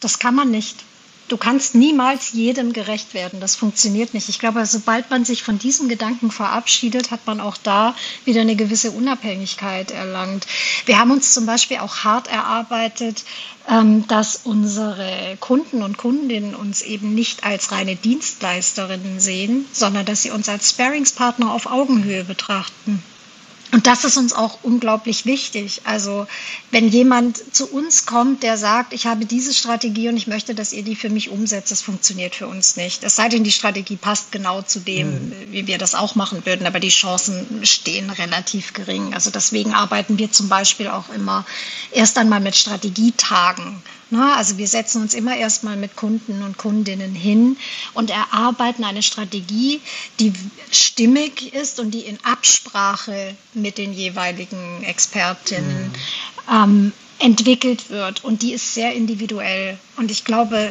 Das 0.00 0.18
kann 0.18 0.34
man 0.34 0.50
nicht. 0.50 0.84
Du 1.28 1.38
kannst 1.38 1.74
niemals 1.74 2.32
jedem 2.32 2.72
gerecht 2.74 3.14
werden. 3.14 3.40
Das 3.40 3.56
funktioniert 3.56 4.12
nicht. 4.12 4.28
Ich 4.28 4.38
glaube, 4.38 4.64
sobald 4.66 5.08
man 5.10 5.24
sich 5.24 5.42
von 5.42 5.58
diesem 5.58 5.88
Gedanken 5.88 6.30
verabschiedet, 6.30 7.10
hat 7.10 7.26
man 7.26 7.40
auch 7.40 7.56
da 7.56 7.94
wieder 8.26 8.42
eine 8.42 8.56
gewisse 8.56 8.90
Unabhängigkeit 8.90 9.90
erlangt. 9.90 10.46
Wir 10.84 10.98
haben 10.98 11.10
uns 11.10 11.32
zum 11.32 11.46
Beispiel 11.46 11.78
auch 11.78 11.98
hart 12.04 12.28
erarbeitet, 12.28 13.24
ähm, 13.68 14.06
dass 14.06 14.40
unsere 14.44 15.38
Kunden 15.40 15.82
und 15.82 15.96
Kundinnen 15.96 16.54
uns 16.54 16.82
eben 16.82 17.14
nicht 17.14 17.44
als 17.44 17.72
reine 17.72 17.96
Dienstleisterinnen 17.96 19.18
sehen, 19.18 19.64
sondern 19.72 20.04
dass 20.04 20.22
sie 20.22 20.30
uns 20.30 20.48
als 20.50 20.70
Sparingspartner 20.70 21.52
auf 21.52 21.66
Augenhöhe 21.66 22.24
betrachten. 22.24 23.02
Und 23.74 23.88
das 23.88 24.04
ist 24.04 24.16
uns 24.16 24.32
auch 24.32 24.58
unglaublich 24.62 25.26
wichtig. 25.26 25.80
Also 25.82 26.28
wenn 26.70 26.88
jemand 26.88 27.42
zu 27.52 27.66
uns 27.66 28.06
kommt, 28.06 28.44
der 28.44 28.56
sagt, 28.56 28.92
ich 28.92 29.04
habe 29.04 29.26
diese 29.26 29.52
Strategie 29.52 30.08
und 30.08 30.16
ich 30.16 30.28
möchte, 30.28 30.54
dass 30.54 30.72
ihr 30.72 30.84
die 30.84 30.94
für 30.94 31.10
mich 31.10 31.28
umsetzt, 31.28 31.72
das 31.72 31.82
funktioniert 31.82 32.36
für 32.36 32.46
uns 32.46 32.76
nicht. 32.76 33.02
Es 33.02 33.16
sei 33.16 33.28
denn, 33.28 33.42
die 33.42 33.50
Strategie 33.50 33.96
passt 33.96 34.30
genau 34.30 34.62
zu 34.62 34.78
dem, 34.78 35.08
mhm. 35.08 35.32
wie 35.50 35.66
wir 35.66 35.76
das 35.76 35.96
auch 35.96 36.14
machen 36.14 36.46
würden, 36.46 36.68
aber 36.68 36.78
die 36.78 36.88
Chancen 36.88 37.66
stehen 37.66 38.10
relativ 38.10 38.74
gering. 38.74 39.12
Also 39.12 39.30
deswegen 39.30 39.74
arbeiten 39.74 40.18
wir 40.18 40.30
zum 40.30 40.48
Beispiel 40.48 40.86
auch 40.86 41.08
immer 41.08 41.44
erst 41.90 42.16
einmal 42.16 42.38
mit 42.38 42.54
Strategietagen. 42.54 43.82
Also 44.10 44.58
wir 44.58 44.68
setzen 44.68 45.02
uns 45.02 45.14
immer 45.14 45.36
erstmal 45.36 45.76
mit 45.76 45.96
Kunden 45.96 46.42
und 46.42 46.58
Kundinnen 46.58 47.14
hin 47.14 47.56
und 47.94 48.10
erarbeiten 48.10 48.84
eine 48.84 49.02
Strategie, 49.02 49.80
die 50.20 50.32
stimmig 50.70 51.54
ist 51.54 51.80
und 51.80 51.90
die 51.92 52.00
in 52.00 52.18
Absprache 52.22 53.34
mit 53.54 53.78
den 53.78 53.92
jeweiligen 53.92 54.82
Expertinnen 54.84 55.92
mhm. 56.48 56.54
ähm, 56.54 56.92
entwickelt 57.18 57.90
wird. 57.90 58.24
Und 58.24 58.42
die 58.42 58.52
ist 58.52 58.74
sehr 58.74 58.94
individuell. 58.94 59.78
Und 59.96 60.10
ich 60.10 60.24
glaube, 60.24 60.70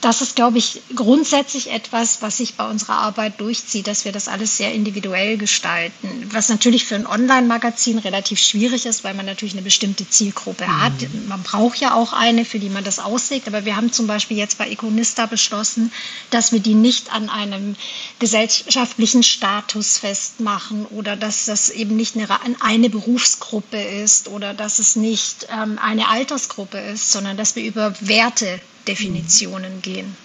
das 0.00 0.20
ist, 0.20 0.36
glaube 0.36 0.58
ich, 0.58 0.82
grundsätzlich 0.94 1.70
etwas, 1.70 2.22
was 2.22 2.36
sich 2.36 2.54
bei 2.54 2.68
unserer 2.68 2.94
Arbeit 2.94 3.40
durchzieht, 3.40 3.86
dass 3.86 4.04
wir 4.04 4.12
das 4.12 4.28
alles 4.28 4.56
sehr 4.56 4.72
individuell 4.72 5.38
gestalten. 5.38 6.28
Was 6.32 6.48
natürlich 6.48 6.84
für 6.84 6.94
ein 6.94 7.06
Online-Magazin 7.06 7.98
relativ 7.98 8.38
schwierig 8.40 8.86
ist, 8.86 9.04
weil 9.04 9.14
man 9.14 9.26
natürlich 9.26 9.54
eine 9.54 9.62
bestimmte 9.62 10.08
Zielgruppe 10.08 10.64
mhm. 10.64 10.82
hat. 10.82 10.92
Man 11.28 11.42
braucht 11.42 11.80
ja 11.80 11.94
auch 11.94 12.12
eine, 12.12 12.44
für 12.44 12.58
die 12.58 12.68
man 12.68 12.84
das 12.84 12.98
auslegt. 12.98 13.48
Aber 13.48 13.64
wir 13.64 13.76
haben 13.76 13.92
zum 13.92 14.06
Beispiel 14.06 14.36
jetzt 14.36 14.58
bei 14.58 14.68
Iconista 14.70 15.26
beschlossen, 15.26 15.92
dass 16.30 16.52
wir 16.52 16.60
die 16.60 16.74
nicht 16.74 17.12
an 17.12 17.28
einem 17.28 17.76
gesellschaftlichen 18.18 19.22
Status 19.22 19.98
festmachen 19.98 20.86
oder 20.86 21.16
dass 21.16 21.46
das 21.46 21.70
eben 21.70 21.96
nicht 21.96 22.16
eine, 22.16 22.28
eine 22.60 22.90
Berufsgruppe 22.90 23.80
ist 23.80 24.28
oder 24.28 24.54
dass 24.54 24.78
es 24.78 24.96
nicht 24.96 25.48
ähm, 25.50 25.78
eine 25.80 26.08
Altersgruppe 26.08 26.78
ist, 26.78 27.12
sondern 27.12 27.36
dass 27.36 27.56
wir 27.56 27.64
über 27.64 27.94
Werte 28.00 28.60
Definitionen 28.86 29.76
mhm. 29.76 29.82
gehen. 29.82 30.16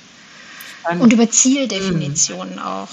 Und 1.00 1.12
über 1.12 1.30
Zieldefinitionen 1.30 2.56
mhm. 2.56 2.62
auch. 2.62 2.90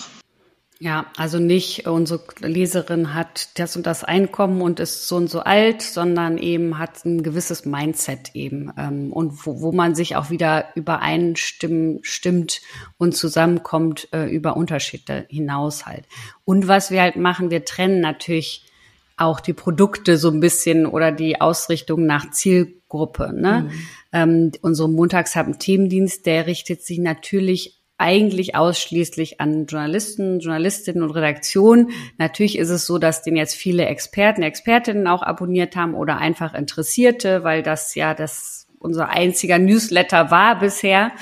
Ja, 0.85 1.07
also 1.17 1.39
nicht 1.39 1.87
unsere 1.87 2.21
Leserin 2.41 3.15
hat 3.15 3.59
das 3.59 3.75
und 3.75 3.87
das 3.87 4.05
Einkommen 4.05 4.61
und 4.61 4.81
ist 4.81 5.09
so 5.09 5.17
und 5.17 5.31
so 5.31 5.41
alt, 5.41 5.81
sondern 5.81 6.37
eben 6.37 6.77
hat 6.79 7.07
ein 7.07 7.23
gewisses 7.23 7.65
Mindset 7.65 8.35
eben 8.35 8.71
ähm, 8.77 9.11
und 9.11 9.47
wo, 9.47 9.63
wo 9.63 9.73
man 9.73 9.95
sich 9.95 10.15
auch 10.15 10.29
wieder 10.29 10.67
übereinstimmt 10.75 12.61
und 12.99 13.17
zusammenkommt 13.17 14.09
äh, 14.13 14.27
über 14.27 14.59
Unterschiede 14.59 15.25
hinaus 15.31 15.87
halt. 15.87 16.05
Und 16.45 16.69
was 16.69 16.91
wir 16.91 17.01
halt 17.01 17.17
machen, 17.17 17.51
wir 17.51 17.65
trennen 17.65 18.03
natürlich 18.03 18.67
auch 19.17 19.41
die 19.41 19.55
Produkte 19.55 20.19
so 20.19 20.31
ein 20.31 20.41
bisschen 20.41 20.85
oder 20.85 21.13
die 21.13 21.41
Ausrichtung 21.41 22.05
nach 22.05 22.31
Zielgruppe. 22.31 23.33
Ne? 23.35 23.71
Mhm. 23.71 23.73
Ähm, 24.13 24.53
unsere 24.61 24.91
Montags 24.91 25.35
haben 25.35 25.59
Themendienst, 25.59 26.27
der 26.27 26.47
richtet 26.47 26.83
sich 26.83 26.99
natürlich 26.99 27.81
eigentlich 27.99 28.55
ausschließlich 28.55 29.41
an 29.41 29.67
Journalisten, 29.67 30.41
Journalistinnen 30.41 31.03
und 31.03 31.11
Redaktionen. 31.11 31.91
Natürlich 32.19 32.59
ist 32.59 32.71
es 32.71 32.87
so, 32.87 32.99
dass 32.99 33.23
den 33.23 33.37
jetzt 33.37 33.55
viele 33.55 33.87
Experten, 33.87 34.43
Expertinnen 34.43 35.07
auch 35.07 35.23
abonniert 35.23 35.77
haben 35.77 35.95
oder 35.95 36.19
einfach 36.19 36.55
Interessierte, 36.55 37.45
weil 37.45 37.63
das 37.63 37.95
ja 37.95 38.15
das 38.15 38.67
unser 38.79 39.09
einziger 39.09 39.59
Newsletter 39.59 40.31
war 40.31 40.59
bisher. 40.59 41.13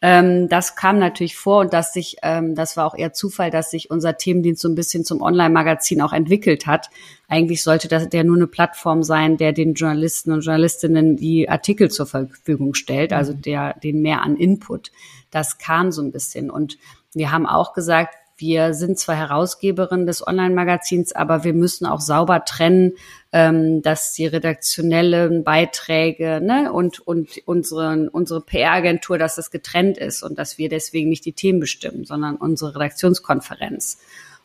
Ähm, 0.00 0.48
das 0.48 0.76
kam 0.76 0.98
natürlich 0.98 1.36
vor 1.36 1.60
und 1.60 1.72
dass 1.72 1.92
sich, 1.92 2.18
ähm, 2.22 2.54
das 2.54 2.76
war 2.76 2.86
auch 2.86 2.94
eher 2.94 3.12
Zufall, 3.12 3.50
dass 3.50 3.70
sich 3.70 3.90
unser 3.90 4.16
Themendienst 4.16 4.62
so 4.62 4.68
ein 4.68 4.76
bisschen 4.76 5.04
zum 5.04 5.22
Online-Magazin 5.22 6.00
auch 6.02 6.12
entwickelt 6.12 6.66
hat. 6.66 6.88
Eigentlich 7.26 7.64
sollte 7.64 7.88
das 7.88 8.08
der 8.08 8.22
nur 8.22 8.36
eine 8.36 8.46
Plattform 8.46 9.02
sein, 9.02 9.38
der 9.38 9.52
den 9.52 9.74
Journalisten 9.74 10.30
und 10.30 10.42
Journalistinnen 10.42 11.16
die 11.16 11.48
Artikel 11.48 11.90
zur 11.90 12.06
Verfügung 12.06 12.74
stellt, 12.74 13.12
also 13.12 13.32
mhm. 13.32 13.42
der 13.42 13.74
den 13.82 14.00
mehr 14.00 14.22
an 14.22 14.36
Input. 14.36 14.92
Das 15.32 15.58
kam 15.58 15.90
so 15.90 16.00
ein 16.00 16.12
bisschen 16.12 16.48
und 16.48 16.78
wir 17.12 17.32
haben 17.32 17.46
auch 17.46 17.72
gesagt, 17.72 18.14
wir 18.38 18.72
sind 18.72 18.98
zwar 18.98 19.16
Herausgeberin 19.16 20.06
des 20.06 20.26
Online-Magazins, 20.26 21.12
aber 21.12 21.44
wir 21.44 21.52
müssen 21.52 21.86
auch 21.86 22.00
sauber 22.00 22.44
trennen, 22.44 22.92
ähm, 23.32 23.82
dass 23.82 24.14
die 24.14 24.26
redaktionellen 24.26 25.42
Beiträge 25.42 26.40
ne, 26.40 26.72
und, 26.72 27.00
und 27.00 27.42
unsere, 27.46 28.08
unsere 28.10 28.40
PR-Agentur, 28.40 29.18
dass 29.18 29.34
das 29.34 29.50
getrennt 29.50 29.98
ist 29.98 30.22
und 30.22 30.38
dass 30.38 30.56
wir 30.56 30.68
deswegen 30.68 31.08
nicht 31.08 31.24
die 31.24 31.32
Themen 31.32 31.58
bestimmen, 31.58 32.04
sondern 32.04 32.36
unsere 32.36 32.76
Redaktionskonferenz. 32.76 33.98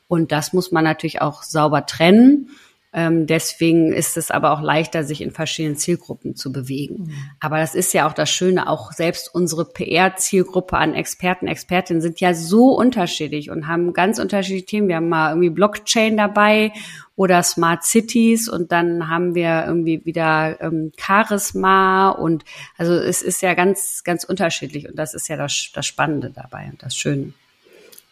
Und 0.08 0.32
das 0.32 0.53
muss 0.53 0.71
man 0.71 0.84
natürlich 0.84 1.21
auch 1.21 1.43
sauber 1.43 1.86
trennen. 1.86 2.49
Ähm, 2.93 3.25
deswegen 3.25 3.91
ist 3.91 4.17
es 4.17 4.29
aber 4.29 4.51
auch 4.51 4.62
leichter, 4.62 5.03
sich 5.03 5.21
in 5.21 5.32
verschiedenen 5.32 5.77
Zielgruppen 5.77 6.36
zu 6.36 6.51
bewegen. 6.51 7.06
Mhm. 7.06 7.13
Aber 7.39 7.58
das 7.58 7.73
ist 7.73 7.93
ja 7.93 8.08
auch 8.08 8.13
das 8.13 8.29
Schöne, 8.29 8.69
auch 8.69 8.91
selbst 8.91 9.34
unsere 9.34 9.65
PR-Zielgruppe 9.65 10.77
an 10.77 10.93
Experten, 10.93 11.47
Expertinnen 11.47 12.01
sind 12.01 12.20
ja 12.20 12.34
so 12.36 12.70
unterschiedlich 12.76 13.49
und 13.49 13.68
haben 13.68 13.93
ganz 13.93 14.20
unterschiedliche 14.20 14.65
Themen. 14.65 14.88
Wir 14.88 14.97
haben 14.97 15.09
mal 15.09 15.30
irgendwie 15.30 15.49
Blockchain 15.49 16.18
dabei 16.18 16.72
oder 17.15 17.41
Smart 17.41 17.84
Cities 17.84 18.47
und 18.47 18.72
dann 18.72 19.09
haben 19.09 19.34
wir 19.34 19.65
irgendwie 19.65 20.05
wieder 20.05 20.61
ähm, 20.61 20.91
Charisma 20.97 22.09
und 22.09 22.43
also 22.78 22.93
es 22.93 23.22
ist 23.22 23.41
ja 23.41 23.53
ganz, 23.55 24.03
ganz 24.03 24.24
unterschiedlich 24.24 24.88
und 24.88 24.97
das 24.97 25.13
ist 25.13 25.28
ja 25.28 25.38
das, 25.38 25.72
das 25.74 25.86
Spannende 25.86 26.32
dabei 26.32 26.70
und 26.72 26.82
das 26.84 26.95
Schöne. 26.95 27.34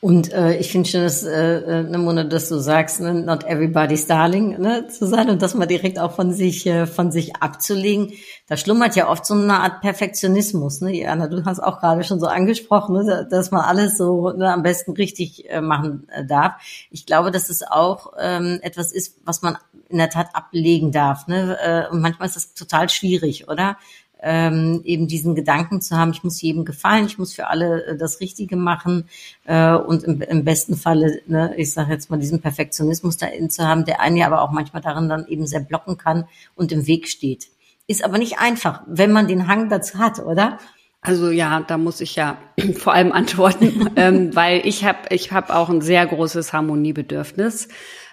Und 0.01 0.33
äh, 0.33 0.57
ich 0.57 0.71
finde 0.71 0.89
schon, 0.89 1.03
dass, 1.03 1.21
äh, 1.21 1.57
äh, 1.57 1.83
ne, 1.83 1.99
Mona, 1.99 2.23
dass 2.23 2.49
du 2.49 2.57
sagst, 2.57 3.01
ne, 3.01 3.13
not 3.13 3.43
everybody's 3.43 4.07
darling 4.07 4.59
ne, 4.59 4.87
zu 4.87 5.05
sein 5.05 5.29
und 5.29 5.43
das 5.43 5.53
mal 5.53 5.67
direkt 5.67 5.99
auch 5.99 6.13
von 6.13 6.33
sich, 6.33 6.65
äh, 6.65 6.87
von 6.87 7.11
sich 7.11 7.35
abzulegen. 7.35 8.11
Da 8.47 8.57
schlummert 8.57 8.95
ja 8.95 9.07
oft 9.07 9.27
so 9.27 9.35
eine 9.35 9.59
Art 9.59 9.81
Perfektionismus. 9.81 10.81
Ne? 10.81 10.97
Jana, 10.97 11.27
du 11.27 11.45
hast 11.45 11.59
auch 11.59 11.79
gerade 11.79 12.03
schon 12.03 12.19
so 12.19 12.25
angesprochen, 12.25 12.95
ne, 12.95 13.27
dass 13.29 13.51
man 13.51 13.61
alles 13.61 13.95
so 13.95 14.31
ne, 14.31 14.51
am 14.51 14.63
besten 14.63 14.93
richtig 14.93 15.47
äh, 15.51 15.61
machen 15.61 16.07
äh, 16.09 16.25
darf. 16.25 16.53
Ich 16.89 17.05
glaube, 17.05 17.29
dass 17.29 17.51
es 17.51 17.61
auch 17.61 18.13
ähm, 18.19 18.57
etwas 18.63 18.91
ist, 18.91 19.19
was 19.23 19.43
man 19.43 19.55
in 19.87 19.99
der 19.99 20.09
Tat 20.09 20.29
ablegen 20.33 20.91
darf. 20.91 21.27
Ne? 21.27 21.57
Äh, 21.61 21.91
und 21.91 22.01
manchmal 22.01 22.27
ist 22.27 22.35
das 22.35 22.55
total 22.55 22.89
schwierig, 22.89 23.49
oder? 23.49 23.77
Ähm, 24.21 24.81
eben 24.83 25.07
diesen 25.07 25.35
Gedanken 25.35 25.81
zu 25.81 25.97
haben, 25.97 26.11
ich 26.11 26.23
muss 26.23 26.41
jedem 26.41 26.63
gefallen, 26.65 27.05
ich 27.05 27.17
muss 27.17 27.33
für 27.33 27.47
alle 27.47 27.85
äh, 27.85 27.97
das 27.97 28.19
Richtige 28.19 28.55
machen 28.55 29.05
äh, 29.45 29.73
und 29.73 30.03
im, 30.03 30.21
im 30.21 30.43
besten 30.43 30.75
Falle, 30.75 31.21
ne, 31.27 31.53
ich 31.57 31.73
sage 31.73 31.91
jetzt 31.91 32.09
mal, 32.09 32.19
diesen 32.19 32.41
Perfektionismus 32.41 33.17
da 33.17 33.27
in 33.27 33.49
zu 33.49 33.67
haben, 33.67 33.85
der 33.85 33.99
einen 33.99 34.17
ja 34.17 34.27
aber 34.27 34.41
auch 34.41 34.51
manchmal 34.51 34.81
darin 34.81 35.09
dann 35.09 35.27
eben 35.27 35.47
sehr 35.47 35.61
blocken 35.61 35.97
kann 35.97 36.25
und 36.55 36.71
im 36.71 36.87
Weg 36.87 37.07
steht. 37.07 37.47
Ist 37.87 38.03
aber 38.03 38.17
nicht 38.17 38.39
einfach, 38.39 38.83
wenn 38.87 39.11
man 39.11 39.27
den 39.27 39.47
Hang 39.47 39.69
dazu 39.69 39.97
hat, 39.97 40.19
oder? 40.19 40.59
Also 41.01 41.31
ja, 41.31 41.61
da 41.61 41.77
muss 41.77 41.99
ich 41.99 42.15
ja 42.15 42.37
vor 42.77 42.93
allem 42.93 43.11
antworten, 43.11 43.89
ähm, 43.95 44.35
weil 44.35 44.61
ich 44.65 44.85
habe 44.85 44.99
ich 45.09 45.31
hab 45.31 45.49
auch 45.49 45.69
ein 45.69 45.81
sehr 45.81 46.05
großes 46.05 46.53
Harmoniebedürfnis. 46.53 47.69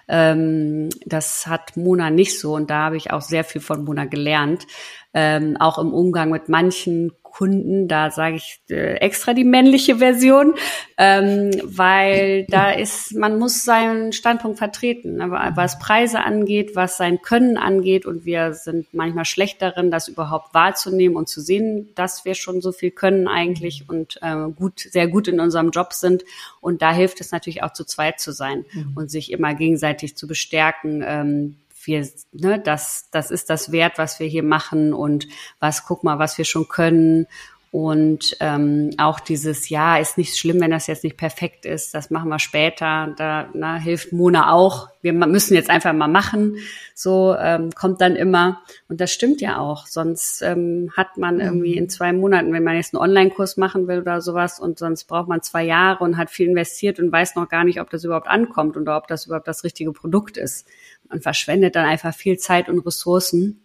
Ähm, 0.07 0.89
das 1.05 1.45
hat 1.45 1.77
Mona 1.77 2.09
nicht 2.09 2.39
so 2.39 2.55
und 2.55 2.71
da 2.71 2.85
habe 2.85 2.97
ich 2.97 3.11
auch 3.11 3.21
sehr 3.21 3.43
viel 3.43 3.61
von 3.61 3.83
Mona 3.83 4.05
gelernt 4.05 4.65
ähm, 5.13 5.57
auch 5.59 5.79
im 5.79 5.93
Umgang 5.93 6.29
mit 6.29 6.49
manchen 6.49 7.11
Kunden, 7.23 7.87
da 7.87 8.11
sage 8.11 8.35
ich 8.35 8.59
äh, 8.69 8.95
extra 8.95 9.33
die 9.33 9.43
männliche 9.43 9.97
Version, 9.97 10.55
ähm, 10.97 11.51
weil 11.63 12.45
da 12.49 12.71
ist, 12.71 13.15
man 13.15 13.39
muss 13.39 13.63
seinen 13.63 14.13
Standpunkt 14.13 14.57
vertreten, 14.57 15.15
ne, 15.15 15.31
was 15.55 15.79
Preise 15.79 16.19
angeht, 16.19 16.75
was 16.75 16.97
sein 16.97 17.21
Können 17.21 17.57
angeht 17.57 18.05
und 18.05 18.25
wir 18.25 18.53
sind 18.53 18.93
manchmal 18.93 19.25
schlecht 19.25 19.61
darin, 19.61 19.91
das 19.91 20.07
überhaupt 20.07 20.53
wahrzunehmen 20.53 21.15
und 21.15 21.29
zu 21.29 21.39
sehen, 21.39 21.89
dass 21.95 22.25
wir 22.25 22.33
schon 22.33 22.61
so 22.61 22.71
viel 22.71 22.91
können 22.91 23.27
eigentlich 23.27 23.85
und 23.87 24.19
äh, 24.21 24.49
gut, 24.55 24.79
sehr 24.79 25.07
gut 25.07 25.27
in 25.27 25.39
unserem 25.39 25.69
Job 25.69 25.93
sind 25.93 26.25
und 26.61 26.81
da 26.81 26.91
hilft 26.91 27.21
es 27.21 27.31
natürlich 27.31 27.63
auch 27.63 27.73
zu 27.73 27.85
zweit 27.85 28.19
zu 28.19 28.31
sein 28.31 28.65
mhm. 28.73 28.93
und 28.95 29.11
sich 29.11 29.31
immer 29.31 29.53
gegenseitig 29.53 30.17
zu 30.17 30.27
bestärken. 30.27 31.03
Ähm, 31.05 31.55
wir, 31.83 32.07
ne, 32.31 32.59
das, 32.59 33.09
das 33.11 33.31
ist 33.31 33.49
das 33.49 33.71
Wert, 33.71 33.97
was 33.97 34.19
wir 34.19 34.27
hier 34.27 34.43
machen 34.43 34.93
und 34.93 35.27
was, 35.59 35.85
guck 35.85 36.03
mal, 36.03 36.19
was 36.19 36.37
wir 36.37 36.45
schon 36.45 36.67
können. 36.67 37.27
Und 37.71 38.35
ähm, 38.39 38.89
auch 38.97 39.19
dieses, 39.19 39.69
ja, 39.69 39.97
ist 39.97 40.17
nicht 40.17 40.35
schlimm, 40.35 40.59
wenn 40.59 40.71
das 40.71 40.87
jetzt 40.87 41.03
nicht 41.03 41.17
perfekt 41.17 41.67
ist, 41.67 41.93
das 41.93 42.09
machen 42.09 42.29
wir 42.29 42.39
später. 42.39 43.13
Da 43.15 43.47
na, 43.53 43.75
hilft 43.75 44.11
Mona 44.11 44.51
auch. 44.51 44.89
Wir 45.03 45.13
müssen 45.13 45.53
jetzt 45.53 45.69
einfach 45.69 45.93
mal 45.93 46.07
machen. 46.07 46.57
So 46.95 47.35
ähm, 47.39 47.69
kommt 47.75 48.01
dann 48.01 48.15
immer. 48.15 48.61
Und 48.87 48.99
das 49.01 49.11
stimmt 49.11 49.39
ja 49.39 49.59
auch. 49.59 49.85
Sonst 49.85 50.41
ähm, 50.41 50.91
hat 50.97 51.17
man 51.17 51.39
irgendwie 51.39 51.77
in 51.77 51.89
zwei 51.89 52.11
Monaten, 52.11 52.51
wenn 52.53 52.63
man 52.63 52.75
jetzt 52.75 52.95
einen 52.95 53.03
Online-Kurs 53.03 53.57
machen 53.57 53.87
will 53.87 53.99
oder 53.99 54.19
sowas, 54.19 54.59
und 54.59 54.79
sonst 54.79 55.03
braucht 55.03 55.29
man 55.29 55.43
zwei 55.43 55.63
Jahre 55.63 56.03
und 56.03 56.17
hat 56.17 56.31
viel 56.31 56.47
investiert 56.47 56.99
und 56.99 57.11
weiß 57.11 57.35
noch 57.35 57.49
gar 57.49 57.63
nicht, 57.63 57.79
ob 57.79 57.91
das 57.91 58.03
überhaupt 58.03 58.27
ankommt 58.27 58.77
und 58.77 58.89
ob 58.89 59.07
das 59.07 59.27
überhaupt 59.27 59.47
das 59.47 59.63
richtige 59.63 59.91
Produkt 59.91 60.37
ist 60.37 60.67
und 61.11 61.21
verschwendet 61.21 61.75
dann 61.75 61.85
einfach 61.85 62.15
viel 62.15 62.37
Zeit 62.39 62.67
und 62.67 62.79
Ressourcen, 62.79 63.61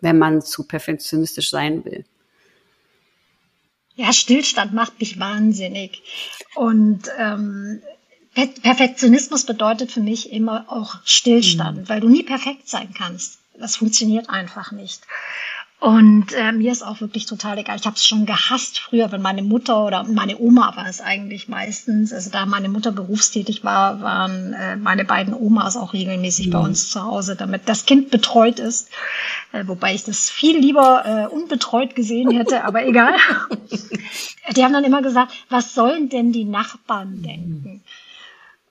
wenn 0.00 0.16
man 0.16 0.40
zu 0.40 0.66
perfektionistisch 0.66 1.50
sein 1.50 1.84
will. 1.84 2.04
Ja, 3.96 4.12
Stillstand 4.12 4.72
macht 4.74 4.98
mich 4.98 5.20
wahnsinnig. 5.20 6.02
Und 6.54 7.02
ähm, 7.18 7.80
Perfektionismus 8.34 9.44
bedeutet 9.44 9.92
für 9.92 10.00
mich 10.00 10.32
immer 10.32 10.66
auch 10.68 10.96
Stillstand, 11.04 11.78
mhm. 11.78 11.88
weil 11.88 12.00
du 12.00 12.08
nie 12.08 12.24
perfekt 12.24 12.68
sein 12.68 12.92
kannst. 12.96 13.38
Das 13.58 13.76
funktioniert 13.76 14.28
einfach 14.30 14.72
nicht. 14.72 15.02
Und 15.84 16.32
äh, 16.32 16.50
mir 16.52 16.72
ist 16.72 16.82
auch 16.82 17.02
wirklich 17.02 17.26
total 17.26 17.58
egal. 17.58 17.76
Ich 17.78 17.84
habe 17.84 17.96
es 17.96 18.06
schon 18.06 18.24
gehasst 18.24 18.78
früher, 18.78 19.12
wenn 19.12 19.20
meine 19.20 19.42
Mutter 19.42 19.84
oder 19.84 20.02
meine 20.04 20.38
Oma 20.38 20.74
war 20.76 20.88
es 20.88 21.02
eigentlich 21.02 21.46
meistens. 21.48 22.10
Also 22.10 22.30
da 22.30 22.46
meine 22.46 22.70
Mutter 22.70 22.90
berufstätig 22.90 23.64
war, 23.64 24.00
waren 24.00 24.54
äh, 24.54 24.76
meine 24.76 25.04
beiden 25.04 25.34
Omas 25.34 25.76
auch 25.76 25.92
regelmäßig 25.92 26.46
mhm. 26.46 26.50
bei 26.52 26.58
uns 26.60 26.88
zu 26.88 27.02
Hause, 27.02 27.36
damit 27.36 27.68
das 27.68 27.84
Kind 27.84 28.10
betreut 28.10 28.60
ist. 28.60 28.88
Äh, 29.54 29.68
wobei 29.68 29.94
ich 29.94 30.02
das 30.02 30.30
viel 30.30 30.58
lieber 30.58 31.04
äh, 31.06 31.32
unbetreut 31.32 31.94
gesehen 31.94 32.32
hätte, 32.32 32.64
aber 32.64 32.84
egal. 32.84 33.14
Die 34.56 34.64
haben 34.64 34.72
dann 34.72 34.82
immer 34.82 35.00
gesagt, 35.00 35.32
was 35.48 35.74
sollen 35.74 36.08
denn 36.08 36.32
die 36.32 36.44
Nachbarn 36.44 37.22
denken? 37.22 37.82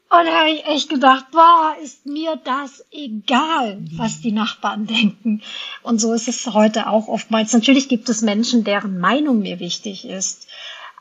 Und 0.09 0.25
da 0.25 0.41
habe 0.41 0.51
ich 0.51 0.65
echt 0.65 0.89
gedacht, 0.89 1.27
boah, 1.31 1.75
ist 1.81 2.05
mir 2.05 2.35
das 2.43 2.85
egal, 2.91 3.79
was 3.93 4.19
die 4.19 4.33
Nachbarn 4.33 4.85
denken. 4.87 5.41
Und 5.83 6.01
so 6.01 6.11
ist 6.11 6.27
es 6.27 6.45
heute 6.47 6.87
auch 6.87 7.07
oftmals. 7.07 7.53
Natürlich 7.53 7.87
gibt 7.87 8.09
es 8.09 8.21
Menschen, 8.21 8.65
deren 8.65 8.99
Meinung 8.99 9.39
mir 9.39 9.61
wichtig 9.61 10.05
ist, 10.05 10.47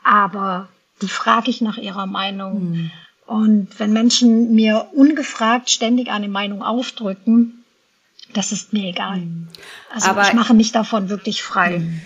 aber 0.03 0.69
die 1.01 1.09
frage 1.09 1.51
ich 1.51 1.59
nach 1.59 1.77
ihrer 1.77 2.05
Meinung. 2.05 2.71
Mhm. 2.71 2.91
Und 3.25 3.79
wenn 3.79 3.91
Menschen 3.91 4.55
mir 4.55 4.87
ungefragt 4.93 5.69
ständig 5.69 6.09
eine 6.09 6.29
Meinung 6.29 6.63
aufdrücken, 6.63 7.62
das 8.33 8.51
ist 8.51 8.73
mir 8.73 8.89
egal. 8.89 9.17
Mhm. 9.17 9.47
Also 9.93 10.09
aber 10.09 10.23
ich 10.23 10.33
mache 10.33 10.53
mich 10.53 10.71
davon 10.71 11.09
wirklich 11.09 11.43
frei. 11.43 11.79
Mhm. 11.79 12.01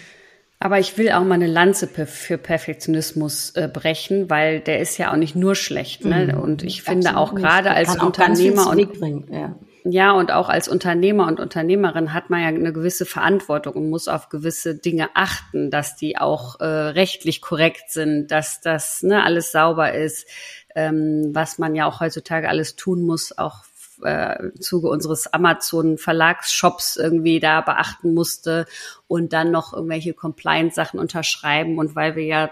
Aber 0.59 0.79
ich 0.79 0.97
will 0.97 1.11
auch 1.11 1.23
mal 1.23 1.35
eine 1.35 1.47
Lanze 1.47 1.87
für 1.87 2.37
Perfektionismus 2.39 3.51
äh, 3.51 3.69
brechen, 3.71 4.29
weil 4.29 4.59
der 4.59 4.79
ist 4.79 4.97
ja 4.97 5.11
auch 5.11 5.15
nicht 5.15 5.35
nur 5.35 5.53
schlecht. 5.53 6.03
Ne? 6.03 6.33
Mhm, 6.33 6.39
und 6.39 6.63
ich 6.63 6.81
finde 6.81 7.15
auch 7.15 7.35
gerade 7.35 7.71
als 7.71 7.95
Unternehmer 8.01 8.67
und 8.67 9.29
ja. 9.29 9.55
ja 9.83 10.11
und 10.13 10.31
auch 10.31 10.49
als 10.49 10.67
Unternehmer 10.67 11.27
und 11.27 11.39
Unternehmerin 11.39 12.11
hat 12.11 12.31
man 12.31 12.41
ja 12.41 12.47
eine 12.47 12.73
gewisse 12.73 13.05
Verantwortung 13.05 13.75
und 13.75 13.89
muss 13.91 14.07
auf 14.07 14.29
gewisse 14.29 14.73
Dinge 14.73 15.09
achten, 15.13 15.69
dass 15.69 15.95
die 15.95 16.17
auch 16.17 16.59
äh, 16.59 16.65
rechtlich 16.65 17.41
korrekt 17.41 17.91
sind, 17.91 18.31
dass 18.31 18.59
das 18.59 19.03
ne, 19.03 19.23
alles 19.23 19.51
sauber 19.51 19.93
ist, 19.93 20.27
ähm, 20.73 21.29
was 21.33 21.59
man 21.59 21.75
ja 21.75 21.85
auch 21.85 21.99
heutzutage 21.99 22.49
alles 22.49 22.75
tun 22.75 23.03
muss, 23.03 23.37
auch 23.37 23.63
äh, 24.03 24.41
im 24.41 24.61
Zuge 24.61 24.89
unseres 24.89 25.27
Amazon 25.27 25.97
Verlagsshops 25.97 26.97
irgendwie 26.97 27.39
da 27.39 27.61
beachten 27.61 28.13
musste 28.13 28.65
und 29.07 29.33
dann 29.33 29.51
noch 29.51 29.73
irgendwelche 29.73 30.13
Compliance-Sachen 30.13 30.99
unterschreiben 30.99 31.77
und 31.77 31.95
weil 31.95 32.15
wir 32.15 32.25
ja 32.25 32.51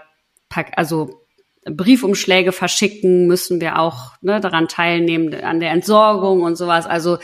also 0.76 1.26
Briefumschläge 1.68 2.52
verschicken, 2.52 3.26
müssen 3.26 3.60
wir 3.60 3.78
auch 3.80 4.12
ne, 4.20 4.40
daran 4.40 4.68
teilnehmen, 4.68 5.34
an 5.34 5.58
der 5.58 5.72
Entsorgung 5.72 6.42
und 6.42 6.56
sowas. 6.56 6.86
Also 6.86 7.18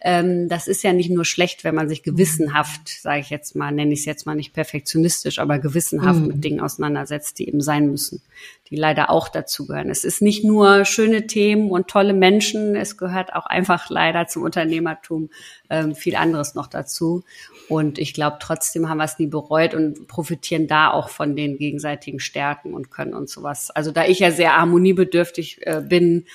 ähm, 0.00 0.48
das 0.48 0.68
ist 0.68 0.84
ja 0.84 0.92
nicht 0.92 1.10
nur 1.10 1.24
schlecht, 1.24 1.64
wenn 1.64 1.74
man 1.74 1.88
sich 1.88 2.04
gewissenhaft, 2.04 2.88
sage 2.88 3.20
ich 3.20 3.30
jetzt 3.30 3.56
mal, 3.56 3.72
nenne 3.72 3.92
ich 3.92 4.00
es 4.00 4.04
jetzt 4.04 4.24
mal 4.24 4.36
nicht 4.36 4.52
perfektionistisch, 4.52 5.40
aber 5.40 5.58
gewissenhaft 5.58 6.20
mhm. 6.20 6.26
mit 6.28 6.44
Dingen 6.44 6.60
auseinandersetzt, 6.60 7.40
die 7.40 7.48
eben 7.48 7.60
sein 7.60 7.90
müssen, 7.90 8.22
die 8.70 8.76
leider 8.76 9.10
auch 9.10 9.28
dazugehören. 9.28 9.90
Es 9.90 10.04
ist 10.04 10.22
nicht 10.22 10.44
nur 10.44 10.84
schöne 10.84 11.26
Themen 11.26 11.70
und 11.70 11.88
tolle 11.88 12.12
Menschen, 12.12 12.76
es 12.76 12.96
gehört 12.96 13.34
auch 13.34 13.46
einfach 13.46 13.90
leider 13.90 14.26
zum 14.26 14.42
Unternehmertum 14.42 15.30
ähm, 15.70 15.94
viel 15.94 16.16
anderes 16.16 16.54
noch 16.54 16.66
dazu. 16.66 17.24
Und 17.68 17.98
ich 17.98 18.14
glaube, 18.14 18.38
trotzdem 18.40 18.88
haben 18.88 18.98
wir 18.98 19.04
es 19.04 19.18
nie 19.18 19.26
bereut 19.26 19.74
und 19.74 20.08
profitieren 20.08 20.66
da 20.66 20.90
auch 20.90 21.08
von 21.08 21.36
den 21.36 21.58
gegenseitigen 21.58 22.20
Stärken 22.20 22.74
und 22.74 22.90
können 22.90 23.14
und 23.14 23.28
sowas. 23.28 23.70
Also 23.70 23.90
da 23.90 24.04
ich 24.04 24.18
ja 24.18 24.30
sehr 24.30 24.56
harmoniebedürftig 24.56 25.66
äh, 25.66 25.82
bin, 25.86 26.26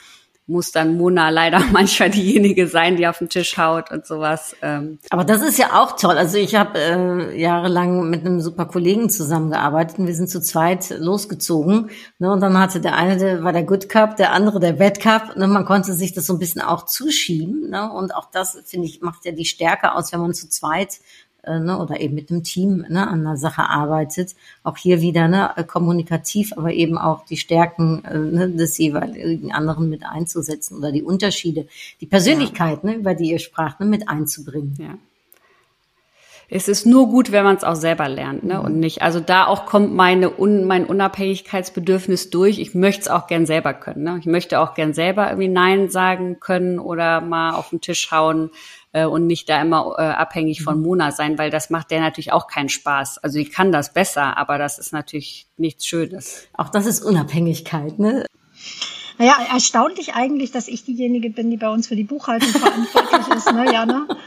muss 0.46 0.72
dann 0.72 0.98
Mona 0.98 1.30
leider 1.30 1.60
manchmal 1.72 2.10
diejenige 2.10 2.68
sein, 2.68 2.98
die 2.98 3.08
auf 3.08 3.20
den 3.20 3.30
Tisch 3.30 3.58
haut 3.58 3.92
und 3.92 4.06
sowas. 4.06 4.56
Ähm. 4.62 5.00
Aber 5.10 5.24
das 5.24 5.42
ist 5.42 5.58
ja 5.58 5.82
auch 5.82 5.96
toll. 5.96 6.18
Also 6.18 6.38
ich 6.38 6.56
habe 6.56 6.80
äh, 6.80 7.40
jahrelang 7.40 8.10
mit 8.10 8.26
einem 8.26 8.42
super 8.42 8.66
Kollegen 8.66 9.10
zusammengearbeitet 9.10 10.00
und 10.00 10.08
wir 10.08 10.16
sind 10.16 10.30
zu 10.30 10.42
zweit 10.42 10.90
losgezogen. 11.00 11.90
Ne, 12.20 12.32
und 12.32 12.42
dann 12.42 12.58
hatte 12.58 12.82
der 12.82 12.96
eine, 12.96 13.18
der 13.18 13.44
war 13.44 13.54
der 13.54 13.64
Good 13.64 13.90
Cup, 13.90 14.18
der 14.18 14.34
andere 14.34 14.60
der 14.60 14.74
Bad 14.74 15.00
Cup. 15.00 15.36
Ne, 15.38 15.48
man 15.48 15.66
konnte 15.66 15.94
sich 15.94 16.14
das 16.14 16.26
so 16.26 16.34
ein 16.34 16.40
bisschen 16.40 16.62
auch 16.62 16.86
zuschieben. 16.86 17.70
Ne, 17.70 17.92
und 17.92 18.14
auch 18.14 18.30
das, 18.32 18.58
finde 18.66 18.88
ich, 18.88 19.02
macht 19.02 19.26
ja 19.26 19.32
die 19.32 19.46
Stärke 19.46 19.96
aus, 19.96 20.12
wenn 20.12 20.20
man 20.20 20.34
zu 20.34 20.50
zweit 20.50 21.00
äh, 21.44 21.60
ne, 21.60 21.78
oder 21.80 22.00
eben 22.00 22.16
mit 22.16 22.32
einem 22.32 22.44
Team 22.44 22.86
ne, 22.90 23.08
an 23.08 23.22
einer 23.22 23.38
Sache 23.38 23.70
arbeitet, 23.70 24.36
auch 24.64 24.78
hier 24.78 25.02
wieder 25.02 25.28
ne, 25.28 25.52
kommunikativ, 25.68 26.54
aber 26.58 26.74
eben 26.74 26.98
auch 26.98 27.26
die 27.26 27.38
Stärken 27.38 28.04
äh, 28.06 28.18
ne, 28.18 28.50
des 28.50 28.78
jeweiligen 28.78 29.52
anderen 29.52 29.90
mit 29.90 30.06
einzusetzen 30.06 30.78
oder 30.78 30.92
die 30.92 31.04
Unterschiede, 31.04 31.68
die 32.02 32.06
Persönlichkeit, 32.06 32.84
ja. 32.84 32.90
ne, 32.90 32.96
über 32.96 33.14
die 33.14 33.32
ihr 33.32 33.40
spracht, 33.40 33.80
ne, 33.80 33.86
mit 33.86 34.10
einzubringen. 34.10 34.76
Ja 34.80 34.98
es 36.56 36.68
ist 36.68 36.86
nur 36.86 37.10
gut, 37.10 37.32
wenn 37.32 37.44
man 37.44 37.56
es 37.56 37.64
auch 37.64 37.76
selber 37.76 38.08
lernt, 38.08 38.44
ne? 38.44 38.62
Und 38.62 38.78
nicht, 38.78 39.02
also 39.02 39.20
da 39.20 39.48
auch 39.48 39.66
kommt 39.66 39.94
meine 39.94 40.40
Un, 40.40 40.66
mein 40.66 40.86
Unabhängigkeitsbedürfnis 40.86 42.30
durch. 42.30 42.60
Ich 42.60 42.76
möchte 42.76 43.02
es 43.02 43.08
auch 43.08 43.26
gern 43.26 43.48
selber 43.48 43.74
können. 43.74 44.04
Ne? 44.04 44.18
Ich 44.20 44.28
möchte 44.28 44.60
auch 44.60 44.76
gern 44.76 44.94
selber 44.94 45.30
irgendwie 45.30 45.48
Nein 45.48 45.90
sagen 45.90 46.40
können 46.40 46.78
oder 46.78 47.22
mal 47.22 47.54
auf 47.56 47.70
den 47.70 47.82
Tisch 47.82 48.12
hauen 48.12 48.52
äh, 48.94 49.06
und 49.06 49.28
nicht 49.28 49.50
da 49.50 49.62
immer 49.62 49.96
äh, 49.98 50.04
abhängig 50.04 50.64
von 50.64 50.78
mhm. 50.78 50.84
Mona 50.84 51.12
sein, 51.12 51.38
weil 51.38 51.50
das 51.50 51.70
macht 51.70 51.92
der 51.92 52.00
natürlich 52.00 52.32
auch 52.32 52.48
keinen 52.48 52.70
Spaß. 52.70 53.18
Also 53.18 53.40
ich 53.40 53.52
kann 53.52 53.72
das 53.72 53.94
besser, 53.94 54.38
aber 54.38 54.58
das 54.58 54.80
ist 54.80 54.94
natürlich 54.94 55.48
nichts 55.58 55.86
Schönes. 55.86 56.48
Auch 56.54 56.70
das 56.70 56.86
ist 56.86 57.04
Unabhängigkeit, 57.04 58.00
ne? 58.00 58.26
Naja, 59.18 59.38
erstaunlich 59.52 60.16
eigentlich, 60.16 60.52
dass 60.52 60.68
ich 60.68 60.86
diejenige 60.86 61.30
bin, 61.30 61.52
die 61.52 61.58
bei 61.58 61.70
uns 61.70 61.88
für 61.88 61.96
die 61.96 62.04
Buchhaltung 62.04 62.50
verantwortlich 62.50 63.36
ist, 63.36 63.52
ne, 63.52 63.72
Jana? 63.72 64.08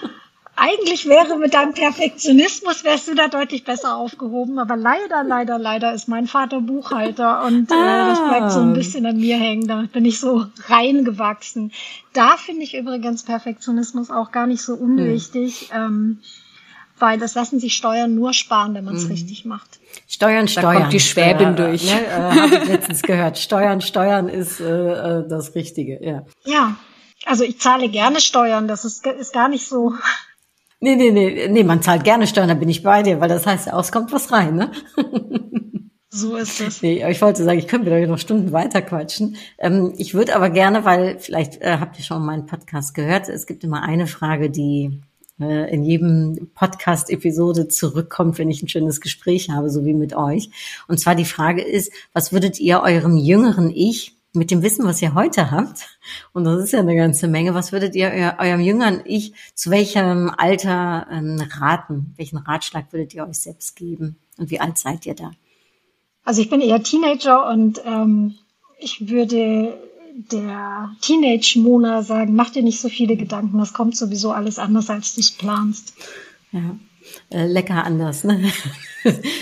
eigentlich 0.57 1.07
wäre 1.07 1.38
mit 1.38 1.54
deinem 1.54 1.74
Perfektionismus 1.74 2.82
wärst 2.82 3.09
du 3.09 3.14
da 3.14 3.28
deutlich 3.28 3.64
besser 3.64 3.96
aufgehoben, 3.96 4.59
aber 4.59 4.76
leider, 4.76 5.22
leider, 5.22 5.59
leider 5.59 5.92
ist 5.92 6.09
mein 6.09 6.26
Vater 6.26 6.62
Buchhalter 6.62 7.44
und 7.44 7.70
ah. 7.70 7.74
äh, 7.74 8.09
das 8.09 8.28
bleibt 8.28 8.52
so 8.52 8.61
ein 8.61 8.72
bisschen 8.72 9.04
an 9.04 9.18
mir 9.18 9.36
hängen. 9.36 9.68
Damit 9.68 9.92
bin 9.92 10.07
ich 10.07 10.18
so 10.18 10.46
reingewachsen. 10.66 11.72
Da 12.14 12.36
finde 12.38 12.62
ich 12.62 12.74
übrigens 12.74 13.22
Perfektionismus 13.22 14.11
auch 14.11 14.32
gar 14.32 14.46
nicht 14.46 14.62
so 14.62 14.74
unwichtig. 14.74 15.68
Hm. 15.70 15.82
Ähm, 15.82 16.18
weil 16.98 17.18
das 17.18 17.34
lassen 17.34 17.61
sich 17.61 17.76
Steuern 17.76 18.14
nur 18.14 18.32
sparen, 18.32 18.74
wenn 18.74 18.84
man 18.84 18.96
es 18.96 19.04
mhm. 19.04 19.11
richtig 19.11 19.44
macht. 19.44 19.80
Steuern, 20.09 20.48
Steuern. 20.48 20.74
Da 20.74 20.80
kommt 20.80 20.92
die 20.94 21.00
Schwäbin 21.00 21.54
Steuern, 21.54 21.57
durch. 21.57 21.84
Ne, 21.84 22.07
äh, 22.07 22.11
Habe 22.11 22.57
ich 22.57 22.68
letztens 22.68 23.02
gehört. 23.02 23.38
Steuern, 23.38 23.82
Steuern 23.82 24.28
ist 24.30 24.61
äh, 24.61 24.64
äh, 24.64 25.28
das 25.28 25.54
Richtige, 25.54 26.02
ja. 26.02 26.24
Ja, 26.44 26.76
also 27.26 27.44
ich 27.44 27.61
zahle 27.61 27.90
gerne 27.90 28.20
Steuern. 28.20 28.68
Das 28.68 28.84
ist, 28.84 29.07
ist 29.07 29.34
gar 29.34 29.48
nicht 29.48 29.66
so 29.66 29.94
Nee, 30.80 30.96
nee, 30.96 31.10
nee, 31.10 31.48
nee, 31.48 31.64
man 31.64 31.82
zahlt 31.82 32.04
gerne 32.04 32.26
Steuern, 32.26 32.48
da 32.48 32.54
bin 32.54 32.68
ich 32.68 32.82
bei 32.82 33.02
dir, 33.02 33.20
weil 33.20 33.28
das 33.28 33.46
heißt 33.46 33.68
ja, 33.68 33.80
es 33.80 33.92
kommt 33.92 34.12
was 34.12 34.30
rein, 34.30 34.56
ne? 34.56 34.70
So 36.08 36.36
ist 36.36 36.60
es. 36.62 36.80
Nee, 36.80 37.04
ich 37.10 37.20
wollte 37.20 37.44
sagen, 37.44 37.58
ich 37.58 37.68
könnte 37.68 37.90
mit 37.90 38.00
euch 38.00 38.08
noch 38.08 38.18
Stunden 38.18 38.50
weiter 38.50 38.80
quatschen. 38.80 39.36
Ähm, 39.58 39.92
ich 39.98 40.14
würde 40.14 40.34
aber 40.34 40.48
gerne, 40.48 40.86
weil 40.86 41.18
vielleicht 41.18 41.60
äh, 41.60 41.76
habt 41.78 41.98
ihr 41.98 42.04
schon 42.04 42.24
meinen 42.24 42.46
Podcast 42.46 42.94
gehört, 42.94 43.28
es 43.28 43.46
gibt 43.46 43.64
immer 43.64 43.82
eine 43.82 44.06
Frage, 44.06 44.48
die 44.48 45.02
äh, 45.38 45.70
in 45.70 45.84
jedem 45.84 46.50
Podcast-Episode 46.54 47.68
zurückkommt, 47.68 48.38
wenn 48.38 48.48
ich 48.48 48.62
ein 48.62 48.68
schönes 48.68 49.02
Gespräch 49.02 49.50
habe, 49.50 49.68
so 49.68 49.84
wie 49.84 49.92
mit 49.92 50.16
euch. 50.16 50.48
Und 50.88 50.98
zwar 50.98 51.14
die 51.14 51.26
Frage 51.26 51.60
ist, 51.60 51.92
was 52.14 52.32
würdet 52.32 52.58
ihr 52.60 52.80
eurem 52.80 53.18
jüngeren 53.18 53.70
Ich 53.70 54.15
mit 54.37 54.51
dem 54.51 54.62
Wissen, 54.62 54.84
was 54.84 55.03
ihr 55.03 55.14
heute 55.14 55.51
habt, 55.51 55.89
und 56.32 56.45
das 56.45 56.62
ist 56.62 56.72
ja 56.72 56.80
eine 56.80 56.95
ganze 56.95 57.28
Menge, 57.28 57.55
was 57.55 57.72
würdet 57.72 57.95
ihr 57.95 58.11
euer, 58.11 58.37
eurem 58.39 58.61
jüngeren 58.61 59.01
Ich 59.05 59.32
zu 59.55 59.70
welchem 59.70 60.30
Alter 60.30 61.07
ähm, 61.11 61.43
raten? 61.59 62.14
Welchen 62.16 62.39
Ratschlag 62.39 62.93
würdet 62.93 63.14
ihr 63.14 63.26
euch 63.26 63.39
selbst 63.39 63.74
geben? 63.76 64.16
Und 64.39 64.51
wie 64.51 64.61
alt 64.61 64.78
seid 64.78 65.07
ihr 65.07 65.14
da? 65.14 65.32
Also 66.24 66.41
ich 66.43 66.51
bin 66.51 66.61
eher 66.61 66.82
Teenager 66.82 67.49
und 67.49 67.80
ähm, 67.84 68.34
ich 68.78 69.09
würde 69.09 69.78
der 70.30 70.91
Teenage-Mona 71.01 72.03
sagen, 72.03 72.34
mach 72.34 72.51
dir 72.51 72.62
nicht 72.62 72.80
so 72.80 72.89
viele 72.89 73.16
Gedanken, 73.16 73.59
das 73.59 73.72
kommt 73.72 73.97
sowieso 73.97 74.32
alles 74.32 74.59
anders, 74.59 74.91
als 74.91 75.14
du 75.14 75.20
es 75.20 75.30
planst. 75.30 75.95
Ja, 76.53 76.76
äh, 77.30 77.46
lecker 77.46 77.84
anders. 77.84 78.24
Ne? 78.24 78.52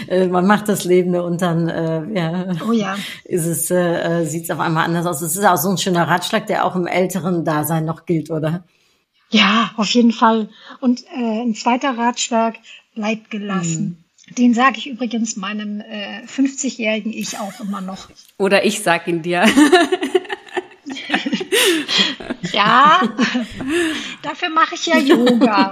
Äh, 0.08 0.26
man 0.26 0.46
macht 0.46 0.68
das 0.68 0.84
Leben 0.84 1.14
und 1.14 1.40
dann 1.40 1.70
äh, 1.70 2.02
ja, 2.14 2.48
oh 2.68 2.72
ja. 2.72 2.98
ist 3.24 3.46
es, 3.46 3.70
äh, 3.70 4.26
sieht 4.26 4.44
es 4.44 4.50
auf 4.50 4.60
einmal 4.60 4.84
anders 4.84 5.06
aus. 5.06 5.22
Es 5.22 5.36
ist 5.36 5.44
auch 5.46 5.56
so 5.56 5.70
ein 5.70 5.78
schöner 5.78 6.06
Ratschlag, 6.06 6.46
der 6.48 6.66
auch 6.66 6.76
im 6.76 6.86
älteren 6.86 7.46
Dasein 7.46 7.86
noch 7.86 8.04
gilt, 8.04 8.30
oder? 8.30 8.64
Ja, 9.30 9.70
auf 9.78 9.88
jeden 9.88 10.12
Fall. 10.12 10.50
Und 10.80 11.04
äh, 11.04 11.42
ein 11.42 11.54
zweiter 11.54 11.96
Ratschlag, 11.96 12.56
bleib 12.94 13.30
gelassen. 13.30 14.04
Mhm. 14.28 14.34
Den 14.34 14.54
sage 14.54 14.76
ich 14.76 14.86
übrigens 14.86 15.36
meinem 15.36 15.80
äh, 15.80 16.24
50-jährigen 16.26 17.12
Ich 17.12 17.38
auch 17.38 17.58
immer 17.60 17.80
noch. 17.80 18.08
Oder 18.38 18.66
ich 18.66 18.80
sag 18.82 19.08
ihn 19.08 19.22
dir. 19.22 19.44
Ja, 22.52 23.00
dafür 24.22 24.50
mache 24.50 24.74
ich 24.74 24.86
ja 24.86 24.98
Yoga. 24.98 25.70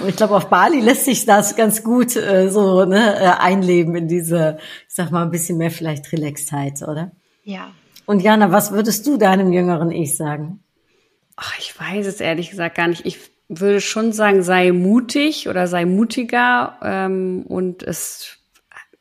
Und 0.00 0.08
ich 0.08 0.16
glaube, 0.16 0.36
auf 0.36 0.48
Bali 0.48 0.80
lässt 0.80 1.04
sich 1.04 1.26
das 1.26 1.54
ganz 1.54 1.84
gut 1.84 2.16
äh, 2.16 2.48
so 2.48 2.84
ne, 2.84 3.16
äh, 3.20 3.40
einleben 3.40 3.94
in 3.94 4.08
diese, 4.08 4.58
ich 4.88 4.94
sag 4.94 5.10
mal, 5.10 5.22
ein 5.22 5.30
bisschen 5.30 5.58
mehr 5.58 5.70
vielleicht 5.70 6.10
Relaxtheit, 6.12 6.82
oder? 6.82 7.12
Ja. 7.44 7.72
Und 8.06 8.20
Jana, 8.20 8.52
was 8.52 8.72
würdest 8.72 9.06
du 9.06 9.16
deinem 9.16 9.52
jüngeren 9.52 9.90
Ich 9.90 10.16
sagen? 10.16 10.64
Ach, 11.36 11.54
ich 11.58 11.78
weiß 11.78 12.06
es 12.06 12.20
ehrlich 12.20 12.50
gesagt 12.50 12.76
gar 12.76 12.88
nicht. 12.88 13.06
Ich 13.06 13.18
würde 13.48 13.80
schon 13.80 14.12
sagen, 14.12 14.42
sei 14.42 14.72
mutig 14.72 15.48
oder 15.48 15.66
sei 15.66 15.84
mutiger 15.84 16.78
ähm, 16.82 17.44
und 17.46 17.82
es. 17.82 18.38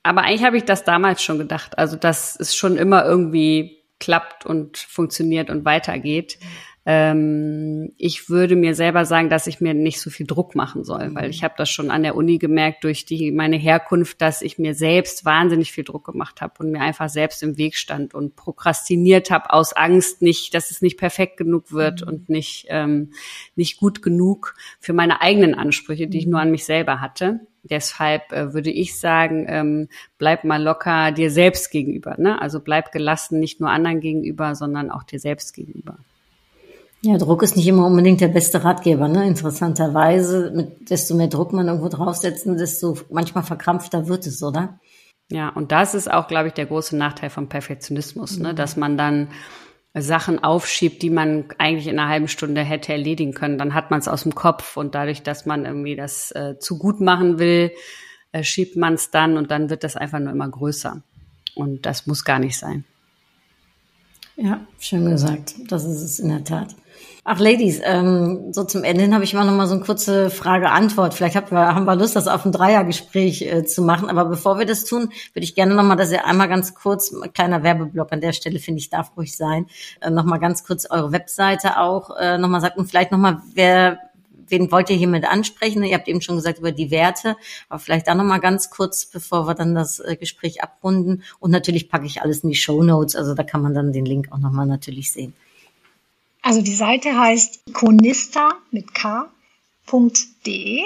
Aber 0.04 0.22
eigentlich 0.24 0.44
habe 0.44 0.58
ich 0.58 0.66
das 0.66 0.84
damals 0.84 1.24
schon 1.24 1.38
gedacht. 1.38 1.78
Also, 1.78 1.96
dass 1.96 2.38
es 2.40 2.56
schon 2.56 2.76
immer 2.76 3.06
irgendwie 3.06 3.83
klappt 4.04 4.46
und 4.46 4.78
funktioniert 4.78 5.50
und 5.50 5.64
weitergeht. 5.64 6.38
Ähm, 6.86 7.94
ich 7.98 8.30
würde 8.30 8.58
mir 8.58 8.76
selber 8.76 9.06
sagen, 9.06 9.30
dass 9.30 9.48
ich 9.48 9.62
mir 9.62 9.74
nicht 9.74 10.02
so 10.02 10.10
viel 10.10 10.28
Druck 10.28 10.54
machen 10.54 10.84
soll, 10.84 11.16
weil 11.16 11.30
ich 11.30 11.42
habe 11.42 11.54
das 11.58 11.70
schon 11.70 11.90
an 11.90 12.04
der 12.04 12.16
Uni 12.16 12.40
gemerkt 12.40 12.84
durch 12.84 13.06
die 13.06 13.32
meine 13.32 13.56
Herkunft, 13.56 14.22
dass 14.22 14.42
ich 14.42 14.60
mir 14.60 14.76
selbst 14.76 15.24
wahnsinnig 15.24 15.72
viel 15.72 15.86
Druck 15.86 16.06
gemacht 16.06 16.42
habe 16.42 16.56
und 16.60 16.72
mir 16.72 16.82
einfach 16.82 17.08
selbst 17.08 17.42
im 17.42 17.58
Weg 17.58 17.78
stand 17.78 18.14
und 18.14 18.36
prokrastiniert 18.36 19.32
habe 19.32 19.54
aus 19.54 19.72
Angst, 19.72 20.22
nicht, 20.22 20.54
dass 20.54 20.72
es 20.72 20.82
nicht 20.82 20.98
perfekt 20.98 21.38
genug 21.38 21.72
wird 21.72 22.02
mhm. 22.02 22.08
und 22.10 22.30
nicht 22.30 22.66
ähm, 22.68 23.14
nicht 23.56 23.78
gut 23.78 24.02
genug 24.02 24.54
für 24.82 24.92
meine 24.92 25.22
eigenen 25.22 25.56
Ansprüche, 25.56 26.08
die 26.08 26.18
ich 26.18 26.28
nur 26.28 26.42
an 26.42 26.52
mich 26.52 26.66
selber 26.66 27.00
hatte. 27.00 27.48
Deshalb 27.64 28.32
äh, 28.32 28.54
würde 28.54 28.70
ich 28.70 29.00
sagen, 29.00 29.46
ähm, 29.48 29.88
bleib 30.18 30.44
mal 30.44 30.62
locker 30.62 31.12
dir 31.12 31.32
selbst 31.32 31.72
gegenüber. 31.72 32.16
Ne? 32.18 32.42
Also 32.42 32.60
bleib 32.60 32.92
gelassen, 32.92 33.40
nicht 33.40 33.60
nur 33.60 33.70
anderen 33.70 34.02
gegenüber, 34.02 34.56
sondern 34.56 34.92
auch 34.92 35.04
dir 35.04 35.20
selbst 35.20 35.54
gegenüber. 35.54 35.98
Ja, 37.06 37.18
Druck 37.18 37.44
ist 37.44 37.58
nicht 37.58 37.68
immer 37.68 37.86
unbedingt 37.86 38.22
der 38.22 38.30
beste 38.30 38.64
Ratgeber, 38.64 39.10
ne? 39.10 39.28
Interessanterweise, 39.28 40.54
mit 40.56 40.90
desto 40.90 41.16
mehr 41.16 41.28
Druck 41.28 41.52
man 41.52 41.68
irgendwo 41.68 41.90
draufsetzen, 41.90 42.58
desto 42.58 42.98
manchmal 43.10 43.44
verkrampfter 43.44 44.08
wird 44.08 44.26
es, 44.26 44.42
oder? 44.42 44.80
Ja, 45.30 45.50
und 45.50 45.74
das 45.74 45.96
ist 45.96 46.10
auch, 46.10 46.28
glaube 46.28 46.48
ich, 46.48 46.54
der 46.54 46.66
große 46.66 46.96
Nachteil 46.96 47.30
vom 47.30 47.50
Perfektionismus, 47.50 48.40
ne? 48.40 48.54
Mhm. 48.54 48.56
dass 48.56 48.78
man 48.78 48.98
dann 48.98 49.28
Sachen 49.96 50.44
aufschiebt, 50.44 51.02
die 51.04 51.12
man 51.12 51.46
eigentlich 51.60 51.88
in 51.88 52.00
einer 52.00 52.10
halben 52.10 52.28
Stunde 52.28 52.62
hätte 52.62 52.92
erledigen 52.92 53.34
können. 53.34 53.58
Dann 53.58 53.76
hat 53.76 53.92
man 53.92 54.00
es 54.00 54.08
aus 54.08 54.24
dem 54.24 54.34
Kopf 54.34 54.76
und 54.76 54.96
dadurch, 54.96 55.22
dass 55.22 55.46
man 55.46 55.66
irgendwie 55.66 55.96
das 55.96 56.32
äh, 56.32 56.58
zu 56.60 56.80
gut 56.80 57.00
machen 57.00 57.38
will, 57.38 57.72
äh, 58.32 58.44
schiebt 58.44 58.76
man 58.76 58.96
es 58.96 59.12
dann 59.12 59.38
und 59.38 59.52
dann 59.52 59.70
wird 59.70 59.84
das 59.84 59.96
einfach 59.96 60.20
nur 60.20 60.32
immer 60.32 60.50
größer. 60.50 61.04
Und 61.56 61.86
das 61.86 62.08
muss 62.08 62.24
gar 62.24 62.40
nicht 62.40 62.58
sein. 62.58 62.86
Ja, 64.36 64.62
schön 64.80 65.10
gesagt. 65.10 65.54
Das 65.68 65.86
ist 65.86 66.02
es 66.02 66.20
in 66.20 66.30
der 66.30 66.44
Tat. 66.44 66.76
Ach, 67.26 67.40
Ladies, 67.40 67.80
ähm, 67.84 68.52
so 68.52 68.66
zum 68.66 68.84
Ende 68.84 69.04
hin 69.04 69.14
habe 69.14 69.24
ich 69.24 69.34
mal 69.34 69.46
noch 69.46 69.54
mal 69.54 69.68
so 69.68 69.76
eine 69.76 69.84
kurze 69.84 70.30
Frage-Antwort. 70.30 71.14
Vielleicht 71.14 71.38
haben 71.38 71.52
wir, 71.52 71.74
haben 71.74 71.86
wir 71.86 71.96
Lust, 71.96 72.18
das 72.18 72.28
auf 72.28 72.46
ein 72.46 72.52
Dreiergespräch 72.52 73.44
äh, 73.44 73.64
zu 73.64 73.82
machen. 73.82 74.10
Aber 74.10 74.26
bevor 74.26 74.60
wir 74.60 74.66
das 74.66 74.84
tun, 74.84 75.10
würde 75.34 75.46
ich 75.46 75.56
gerne 75.56 75.74
noch 75.74 75.84
mal, 75.84 75.96
dass 75.96 76.12
ihr 76.12 76.26
einmal 76.26 76.50
ganz 76.50 76.74
kurz, 76.74 77.14
kleiner 77.34 77.64
Werbeblock 77.64 78.12
an 78.12 78.20
der 78.20 78.34
Stelle, 78.34 78.60
finde 78.60 78.80
ich, 78.80 78.90
darf 78.90 79.16
ruhig 79.16 79.38
sein, 79.38 79.68
äh, 80.02 80.10
noch 80.10 80.26
mal 80.26 80.40
ganz 80.40 80.66
kurz 80.66 80.86
eure 80.90 81.14
Webseite 81.14 81.80
auch 81.80 82.10
äh, 82.18 82.38
noch 82.38 82.50
mal 82.50 82.60
sagt 82.60 82.78
und 82.78 82.88
vielleicht 82.88 83.12
noch 83.12 83.20
mal, 83.20 83.42
wer 83.54 84.00
wen 84.48 84.72
wollt 84.72 84.90
ihr 84.90 84.96
hiermit 84.96 85.26
ansprechen? 85.26 85.84
Ihr 85.84 85.96
habt 85.96 86.08
eben 86.08 86.22
schon 86.22 86.36
gesagt 86.36 86.60
über 86.60 86.72
die 86.72 86.92
Werte, 86.92 87.36
aber 87.70 87.80
vielleicht 87.80 88.08
da 88.08 88.16
noch 88.16 88.24
mal 88.24 88.40
ganz 88.40 88.70
kurz, 88.70 89.06
bevor 89.06 89.48
wir 89.48 89.56
dann 89.56 89.76
das 89.76 90.00
äh, 90.00 90.16
Gespräch 90.16 90.64
abrunden. 90.64 91.24
Und 91.40 91.52
natürlich 91.52 91.90
packe 91.90 92.06
ich 92.06 92.22
alles 92.22 92.40
in 92.40 92.50
die 92.50 92.56
Show 92.56 92.84
Notes, 92.84 93.16
also 93.16 93.34
da 93.34 93.44
kann 93.44 93.62
man 93.62 93.74
dann 93.74 93.94
den 93.94 94.06
Link 94.06 94.32
auch 94.32 94.40
noch 94.40 94.52
mal 94.52 94.66
natürlich 94.66 95.12
sehen. 95.12 95.34
Also 96.42 96.62
die 96.62 96.76
Seite 96.76 97.18
heißt 97.18 97.62
iconista 97.70 98.54
mit 98.72 98.94
k.de. 98.94 100.82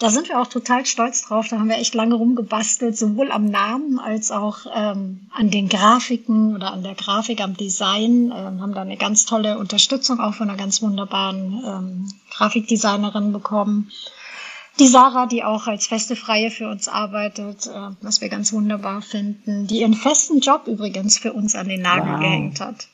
Da 0.00 0.08
sind 0.08 0.30
wir 0.30 0.40
auch 0.40 0.46
total 0.46 0.86
stolz 0.86 1.26
drauf. 1.26 1.48
Da 1.48 1.58
haben 1.58 1.68
wir 1.68 1.76
echt 1.76 1.94
lange 1.94 2.14
rumgebastelt, 2.14 2.96
sowohl 2.96 3.30
am 3.30 3.44
Namen 3.44 3.98
als 3.98 4.30
auch 4.30 4.60
ähm, 4.74 5.28
an 5.30 5.50
den 5.50 5.68
Grafiken 5.68 6.54
oder 6.54 6.72
an 6.72 6.82
der 6.82 6.94
Grafik, 6.94 7.42
am 7.42 7.54
Design. 7.54 8.32
Ähm, 8.34 8.62
haben 8.62 8.72
da 8.72 8.80
eine 8.80 8.96
ganz 8.96 9.26
tolle 9.26 9.58
Unterstützung 9.58 10.18
auch 10.18 10.32
von 10.32 10.48
einer 10.48 10.58
ganz 10.58 10.80
wunderbaren 10.80 11.62
ähm, 11.66 12.12
Grafikdesignerin 12.30 13.34
bekommen. 13.34 13.92
Die 14.78 14.86
Sarah, 14.86 15.26
die 15.26 15.44
auch 15.44 15.66
als 15.66 15.88
feste 15.88 16.16
Freie 16.16 16.50
für 16.50 16.70
uns 16.70 16.88
arbeitet, 16.88 17.66
äh, 17.66 17.90
was 18.00 18.22
wir 18.22 18.30
ganz 18.30 18.54
wunderbar 18.54 19.02
finden, 19.02 19.66
die 19.66 19.80
ihren 19.80 19.92
festen 19.92 20.40
Job 20.40 20.66
übrigens 20.66 21.18
für 21.18 21.34
uns 21.34 21.54
an 21.54 21.68
den 21.68 21.82
Nagel 21.82 22.14
wow. 22.14 22.20
gehängt 22.20 22.60
hat. 22.60 22.88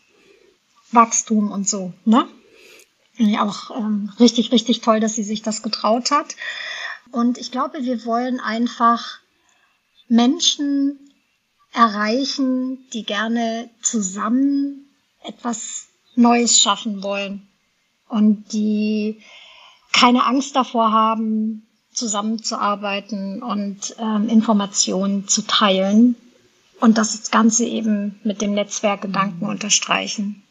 Wachstum 0.90 1.52
und 1.52 1.68
so. 1.68 1.92
Ne? 2.04 2.26
Ja, 3.16 3.44
auch 3.44 3.70
ähm, 3.76 4.10
richtig, 4.18 4.50
richtig 4.50 4.80
toll, 4.80 4.98
dass 4.98 5.14
sie 5.14 5.22
sich 5.22 5.42
das 5.42 5.62
getraut 5.62 6.10
hat. 6.10 6.34
Und 7.16 7.38
ich 7.38 7.50
glaube, 7.50 7.82
wir 7.82 8.04
wollen 8.04 8.40
einfach 8.40 9.20
Menschen 10.06 10.98
erreichen, 11.72 12.86
die 12.92 13.04
gerne 13.04 13.70
zusammen 13.80 14.84
etwas 15.24 15.86
Neues 16.14 16.60
schaffen 16.60 17.02
wollen 17.02 17.48
und 18.10 18.52
die 18.52 19.22
keine 19.94 20.26
Angst 20.26 20.56
davor 20.56 20.92
haben, 20.92 21.66
zusammenzuarbeiten 21.90 23.42
und 23.42 23.96
ähm, 23.98 24.28
Informationen 24.28 25.26
zu 25.26 25.40
teilen 25.40 26.16
und 26.80 26.98
das 26.98 27.30
Ganze 27.30 27.64
eben 27.64 28.20
mit 28.24 28.42
dem 28.42 28.52
Netzwerkgedanken 28.52 29.48
unterstreichen. 29.48 30.42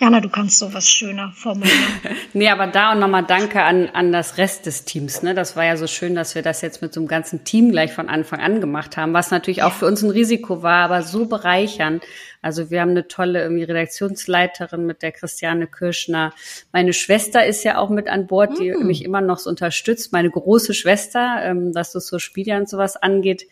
Jana, 0.00 0.20
du 0.20 0.28
kannst 0.28 0.58
sowas 0.58 0.88
schöner 0.88 1.32
formulieren. 1.36 1.78
nee, 2.32 2.48
aber 2.48 2.66
da 2.66 2.90
und 2.90 2.98
nochmal 2.98 3.24
Danke 3.24 3.62
an, 3.62 3.88
an 3.90 4.10
das 4.10 4.38
Rest 4.38 4.66
des 4.66 4.84
Teams. 4.84 5.22
Ne? 5.22 5.34
Das 5.34 5.54
war 5.54 5.64
ja 5.64 5.76
so 5.76 5.86
schön, 5.86 6.16
dass 6.16 6.34
wir 6.34 6.42
das 6.42 6.62
jetzt 6.62 6.82
mit 6.82 6.92
so 6.92 6.98
einem 6.98 7.06
ganzen 7.06 7.44
Team 7.44 7.70
gleich 7.70 7.92
von 7.92 8.08
Anfang 8.08 8.40
an 8.40 8.60
gemacht 8.60 8.96
haben, 8.96 9.12
was 9.12 9.30
natürlich 9.30 9.62
auch 9.62 9.72
für 9.72 9.86
uns 9.86 10.02
ein 10.02 10.10
Risiko 10.10 10.64
war, 10.64 10.84
aber 10.84 11.02
so 11.02 11.26
bereichernd. 11.26 12.02
Also 12.42 12.70
wir 12.70 12.80
haben 12.80 12.90
eine 12.90 13.06
tolle 13.06 13.40
irgendwie 13.40 13.62
Redaktionsleiterin 13.62 14.84
mit 14.84 15.00
der 15.02 15.12
Christiane 15.12 15.68
Kirschner. 15.68 16.32
Meine 16.72 16.92
Schwester 16.92 17.46
ist 17.46 17.62
ja 17.62 17.78
auch 17.78 17.88
mit 17.88 18.08
an 18.08 18.26
Bord, 18.26 18.58
die 18.58 18.72
mm. 18.72 18.86
mich 18.86 19.04
immer 19.04 19.20
noch 19.20 19.38
so 19.38 19.48
unterstützt. 19.48 20.12
Meine 20.12 20.28
große 20.28 20.74
Schwester, 20.74 21.38
ähm, 21.44 21.72
was 21.72 21.92
so 21.92 22.00
Social 22.00 22.32
Media 22.34 22.58
und 22.58 22.68
sowas 22.68 22.96
angeht. 22.96 23.46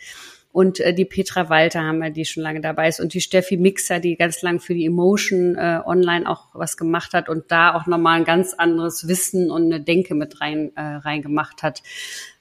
Und 0.53 0.81
äh, 0.81 0.93
die 0.95 1.07
Petra 1.07 1.49
Walter 1.49 1.83
haben 1.83 1.99
wir, 1.99 2.11
die 2.11 2.27
schon 2.27 2.43
lange 2.43 2.61
dabei 2.61 2.89
ist. 2.89 3.01
Und 3.01 3.15
die 3.15 3.23
Steffi 3.23 3.57
Mixer, 3.57 4.01
die 4.01 4.17
ganz 4.17 4.43
lang 4.43 4.61
für 4.61 4.75
die 4.75 4.85
Emotion 4.85 5.57
äh, 5.57 5.81
online 5.85 6.29
auch 6.29 6.49
was 6.53 6.77
gemacht 6.77 7.15
hat 7.15 7.29
und 7.29 7.51
da 7.51 7.75
auch 7.75 7.87
nochmal 7.87 8.19
ein 8.19 8.25
ganz 8.25 8.53
anderes 8.55 9.09
Wissen 9.09 9.51
und 9.51 9.65
eine 9.65 9.81
Denke 9.81 10.15
mit 10.15 10.41
rein, 10.41 10.73
äh, 10.77 10.83
rein 10.83 11.23
gemacht 11.23 11.63
hat. 11.63 11.83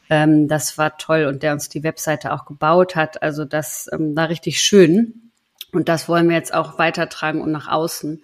Ähm, 0.10 0.50
das 0.50 0.78
war 0.78 0.98
toll 0.98 1.26
und 1.26 1.42
der 1.42 1.54
uns 1.54 1.70
die 1.70 1.84
Webseite 1.84 2.34
auch 2.34 2.46
gebaut 2.46 2.98
hat. 2.98 3.24
Also 3.24 3.46
das 3.46 3.90
ähm, 3.94 4.16
war 4.16 4.28
richtig 4.30 4.62
schön. 4.62 5.32
Und 5.72 5.88
das 5.88 6.10
wollen 6.10 6.28
wir 6.28 6.36
jetzt 6.36 6.54
auch 6.54 6.78
weitertragen 6.78 7.40
und 7.40 7.54
nach 7.54 7.70
außen. 7.70 8.22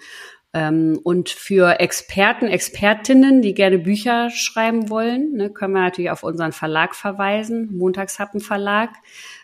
Ähm, 0.53 0.99
und 1.03 1.29
für 1.29 1.79
Experten, 1.79 2.47
Expertinnen, 2.47 3.41
die 3.41 3.53
gerne 3.53 3.79
Bücher 3.79 4.29
schreiben 4.31 4.89
wollen, 4.89 5.33
ne, 5.33 5.49
können 5.49 5.73
wir 5.73 5.81
natürlich 5.81 6.11
auf 6.11 6.23
unseren 6.23 6.51
Verlag 6.51 6.95
verweisen, 6.95 7.77
Montagshappen 7.77 8.41
Verlag. 8.41 8.89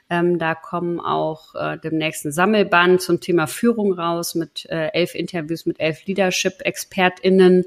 Ähm, 0.10 0.38
da 0.38 0.54
kommen 0.56 1.00
auch 1.00 1.56
äh, 1.56 1.78
demnächst 1.78 2.26
ein 2.26 2.32
Sammelband 2.32 3.02
zum 3.02 3.20
Thema 3.20 3.48
Führung 3.48 3.94
raus 3.94 4.36
mit 4.36 4.66
äh, 4.70 4.88
elf 4.94 5.16
Interviews 5.16 5.66
mit 5.66 5.80
elf 5.80 6.06
Leadership-ExpertInnen, 6.06 7.66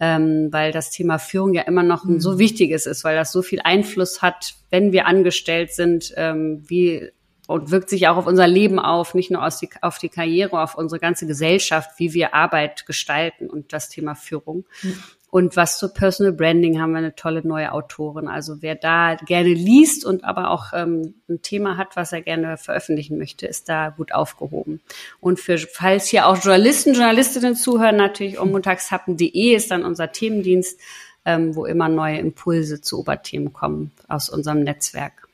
ähm, 0.00 0.48
weil 0.50 0.72
das 0.72 0.90
Thema 0.90 1.18
Führung 1.18 1.54
ja 1.54 1.62
immer 1.62 1.82
noch 1.82 2.04
ein 2.04 2.20
so 2.20 2.32
mhm. 2.32 2.38
wichtiges 2.38 2.86
ist, 2.86 3.04
weil 3.04 3.16
das 3.16 3.32
so 3.32 3.42
viel 3.42 3.60
Einfluss 3.62 4.20
hat, 4.20 4.54
wenn 4.70 4.92
wir 4.92 5.06
angestellt 5.06 5.72
sind, 5.72 6.12
ähm, 6.16 6.64
wie 6.66 7.10
und 7.46 7.70
wirkt 7.70 7.88
sich 7.88 8.08
auch 8.08 8.16
auf 8.16 8.26
unser 8.26 8.46
Leben 8.46 8.78
auf, 8.78 9.14
nicht 9.14 9.30
nur 9.30 9.48
die, 9.48 9.68
auf 9.80 9.98
die 9.98 10.08
Karriere, 10.08 10.60
auf 10.60 10.74
unsere 10.76 10.98
ganze 10.98 11.26
Gesellschaft, 11.26 11.90
wie 11.98 12.12
wir 12.12 12.34
Arbeit 12.34 12.86
gestalten 12.86 13.48
und 13.48 13.72
das 13.72 13.88
Thema 13.88 14.14
Führung. 14.14 14.66
Mhm. 14.82 15.02
Und 15.36 15.54
was 15.54 15.78
zu 15.78 15.92
Personal 15.92 16.32
Branding 16.32 16.80
haben 16.80 16.92
wir 16.92 16.98
eine 16.98 17.14
tolle 17.14 17.46
neue 17.46 17.72
Autorin. 17.72 18.26
Also 18.26 18.62
wer 18.62 18.74
da 18.74 19.16
gerne 19.16 19.50
liest 19.52 20.02
und 20.06 20.24
aber 20.24 20.48
auch 20.48 20.72
ähm, 20.72 21.12
ein 21.28 21.42
Thema 21.42 21.76
hat, 21.76 21.94
was 21.94 22.14
er 22.14 22.22
gerne 22.22 22.56
veröffentlichen 22.56 23.18
möchte, 23.18 23.46
ist 23.46 23.68
da 23.68 23.90
gut 23.90 24.14
aufgehoben. 24.14 24.80
Und 25.20 25.38
für, 25.38 25.58
falls 25.58 26.06
hier 26.06 26.26
auch 26.26 26.42
Journalisten, 26.42 26.94
Journalistinnen 26.94 27.54
zuhören, 27.54 27.96
natürlich 27.96 28.38
ummontagshappen.de 28.38 29.54
ist 29.54 29.70
dann 29.70 29.84
unser 29.84 30.10
Themendienst, 30.10 30.80
ähm, 31.26 31.54
wo 31.54 31.66
immer 31.66 31.90
neue 31.90 32.16
Impulse 32.16 32.80
zu 32.80 32.98
Oberthemen 33.00 33.52
kommen 33.52 33.92
aus 34.08 34.30
unserem 34.30 34.62
Netzwerk. 34.62 35.28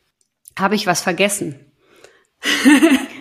Habe 0.59 0.74
ich 0.74 0.88
was 0.88 1.00
vergessen? 1.00 1.55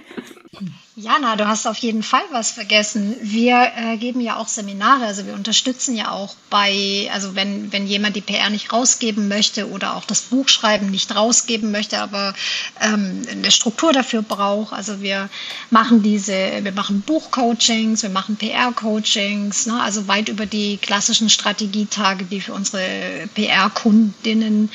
Jana, 1.02 1.36
du 1.36 1.48
hast 1.48 1.66
auf 1.66 1.78
jeden 1.78 2.04
Fall 2.04 2.22
was 2.32 2.52
vergessen. 2.52 3.16
Wir 3.22 3.72
äh, 3.76 3.98
geben 3.98 4.22
ja 4.22 4.36
auch 4.36 4.48
Seminare, 4.48 5.06
also 5.06 5.26
wir 5.26 5.34
unterstützen 5.34 5.96
ja 5.96 6.12
auch 6.12 6.36
bei, 6.52 7.10
also 7.12 7.34
wenn, 7.34 7.72
wenn 7.72 7.88
jemand 7.88 8.16
die 8.16 8.22
PR 8.22 8.52
nicht 8.52 8.72
rausgeben 8.72 9.28
möchte 9.28 9.72
oder 9.72 9.96
auch 9.96 10.06
das 10.06 10.22
Buchschreiben 10.22 10.92
nicht 10.92 11.16
rausgeben 11.16 11.72
möchte, 11.72 12.00
aber 12.00 12.36
ähm, 12.80 13.24
eine 13.32 13.50
Struktur 13.50 13.94
dafür 13.94 14.22
braucht. 14.22 14.74
Also 14.74 15.02
wir 15.02 15.30
machen 15.72 16.04
diese, 16.04 16.60
wir 16.62 16.72
machen 16.72 17.02
Buchcoachings, 17.02 18.04
wir 18.04 18.12
machen 18.12 18.38
PR-Coachings, 18.38 19.66
ne, 19.66 19.82
also 19.82 20.08
weit 20.08 20.30
über 20.30 20.46
die 20.46 20.78
klassischen 20.78 21.30
Strategietage, 21.30 22.26
die 22.26 22.42
für 22.42 22.54
unsere 22.54 23.28
PR-Kundinnen 23.34 24.70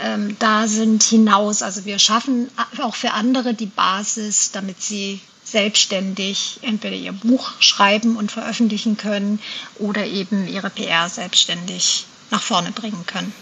ähm, 0.00 0.36
da 0.38 0.68
sind, 0.68 1.02
hinaus. 1.02 1.62
Also 1.62 1.84
wir 1.84 1.98
schaffen 1.98 2.48
auch 2.80 2.94
für 2.94 3.10
andere 3.12 3.54
die 3.54 3.66
Basis, 3.66 4.52
damit 4.52 4.80
sie 4.80 5.20
selbstständig 5.44 6.60
entweder 6.62 6.96
ihr 6.96 7.12
Buch 7.12 7.52
schreiben 7.60 8.16
und 8.16 8.32
veröffentlichen 8.32 8.96
können 8.96 9.40
oder 9.78 10.06
eben 10.06 10.48
ihre 10.48 10.70
PR 10.70 11.08
selbstständig 11.08 12.06
nach 12.30 12.42
vorne 12.42 12.72
bringen 12.72 13.04
können. 13.06 13.32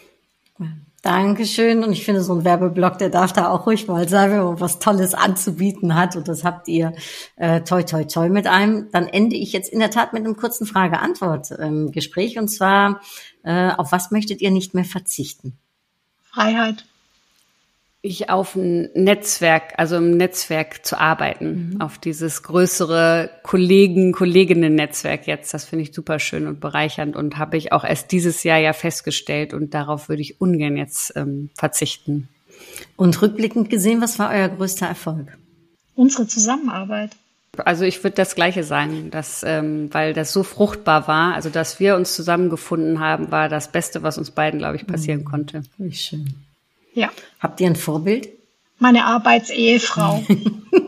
Dankeschön. 1.03 1.83
Und 1.83 1.93
ich 1.93 2.05
finde, 2.05 2.23
so 2.23 2.33
ein 2.33 2.45
Werbeblock, 2.45 2.97
der 2.99 3.11
darf 3.11 3.33
da 3.33 3.49
auch 3.49 3.67
ruhig 3.67 3.89
mal 3.89 4.09
sein, 4.09 4.31
wenn 4.31 4.45
man 4.45 4.61
was 4.61 4.79
Tolles 4.79 5.15
anzubieten 5.15 5.97
hat. 5.97 6.15
Und 6.15 6.29
das 6.29 6.45
habt 6.45 6.69
ihr 6.69 6.95
äh, 7.37 7.63
toi 7.63 7.83
toi 7.83 8.05
toi 8.05 8.29
mit 8.29 8.47
einem. 8.47 8.89
Dann 8.93 9.09
ende 9.09 9.35
ich 9.35 9.53
jetzt 9.53 9.73
in 9.73 9.81
der 9.81 9.91
Tat 9.91 10.13
mit 10.13 10.25
einem 10.25 10.37
kurzen 10.37 10.65
Frage-Antwort-Gespräch. 10.65 12.37
Ähm, 12.37 12.43
und 12.43 12.49
zwar, 12.49 13.01
äh, 13.43 13.73
auf 13.73 13.91
was 13.91 14.13
möchtet 14.13 14.41
ihr 14.41 14.53
nicht 14.53 14.75
mehr 14.75 14.85
verzichten? 14.85 15.59
Freiheit 16.23 16.85
ich 18.05 18.29
auf 18.31 18.57
ein 18.57 18.91
Netzwerk, 18.95 19.75
also 19.77 19.97
im 19.97 20.17
Netzwerk 20.17 20.85
zu 20.85 20.99
arbeiten, 20.99 21.75
mhm. 21.75 21.81
auf 21.81 21.99
dieses 21.99 22.43
größere 22.43 23.31
Kollegen, 23.45 24.13
Kolleginnen-Netzwerk 24.13 25.29
jetzt. 25.29 25.55
Das 25.55 25.65
finde 25.65 25.85
ich 25.85 25.95
super 25.95 26.19
schön 26.19 26.49
und 26.49 26.61
bereichernd 26.61 27.15
und 27.15 27.39
habe 27.39 27.57
ich 27.57 27.73
auch 27.73 27.85
erst 27.85 28.11
dieses 28.11 28.43
Jahr 28.43 28.59
ja 28.59 28.73
festgestellt 28.73 29.55
und 29.55 29.73
darauf 29.73 30.09
würde 30.09 30.21
ich 30.21 30.41
ungern 30.41 30.77
jetzt 30.77 31.13
ähm, 31.17 31.51
verzichten. 31.57 32.29
Und 32.97 33.23
rückblickend 33.23 33.71
gesehen, 33.71 34.01
was 34.01 34.19
war 34.19 34.31
euer 34.31 34.49
größter 34.49 34.87
Erfolg? 34.87 35.39
Unsere 35.95 36.27
Zusammenarbeit. 36.27 37.13
Also 37.59 37.85
ich 37.85 38.03
würde 38.03 38.17
das 38.17 38.35
Gleiche 38.35 38.65
sagen, 38.65 39.11
dass, 39.11 39.45
ähm, 39.47 39.93
weil 39.93 40.13
das 40.13 40.33
so 40.33 40.43
fruchtbar 40.43 41.07
war, 41.07 41.35
also 41.35 41.51
dass 41.51 41.79
wir 41.79 41.97
uns 41.97 42.17
zusammengefunden 42.17 42.99
haben, 42.99 43.31
war 43.31 43.49
das 43.49 43.71
Beste, 43.71 44.03
was 44.03 44.19
uns 44.19 44.33
beiden, 44.33 44.59
glaube 44.59 44.77
ich, 44.77 44.87
passieren 44.87 45.21
mhm. 45.21 45.27
konnte. 45.27 45.63
Wie 45.79 45.93
schön. 45.93 46.35
Ja. 46.95 47.11
Habt 47.41 47.61
ihr 47.61 47.67
ein 47.67 47.77
Vorbild? 47.77 48.29
Meine 48.79 49.05
Arbeitsehefrau. 49.05 50.25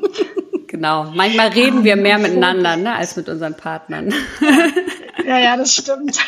genau. 0.67 1.13
Manchmal 1.15 1.49
reden 1.49 1.79
ja, 1.79 1.85
wir 1.85 1.97
mehr 1.97 2.19
miteinander 2.19 2.77
ne, 2.77 2.95
als 2.95 3.17
mit 3.17 3.29
unseren 3.29 3.57
Partnern. 3.57 4.13
ja, 5.27 5.39
ja, 5.39 5.57
das 5.57 5.75
stimmt. 5.75 6.19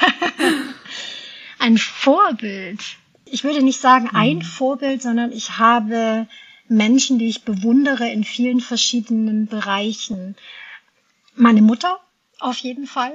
ein 1.59 1.79
Vorbild. 1.79 2.81
Ich 3.25 3.43
würde 3.43 3.63
nicht 3.63 3.81
sagen 3.81 4.11
ein 4.13 4.37
mhm. 4.37 4.43
Vorbild, 4.43 5.03
sondern 5.03 5.33
ich 5.33 5.59
habe 5.59 6.29
Menschen, 6.69 7.19
die 7.19 7.29
ich 7.29 7.45
bewundere 7.45 8.09
in 8.09 8.25
vielen 8.25 8.61
verschiedenen 8.61 9.47
Bereichen. 9.47 10.37
Meine 11.35 11.63
Mutter 11.63 11.99
auf 12.39 12.59
jeden 12.59 12.87
Fall 12.87 13.13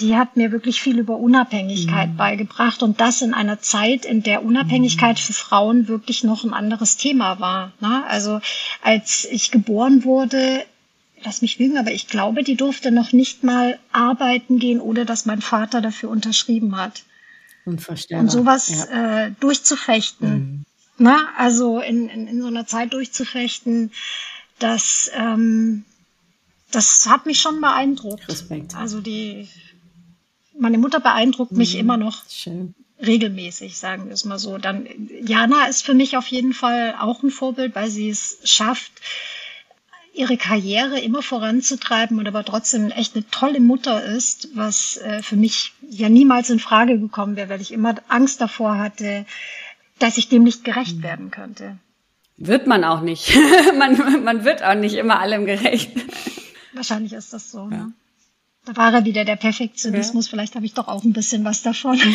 die 0.00 0.16
hat 0.16 0.36
mir 0.36 0.52
wirklich 0.52 0.80
viel 0.80 0.98
über 0.98 1.16
Unabhängigkeit 1.16 2.10
mhm. 2.10 2.16
beigebracht 2.16 2.82
und 2.82 3.00
das 3.00 3.22
in 3.22 3.34
einer 3.34 3.60
Zeit, 3.60 4.04
in 4.04 4.22
der 4.22 4.44
Unabhängigkeit 4.44 5.16
mhm. 5.16 5.20
für 5.20 5.32
Frauen 5.32 5.88
wirklich 5.88 6.24
noch 6.24 6.44
ein 6.44 6.54
anderes 6.54 6.96
Thema 6.96 7.40
war. 7.40 7.72
Ne? 7.80 8.04
Also 8.06 8.40
als 8.82 9.26
ich 9.30 9.50
geboren 9.50 10.04
wurde, 10.04 10.64
lass 11.24 11.42
mich 11.42 11.58
lügen, 11.58 11.78
aber 11.78 11.92
ich 11.92 12.08
glaube, 12.08 12.42
die 12.42 12.56
durfte 12.56 12.90
noch 12.90 13.12
nicht 13.12 13.44
mal 13.44 13.78
arbeiten 13.92 14.58
gehen, 14.58 14.80
ohne 14.80 15.04
dass 15.04 15.26
mein 15.26 15.42
Vater 15.42 15.80
dafür 15.80 16.10
unterschrieben 16.10 16.76
hat. 16.76 17.04
Unvorstellbar. 17.64 18.22
Und 18.22 18.30
sowas 18.30 18.88
ja. 18.90 19.26
äh, 19.26 19.32
durchzufechten. 19.38 20.32
Mhm. 20.32 20.64
Na, 20.98 21.16
ne? 21.16 21.28
also 21.36 21.80
in, 21.80 22.08
in, 22.08 22.26
in 22.26 22.40
so 22.40 22.48
einer 22.48 22.66
Zeit 22.66 22.92
durchzufechten, 22.92 23.90
das, 24.58 25.10
ähm, 25.14 25.84
das 26.70 27.06
hat 27.08 27.26
mich 27.26 27.40
schon 27.40 27.60
beeindruckt. 27.60 28.28
Respekt. 28.28 28.74
Also 28.76 29.00
die, 29.00 29.48
meine 30.60 30.78
Mutter 30.78 31.00
beeindruckt 31.00 31.52
mich 31.52 31.74
mhm. 31.74 31.80
immer 31.80 31.96
noch 31.96 32.22
Schön. 32.28 32.74
regelmäßig, 33.04 33.78
sagen 33.78 34.06
wir 34.06 34.12
es 34.12 34.24
mal 34.24 34.38
so. 34.38 34.58
Dann 34.58 34.86
Jana 35.24 35.66
ist 35.66 35.84
für 35.84 35.94
mich 35.94 36.16
auf 36.16 36.26
jeden 36.26 36.52
Fall 36.52 36.94
auch 37.00 37.22
ein 37.22 37.30
Vorbild, 37.30 37.74
weil 37.74 37.90
sie 37.90 38.10
es 38.10 38.38
schafft, 38.44 38.92
ihre 40.12 40.36
Karriere 40.36 40.98
immer 41.00 41.22
voranzutreiben 41.22 42.18
und 42.18 42.26
aber 42.26 42.44
trotzdem 42.44 42.90
echt 42.90 43.14
eine 43.14 43.28
tolle 43.30 43.60
Mutter 43.60 44.04
ist, 44.04 44.48
was 44.54 44.96
äh, 44.98 45.22
für 45.22 45.36
mich 45.36 45.72
ja 45.88 46.08
niemals 46.08 46.50
in 46.50 46.58
Frage 46.58 46.98
gekommen 46.98 47.36
wäre, 47.36 47.48
weil 47.48 47.60
ich 47.60 47.72
immer 47.72 47.94
Angst 48.08 48.40
davor 48.40 48.78
hatte, 48.78 49.24
dass 49.98 50.18
ich 50.18 50.28
dem 50.28 50.42
nicht 50.42 50.64
gerecht 50.64 50.98
mhm. 50.98 51.02
werden 51.02 51.30
könnte. 51.30 51.78
Wird 52.36 52.66
man 52.66 52.84
auch 52.84 53.02
nicht. 53.02 53.32
man, 53.78 54.24
man 54.24 54.44
wird 54.44 54.62
auch 54.62 54.74
nicht 54.74 54.94
immer 54.94 55.20
allem 55.20 55.46
gerecht. 55.46 55.92
Wahrscheinlich 56.72 57.12
ist 57.12 57.32
das 57.32 57.50
so. 57.50 57.68
Ja. 57.70 57.76
Ne? 57.76 57.92
Da 58.66 58.76
war 58.76 58.92
er 58.92 59.04
wieder 59.04 59.24
der 59.24 59.36
Perfektionismus. 59.36 60.26
Ja. 60.26 60.30
Vielleicht 60.30 60.54
habe 60.54 60.66
ich 60.66 60.74
doch 60.74 60.88
auch 60.88 61.04
ein 61.04 61.12
bisschen 61.12 61.44
was 61.44 61.62
davon. 61.62 61.98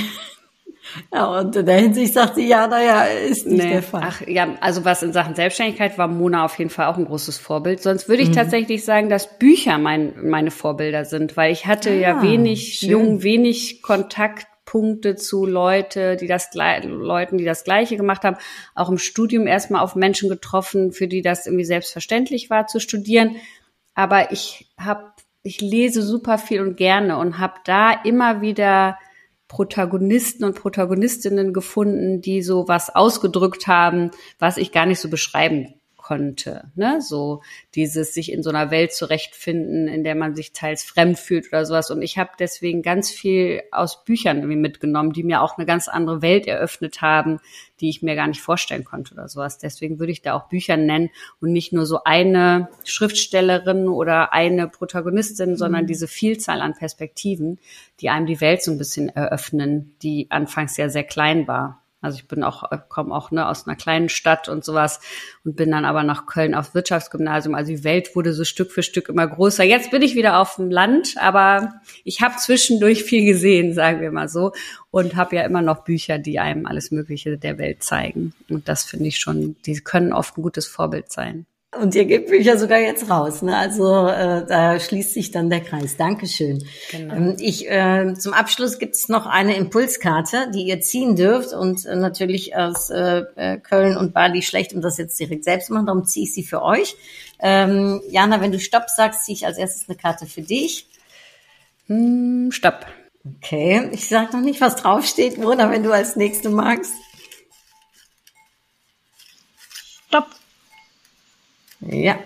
Ja, 1.14 1.26
und 1.40 1.56
in 1.56 1.66
der 1.66 1.80
Hinsicht 1.80 2.14
sagt 2.14 2.36
sie, 2.36 2.48
ja, 2.48 2.68
naja, 2.68 3.04
ist 3.04 3.48
nicht 3.48 3.64
nee. 3.64 3.72
der 3.72 3.84
Fall. 3.84 4.04
Ach 4.06 4.22
ja, 4.28 4.56
also 4.62 4.86
was 4.86 5.04
in 5.04 5.14
Sachen 5.14 5.36
Selbstständigkeit 5.36 5.98
war 5.98 6.08
Mona 6.08 6.46
auf 6.46 6.58
jeden 6.60 6.70
Fall 6.70 6.88
auch 6.88 6.98
ein 6.98 7.06
großes 7.06 7.38
Vorbild. 7.38 7.82
Sonst 7.82 8.08
würde 8.08 8.24
ich 8.24 8.30
mhm. 8.30 8.34
tatsächlich 8.34 8.86
sagen, 8.86 9.10
dass 9.10 9.40
Bücher 9.40 9.78
mein, 9.78 10.14
meine 10.30 10.52
Vorbilder 10.52 11.06
sind, 11.06 11.38
weil 11.38 11.52
ich 11.52 11.66
hatte 11.66 11.90
ah, 11.90 11.94
ja 11.94 12.22
wenig, 12.22 12.76
schön. 12.80 12.90
jung, 12.90 13.24
wenig 13.24 13.82
Kontaktpunkte 13.82 15.16
zu 15.16 15.46
Leute, 15.46 16.18
die 16.18 16.28
das 16.28 16.50
Leuten, 16.54 17.38
die 17.38 17.46
das 17.46 17.64
Gleiche 17.64 17.98
gemacht 17.98 18.24
haben, 18.24 18.38
auch 18.76 18.90
im 18.90 18.98
Studium 18.98 19.48
erstmal 19.48 19.82
auf 19.82 19.96
Menschen 19.96 20.30
getroffen, 20.30 20.92
für 20.92 21.08
die 21.08 21.22
das 21.22 21.48
irgendwie 21.48 21.66
selbstverständlich 21.66 22.50
war 22.50 22.68
zu 22.68 22.80
studieren. 22.80 23.38
Aber 23.96 24.32
ich 24.32 24.68
habe, 24.78 25.14
ich 25.46 25.62
lese 25.62 26.02
super 26.02 26.40
viel 26.40 26.60
und 26.62 26.76
gerne 26.76 27.18
und 27.18 27.38
habe 27.38 27.60
da 27.64 27.92
immer 27.92 28.42
wieder 28.42 28.98
Protagonisten 29.48 30.44
und 30.44 30.56
Protagonistinnen 30.56 31.54
gefunden, 31.54 32.20
die 32.20 32.42
so 32.42 32.68
was 32.68 32.94
ausgedrückt 32.94 33.68
haben, 33.68 34.10
was 34.40 34.58
ich 34.58 34.72
gar 34.72 34.88
nicht 34.88 35.00
so 35.00 35.10
beschreiben 35.10 35.76
konnte. 36.06 36.72
Ne? 36.76 37.02
So 37.02 37.42
dieses 37.74 38.14
sich 38.14 38.32
in 38.32 38.44
so 38.44 38.52
einer 38.52 38.70
Welt 38.70 38.94
zurechtfinden, 38.94 39.88
in 39.88 40.04
der 40.04 40.14
man 40.14 40.36
sich 40.36 40.54
teils 40.54 40.84
fremd 40.84 41.18
fühlt 41.18 41.48
oder 41.48 41.66
sowas. 41.66 41.90
Und 41.90 42.04
ich 42.04 42.20
habe 42.20 42.30
deswegen 42.38 42.84
ganz 42.84 43.10
viel 43.10 43.64
aus 43.72 44.06
Büchern 44.06 44.38
irgendwie 44.38 44.56
mitgenommen, 44.56 45.14
die 45.14 45.24
mir 45.24 45.42
auch 45.42 45.58
eine 45.58 45.66
ganz 45.66 45.88
andere 45.88 46.22
Welt 46.22 46.46
eröffnet 46.46 47.02
haben, 47.02 47.40
die 47.80 47.90
ich 47.90 48.04
mir 48.04 48.14
gar 48.14 48.28
nicht 48.28 48.42
vorstellen 48.42 48.84
konnte 48.84 49.16
oder 49.16 49.28
sowas. 49.28 49.58
Deswegen 49.58 49.98
würde 49.98 50.12
ich 50.12 50.22
da 50.22 50.36
auch 50.36 50.48
Bücher 50.48 50.78
nennen 50.78 51.10
und 51.42 51.52
nicht 51.52 51.74
nur 51.74 51.88
so 51.88 52.04
eine 52.04 52.70
Schriftstellerin 52.84 53.88
oder 53.88 54.32
eine 54.32 54.68
Protagonistin, 54.68 55.52
mhm. 55.52 55.56
sondern 55.56 55.88
diese 55.88 56.08
Vielzahl 56.08 56.62
an 56.62 56.76
Perspektiven, 56.76 57.58
die 58.00 58.12
einem 58.12 58.28
die 58.28 58.42
Welt 58.42 58.62
so 58.62 58.70
ein 58.70 58.78
bisschen 58.78 59.10
eröffnen, 59.10 59.96
die 60.04 60.28
anfangs 60.30 60.78
ja 60.78 60.88
sehr 60.88 61.04
klein 61.04 61.48
war. 61.48 61.82
Also 62.06 62.20
ich 62.20 62.28
bin 62.28 62.44
auch, 62.44 62.72
äh, 62.72 62.78
komme 62.88 63.14
auch 63.14 63.32
ne, 63.32 63.48
aus 63.48 63.68
einer 63.68 63.76
kleinen 63.76 64.10
Stadt 64.10 64.48
und 64.48 64.64
sowas 64.64 65.00
und 65.44 65.56
bin 65.56 65.72
dann 65.72 65.84
aber 65.84 66.04
nach 66.04 66.26
Köln 66.26 66.56
aufs 66.56 66.74
Wirtschaftsgymnasium. 66.74 67.56
Also 67.56 67.72
die 67.72 67.84
Welt 67.84 68.16
wurde 68.16 68.34
so 68.34 68.44
Stück 68.44 68.72
für 68.72 68.84
Stück 68.84 69.10
immer 69.10 69.28
größer. 69.28 69.64
Jetzt 69.64 69.92
bin 69.92 70.02
ich 70.02 70.16
wieder 70.16 70.40
auf 70.40 70.56
dem 70.56 70.70
Land, 70.70 71.16
aber 71.18 71.82
ich 72.04 72.22
habe 72.22 72.36
zwischendurch 72.38 73.04
viel 73.04 73.26
gesehen, 73.26 73.74
sagen 73.74 74.02
wir 74.02 74.12
mal 74.12 74.30
so, 74.30 74.54
und 74.92 75.16
habe 75.16 75.36
ja 75.36 75.44
immer 75.44 75.62
noch 75.62 75.84
Bücher, 75.84 76.20
die 76.20 76.40
einem 76.40 76.66
alles 76.66 76.92
Mögliche 76.92 77.38
der 77.38 77.58
Welt 77.58 77.84
zeigen. 77.84 78.34
Und 78.50 78.70
das 78.70 78.86
finde 78.86 79.08
ich 79.08 79.20
schon, 79.20 79.56
die 79.66 79.80
können 79.80 80.14
oft 80.14 80.38
ein 80.38 80.44
gutes 80.44 80.68
Vorbild 80.68 81.12
sein. 81.12 81.46
Und 81.72 81.94
ihr 81.94 82.06
gebt 82.06 82.30
Bücher 82.30 82.58
sogar 82.58 82.80
jetzt 82.80 83.10
raus. 83.10 83.42
Ne? 83.42 83.56
Also 83.56 84.08
äh, 84.08 84.46
da 84.46 84.80
schließt 84.80 85.14
sich 85.14 85.32
dann 85.32 85.50
der 85.50 85.60
Kreis. 85.60 85.98
Dankeschön. 85.98 86.66
Genau. 86.92 87.14
Ähm, 87.14 87.36
ich, 87.40 87.70
äh, 87.70 88.14
zum 88.14 88.34
Abschluss 88.34 88.80
gibt 88.80 88.96
es 88.96 89.10
noch 89.10 89.26
eine 89.26 89.58
Impulskarte, 89.58 90.52
die 90.54 90.64
ihr 90.64 90.80
ziehen 90.80 91.18
dürft. 91.18 91.54
Und 91.54 91.86
äh, 91.86 91.96
natürlich 91.98 92.56
aus 92.56 92.90
äh, 92.90 93.24
äh, 93.36 93.58
Köln 93.58 93.98
und 93.98 94.14
Bali 94.14 94.42
schlecht, 94.42 94.74
um 94.74 94.82
das 94.82 94.98
jetzt 94.98 95.20
direkt 95.20 95.44
selbst 95.44 95.68
zu 95.68 95.74
machen. 95.74 95.88
Darum 95.88 96.06
ziehe 96.06 96.26
ich 96.26 96.34
sie 96.34 96.44
für 96.44 96.62
euch. 96.62 96.96
Ähm, 97.40 98.02
Jana, 98.10 98.40
wenn 98.40 98.54
du 98.54 98.60
Stopp 98.60 98.90
sagst, 98.90 99.26
ziehe 99.26 99.36
ich 99.36 99.46
als 99.46 99.58
erstes 99.58 99.90
eine 99.90 99.98
Karte 99.98 100.28
für 100.28 100.42
dich. 100.42 100.88
Hm, 101.88 102.52
Stopp. 102.52 102.86
Okay, 103.38 103.90
ich 103.92 104.08
sage 104.08 104.38
noch 104.38 104.44
nicht, 104.44 104.62
was 104.62 104.76
draufsteht, 104.76 105.40
Mona, 105.40 105.72
wenn 105.72 105.84
du 105.84 105.92
als 105.92 106.16
Nächste 106.16 106.50
magst. 106.50 106.94
Stopp. 110.08 110.28
Ja. 111.88 112.18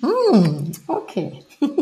Hm, 0.00 0.72
okay. 0.86 1.44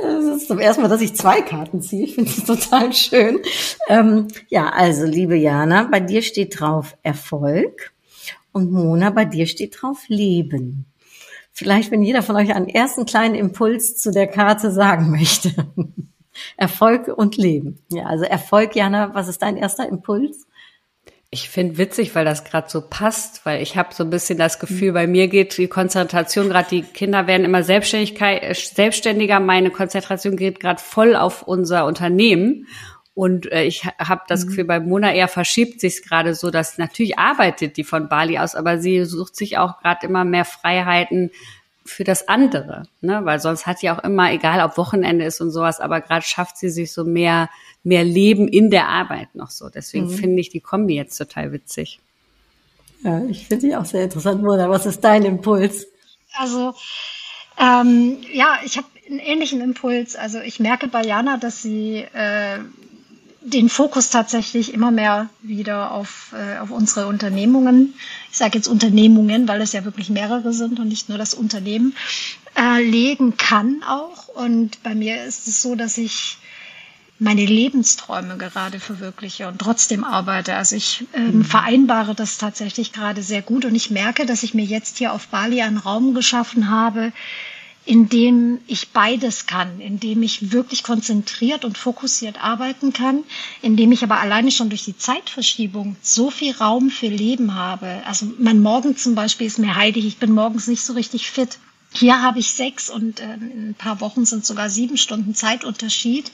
Das 0.00 0.24
ist 0.24 0.46
zum 0.46 0.60
ersten 0.60 0.82
Mal, 0.82 0.88
dass 0.88 1.00
ich 1.00 1.16
zwei 1.16 1.40
Karten 1.40 1.82
ziehe. 1.82 2.04
Ich 2.04 2.14
finde 2.14 2.30
es 2.30 2.44
total 2.44 2.92
schön. 2.92 3.40
Ähm, 3.88 4.28
ja, 4.48 4.68
also, 4.68 5.04
liebe 5.04 5.34
Jana, 5.34 5.88
bei 5.90 5.98
dir 5.98 6.22
steht 6.22 6.60
drauf 6.60 6.96
Erfolg 7.02 7.92
und 8.52 8.70
Mona, 8.70 9.10
bei 9.10 9.24
dir 9.24 9.48
steht 9.48 9.82
drauf 9.82 10.04
Leben. 10.06 10.86
Vielleicht, 11.52 11.90
wenn 11.90 12.02
jeder 12.02 12.22
von 12.22 12.36
euch 12.36 12.54
einen 12.54 12.68
ersten 12.68 13.06
kleinen 13.06 13.34
Impuls 13.34 13.96
zu 13.96 14.12
der 14.12 14.28
Karte 14.28 14.70
sagen 14.70 15.10
möchte. 15.10 15.52
Erfolg 16.56 17.08
und 17.08 17.36
Leben. 17.36 17.80
Ja, 17.90 18.04
also 18.04 18.24
Erfolg, 18.24 18.76
Jana, 18.76 19.14
was 19.14 19.26
ist 19.26 19.42
dein 19.42 19.56
erster 19.56 19.88
Impuls? 19.88 20.46
Ich 21.36 21.50
finde 21.50 21.76
witzig, 21.76 22.14
weil 22.14 22.24
das 22.24 22.44
gerade 22.44 22.70
so 22.70 22.80
passt, 22.80 23.44
weil 23.44 23.60
ich 23.60 23.76
habe 23.76 23.92
so 23.92 24.04
ein 24.04 24.08
bisschen 24.10 24.38
das 24.38 24.58
Gefühl, 24.58 24.92
bei 24.92 25.06
mir 25.06 25.28
geht 25.28 25.58
die 25.58 25.68
Konzentration 25.68 26.48
gerade, 26.48 26.68
die 26.70 26.80
Kinder 26.80 27.26
werden 27.26 27.44
immer 27.44 27.62
Selbstständigkeit, 27.62 28.42
äh, 28.42 28.54
selbstständiger, 28.54 29.38
meine 29.38 29.70
Konzentration 29.70 30.38
geht 30.38 30.60
gerade 30.60 30.80
voll 30.80 31.14
auf 31.14 31.42
unser 31.42 31.84
Unternehmen. 31.84 32.66
Und 33.12 33.52
äh, 33.52 33.64
ich 33.64 33.84
habe 33.84 34.22
das 34.28 34.44
mhm. 34.44 34.48
Gefühl, 34.48 34.64
bei 34.64 34.80
Mona 34.80 35.12
eher 35.12 35.28
verschiebt 35.28 35.78
sich 35.78 36.02
gerade 36.02 36.34
so, 36.34 36.50
dass 36.50 36.78
natürlich 36.78 37.18
arbeitet 37.18 37.76
die 37.76 37.84
von 37.84 38.08
Bali 38.08 38.38
aus, 38.38 38.54
aber 38.54 38.78
sie 38.78 39.04
sucht 39.04 39.36
sich 39.36 39.58
auch 39.58 39.78
gerade 39.82 40.06
immer 40.06 40.24
mehr 40.24 40.46
Freiheiten, 40.46 41.32
für 41.86 42.04
das 42.04 42.28
andere, 42.28 42.84
ne? 43.00 43.20
Weil 43.24 43.40
sonst 43.40 43.66
hat 43.66 43.78
sie 43.78 43.90
auch 43.90 43.98
immer, 44.00 44.32
egal 44.32 44.64
ob 44.64 44.76
Wochenende 44.76 45.24
ist 45.24 45.40
und 45.40 45.50
sowas, 45.50 45.80
aber 45.80 46.00
gerade 46.00 46.24
schafft 46.24 46.58
sie 46.58 46.68
sich 46.68 46.92
so 46.92 47.04
mehr, 47.04 47.48
mehr 47.84 48.04
Leben 48.04 48.48
in 48.48 48.70
der 48.70 48.88
Arbeit 48.88 49.34
noch 49.34 49.50
so. 49.50 49.68
Deswegen 49.68 50.06
mhm. 50.06 50.12
finde 50.12 50.40
ich 50.40 50.50
die 50.50 50.60
Kombi 50.60 50.94
jetzt 50.94 51.16
total 51.16 51.52
witzig. 51.52 52.00
Ja, 53.02 53.22
ich 53.28 53.46
finde 53.46 53.68
die 53.68 53.76
auch 53.76 53.84
sehr 53.84 54.04
interessant, 54.04 54.42
Mona. 54.42 54.68
Was 54.68 54.86
ist 54.86 55.00
dein 55.00 55.24
Impuls? 55.24 55.86
Also 56.34 56.74
ähm, 57.58 58.18
ja, 58.32 58.58
ich 58.64 58.76
habe 58.76 58.86
einen 59.08 59.18
ähnlichen 59.18 59.60
Impuls. 59.60 60.16
Also 60.16 60.40
ich 60.40 60.60
merke 60.60 60.88
bei 60.88 61.02
Jana, 61.02 61.36
dass 61.36 61.62
sie 61.62 62.04
äh, 62.12 62.58
den 63.40 63.68
Fokus 63.68 64.10
tatsächlich 64.10 64.74
immer 64.74 64.90
mehr 64.90 65.28
wieder 65.40 65.92
auf, 65.92 66.34
äh, 66.34 66.58
auf 66.58 66.70
unsere 66.70 67.06
Unternehmungen, 67.06 67.94
ich 68.36 68.38
sage 68.38 68.58
jetzt 68.58 68.68
Unternehmungen, 68.68 69.48
weil 69.48 69.62
es 69.62 69.72
ja 69.72 69.86
wirklich 69.86 70.10
mehrere 70.10 70.52
sind 70.52 70.78
und 70.78 70.88
nicht 70.88 71.08
nur 71.08 71.16
das 71.16 71.32
Unternehmen, 71.32 71.96
äh, 72.54 72.82
legen 72.82 73.38
kann 73.38 73.82
auch. 73.82 74.28
Und 74.28 74.82
bei 74.82 74.94
mir 74.94 75.24
ist 75.24 75.48
es 75.48 75.62
so, 75.62 75.74
dass 75.74 75.96
ich 75.96 76.36
meine 77.18 77.46
Lebensträume 77.46 78.36
gerade 78.36 78.78
verwirkliche 78.78 79.48
und 79.48 79.58
trotzdem 79.58 80.04
arbeite. 80.04 80.54
Also 80.54 80.76
ich 80.76 81.06
ähm, 81.14 81.38
mhm. 81.38 81.44
vereinbare 81.46 82.14
das 82.14 82.36
tatsächlich 82.36 82.92
gerade 82.92 83.22
sehr 83.22 83.40
gut 83.40 83.64
und 83.64 83.74
ich 83.74 83.90
merke, 83.90 84.26
dass 84.26 84.42
ich 84.42 84.52
mir 84.52 84.66
jetzt 84.66 84.98
hier 84.98 85.14
auf 85.14 85.28
Bali 85.28 85.62
einen 85.62 85.78
Raum 85.78 86.12
geschaffen 86.12 86.68
habe, 86.68 87.14
in 87.86 88.08
dem 88.08 88.58
ich 88.66 88.88
beides 88.88 89.46
kann, 89.46 89.80
in 89.80 90.00
dem 90.00 90.24
ich 90.24 90.50
wirklich 90.50 90.82
konzentriert 90.82 91.64
und 91.64 91.78
fokussiert 91.78 92.42
arbeiten 92.42 92.92
kann, 92.92 93.22
in 93.62 93.76
dem 93.76 93.92
ich 93.92 94.02
aber 94.02 94.20
alleine 94.20 94.50
schon 94.50 94.70
durch 94.70 94.84
die 94.84 94.98
Zeitverschiebung 94.98 95.94
so 96.02 96.30
viel 96.30 96.52
Raum 96.52 96.90
für 96.90 97.06
Leben 97.06 97.54
habe. 97.54 98.02
Also 98.04 98.26
mein 98.38 98.60
Morgen 98.60 98.96
zum 98.96 99.14
Beispiel 99.14 99.46
ist 99.46 99.60
mir 99.60 99.76
heilig. 99.76 100.04
Ich 100.04 100.18
bin 100.18 100.32
morgens 100.32 100.66
nicht 100.66 100.82
so 100.82 100.94
richtig 100.94 101.30
fit. 101.30 101.58
Hier 101.92 102.20
habe 102.20 102.40
ich 102.40 102.50
sechs 102.50 102.90
und 102.90 103.20
äh, 103.20 103.34
in 103.34 103.70
ein 103.70 103.74
paar 103.78 104.00
Wochen 104.00 104.26
sind 104.26 104.44
sogar 104.44 104.68
sieben 104.68 104.96
Stunden 104.96 105.36
Zeitunterschied 105.36 106.32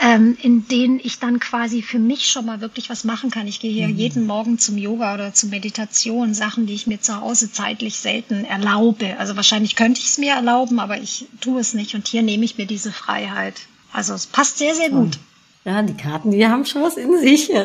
ähm, 0.00 0.36
in 0.42 0.66
denen 0.68 1.00
ich 1.02 1.18
dann 1.18 1.40
quasi 1.40 1.82
für 1.82 1.98
mich 1.98 2.28
schon 2.28 2.46
mal 2.46 2.60
wirklich 2.60 2.90
was 2.90 3.04
machen 3.04 3.30
kann. 3.30 3.46
Ich 3.46 3.60
gehe 3.60 3.72
hier 3.72 3.88
mhm. 3.88 3.96
jeden 3.96 4.26
Morgen 4.26 4.58
zum 4.58 4.76
Yoga 4.76 5.14
oder 5.14 5.32
zur 5.32 5.50
Meditation, 5.50 6.34
Sachen, 6.34 6.66
die 6.66 6.74
ich 6.74 6.86
mir 6.86 7.00
zu 7.00 7.20
Hause 7.20 7.50
zeitlich 7.52 7.96
selten 7.96 8.44
erlaube. 8.44 9.16
Also 9.18 9.36
wahrscheinlich 9.36 9.76
könnte 9.76 10.00
ich 10.00 10.06
es 10.06 10.18
mir 10.18 10.34
erlauben, 10.34 10.80
aber 10.80 10.98
ich 10.98 11.26
tue 11.40 11.60
es 11.60 11.74
nicht. 11.74 11.94
Und 11.94 12.08
hier 12.08 12.22
nehme 12.22 12.44
ich 12.44 12.58
mir 12.58 12.66
diese 12.66 12.92
Freiheit. 12.92 13.54
Also 13.92 14.14
es 14.14 14.26
passt 14.26 14.58
sehr, 14.58 14.74
sehr 14.74 14.90
gut. 14.90 15.18
Ja, 15.66 15.80
die 15.80 15.94
Karten, 15.94 16.30
die 16.30 16.46
haben 16.46 16.66
schon 16.66 16.82
was 16.82 16.98
in 16.98 17.18
sich. 17.18 17.50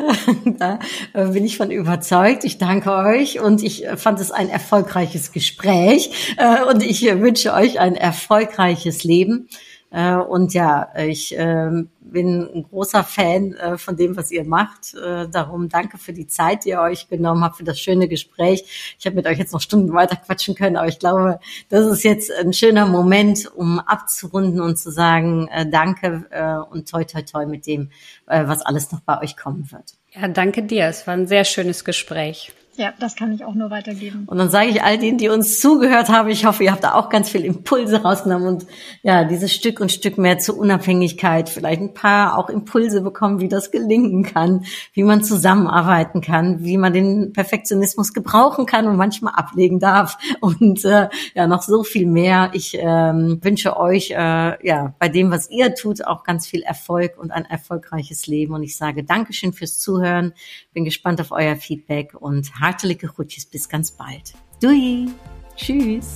Da 0.58 0.78
äh, 1.12 1.26
bin 1.26 1.44
ich 1.44 1.58
von 1.58 1.70
überzeugt. 1.70 2.44
Ich 2.44 2.56
danke 2.56 2.92
euch 2.92 3.40
und 3.40 3.62
ich 3.62 3.86
äh, 3.86 3.96
fand 3.98 4.20
es 4.20 4.30
ein 4.30 4.48
erfolgreiches 4.48 5.32
Gespräch 5.32 6.34
äh, 6.38 6.62
und 6.64 6.82
ich 6.82 7.02
wünsche 7.02 7.52
euch 7.52 7.78
ein 7.78 7.96
erfolgreiches 7.96 9.04
Leben. 9.04 9.48
Äh, 9.90 10.14
und 10.14 10.54
ja, 10.54 10.88
ich 10.96 11.36
äh, 11.36 11.70
bin 12.00 12.48
ein 12.54 12.62
großer 12.70 13.02
Fan 13.02 13.54
äh, 13.54 13.76
von 13.76 13.96
dem, 13.96 14.16
was 14.16 14.30
ihr 14.30 14.44
macht. 14.44 14.94
Äh, 14.94 15.28
darum 15.28 15.68
danke 15.68 15.98
für 15.98 16.12
die 16.12 16.28
Zeit, 16.28 16.64
die 16.64 16.70
ihr 16.70 16.80
euch 16.80 17.08
genommen 17.08 17.42
habt, 17.42 17.56
für 17.56 17.64
das 17.64 17.80
schöne 17.80 18.06
Gespräch. 18.06 18.96
Ich 18.98 19.06
habe 19.06 19.16
mit 19.16 19.26
euch 19.26 19.38
jetzt 19.38 19.52
noch 19.52 19.60
Stunden 19.60 19.92
weiter 19.92 20.16
quatschen 20.16 20.54
können, 20.54 20.76
aber 20.76 20.88
ich 20.88 20.98
glaube, 20.98 21.40
das 21.68 21.86
ist 21.86 22.04
jetzt 22.04 22.30
ein 22.32 22.52
schöner 22.52 22.86
Moment, 22.86 23.50
um 23.54 23.80
abzurunden 23.80 24.60
und 24.60 24.78
zu 24.78 24.90
sagen, 24.90 25.48
danke 25.70 26.66
und 26.70 26.88
toi 26.88 27.04
toi 27.04 27.22
toi 27.22 27.46
mit 27.46 27.66
dem, 27.66 27.90
was 28.26 28.62
alles 28.62 28.90
noch 28.92 29.00
bei 29.00 29.20
euch 29.20 29.36
kommen 29.36 29.70
wird. 29.70 29.94
Ja, 30.12 30.28
danke 30.28 30.62
dir. 30.62 30.86
Es 30.86 31.06
war 31.06 31.14
ein 31.14 31.26
sehr 31.26 31.44
schönes 31.44 31.84
Gespräch. 31.84 32.52
Ja, 32.80 32.94
das 32.98 33.14
kann 33.14 33.30
ich 33.30 33.44
auch 33.44 33.54
nur 33.54 33.70
weitergeben. 33.70 34.24
Und 34.26 34.38
dann 34.38 34.48
sage 34.48 34.70
ich 34.70 34.82
all 34.82 34.96
denen, 34.96 35.18
die 35.18 35.28
uns 35.28 35.60
zugehört 35.60 36.08
haben, 36.08 36.30
ich 36.30 36.46
hoffe, 36.46 36.64
ihr 36.64 36.72
habt 36.72 36.82
da 36.82 36.94
auch 36.94 37.10
ganz 37.10 37.28
viel 37.28 37.44
Impulse 37.44 38.00
rausgenommen 38.00 38.48
und 38.48 38.66
ja, 39.02 39.24
dieses 39.24 39.52
Stück 39.52 39.80
und 39.80 39.92
Stück 39.92 40.16
mehr 40.16 40.38
zur 40.38 40.56
Unabhängigkeit, 40.56 41.50
vielleicht 41.50 41.82
ein 41.82 41.92
paar 41.92 42.38
auch 42.38 42.48
Impulse 42.48 43.02
bekommen, 43.02 43.38
wie 43.38 43.48
das 43.48 43.70
gelingen 43.70 44.22
kann, 44.22 44.64
wie 44.94 45.02
man 45.02 45.22
zusammenarbeiten 45.22 46.22
kann, 46.22 46.64
wie 46.64 46.78
man 46.78 46.94
den 46.94 47.34
Perfektionismus 47.34 48.14
gebrauchen 48.14 48.64
kann 48.64 48.88
und 48.88 48.96
manchmal 48.96 49.34
ablegen 49.34 49.78
darf 49.78 50.16
und 50.40 50.82
äh, 50.86 51.10
ja, 51.34 51.46
noch 51.46 51.60
so 51.60 51.84
viel 51.84 52.06
mehr. 52.06 52.48
Ich 52.54 52.78
ähm, 52.80 53.40
wünsche 53.42 53.76
euch 53.76 54.12
äh, 54.12 54.66
ja 54.66 54.94
bei 54.98 55.10
dem, 55.10 55.30
was 55.30 55.50
ihr 55.50 55.74
tut, 55.74 56.06
auch 56.06 56.24
ganz 56.24 56.46
viel 56.46 56.62
Erfolg 56.62 57.18
und 57.18 57.30
ein 57.30 57.44
erfolgreiches 57.44 58.26
Leben 58.26 58.54
und 58.54 58.62
ich 58.62 58.78
sage 58.78 59.04
Dankeschön 59.04 59.52
fürs 59.52 59.78
Zuhören, 59.78 60.32
bin 60.72 60.86
gespannt 60.86 61.20
auf 61.20 61.30
euer 61.30 61.56
Feedback 61.56 62.14
und 62.18 62.58
hartelijke 62.70 63.08
groetjes. 63.08 63.46
Bis 63.46 63.68
ganz 63.68 63.90
bald. 63.90 64.32
Doei. 64.60 65.08
Tschüss. 65.56 66.14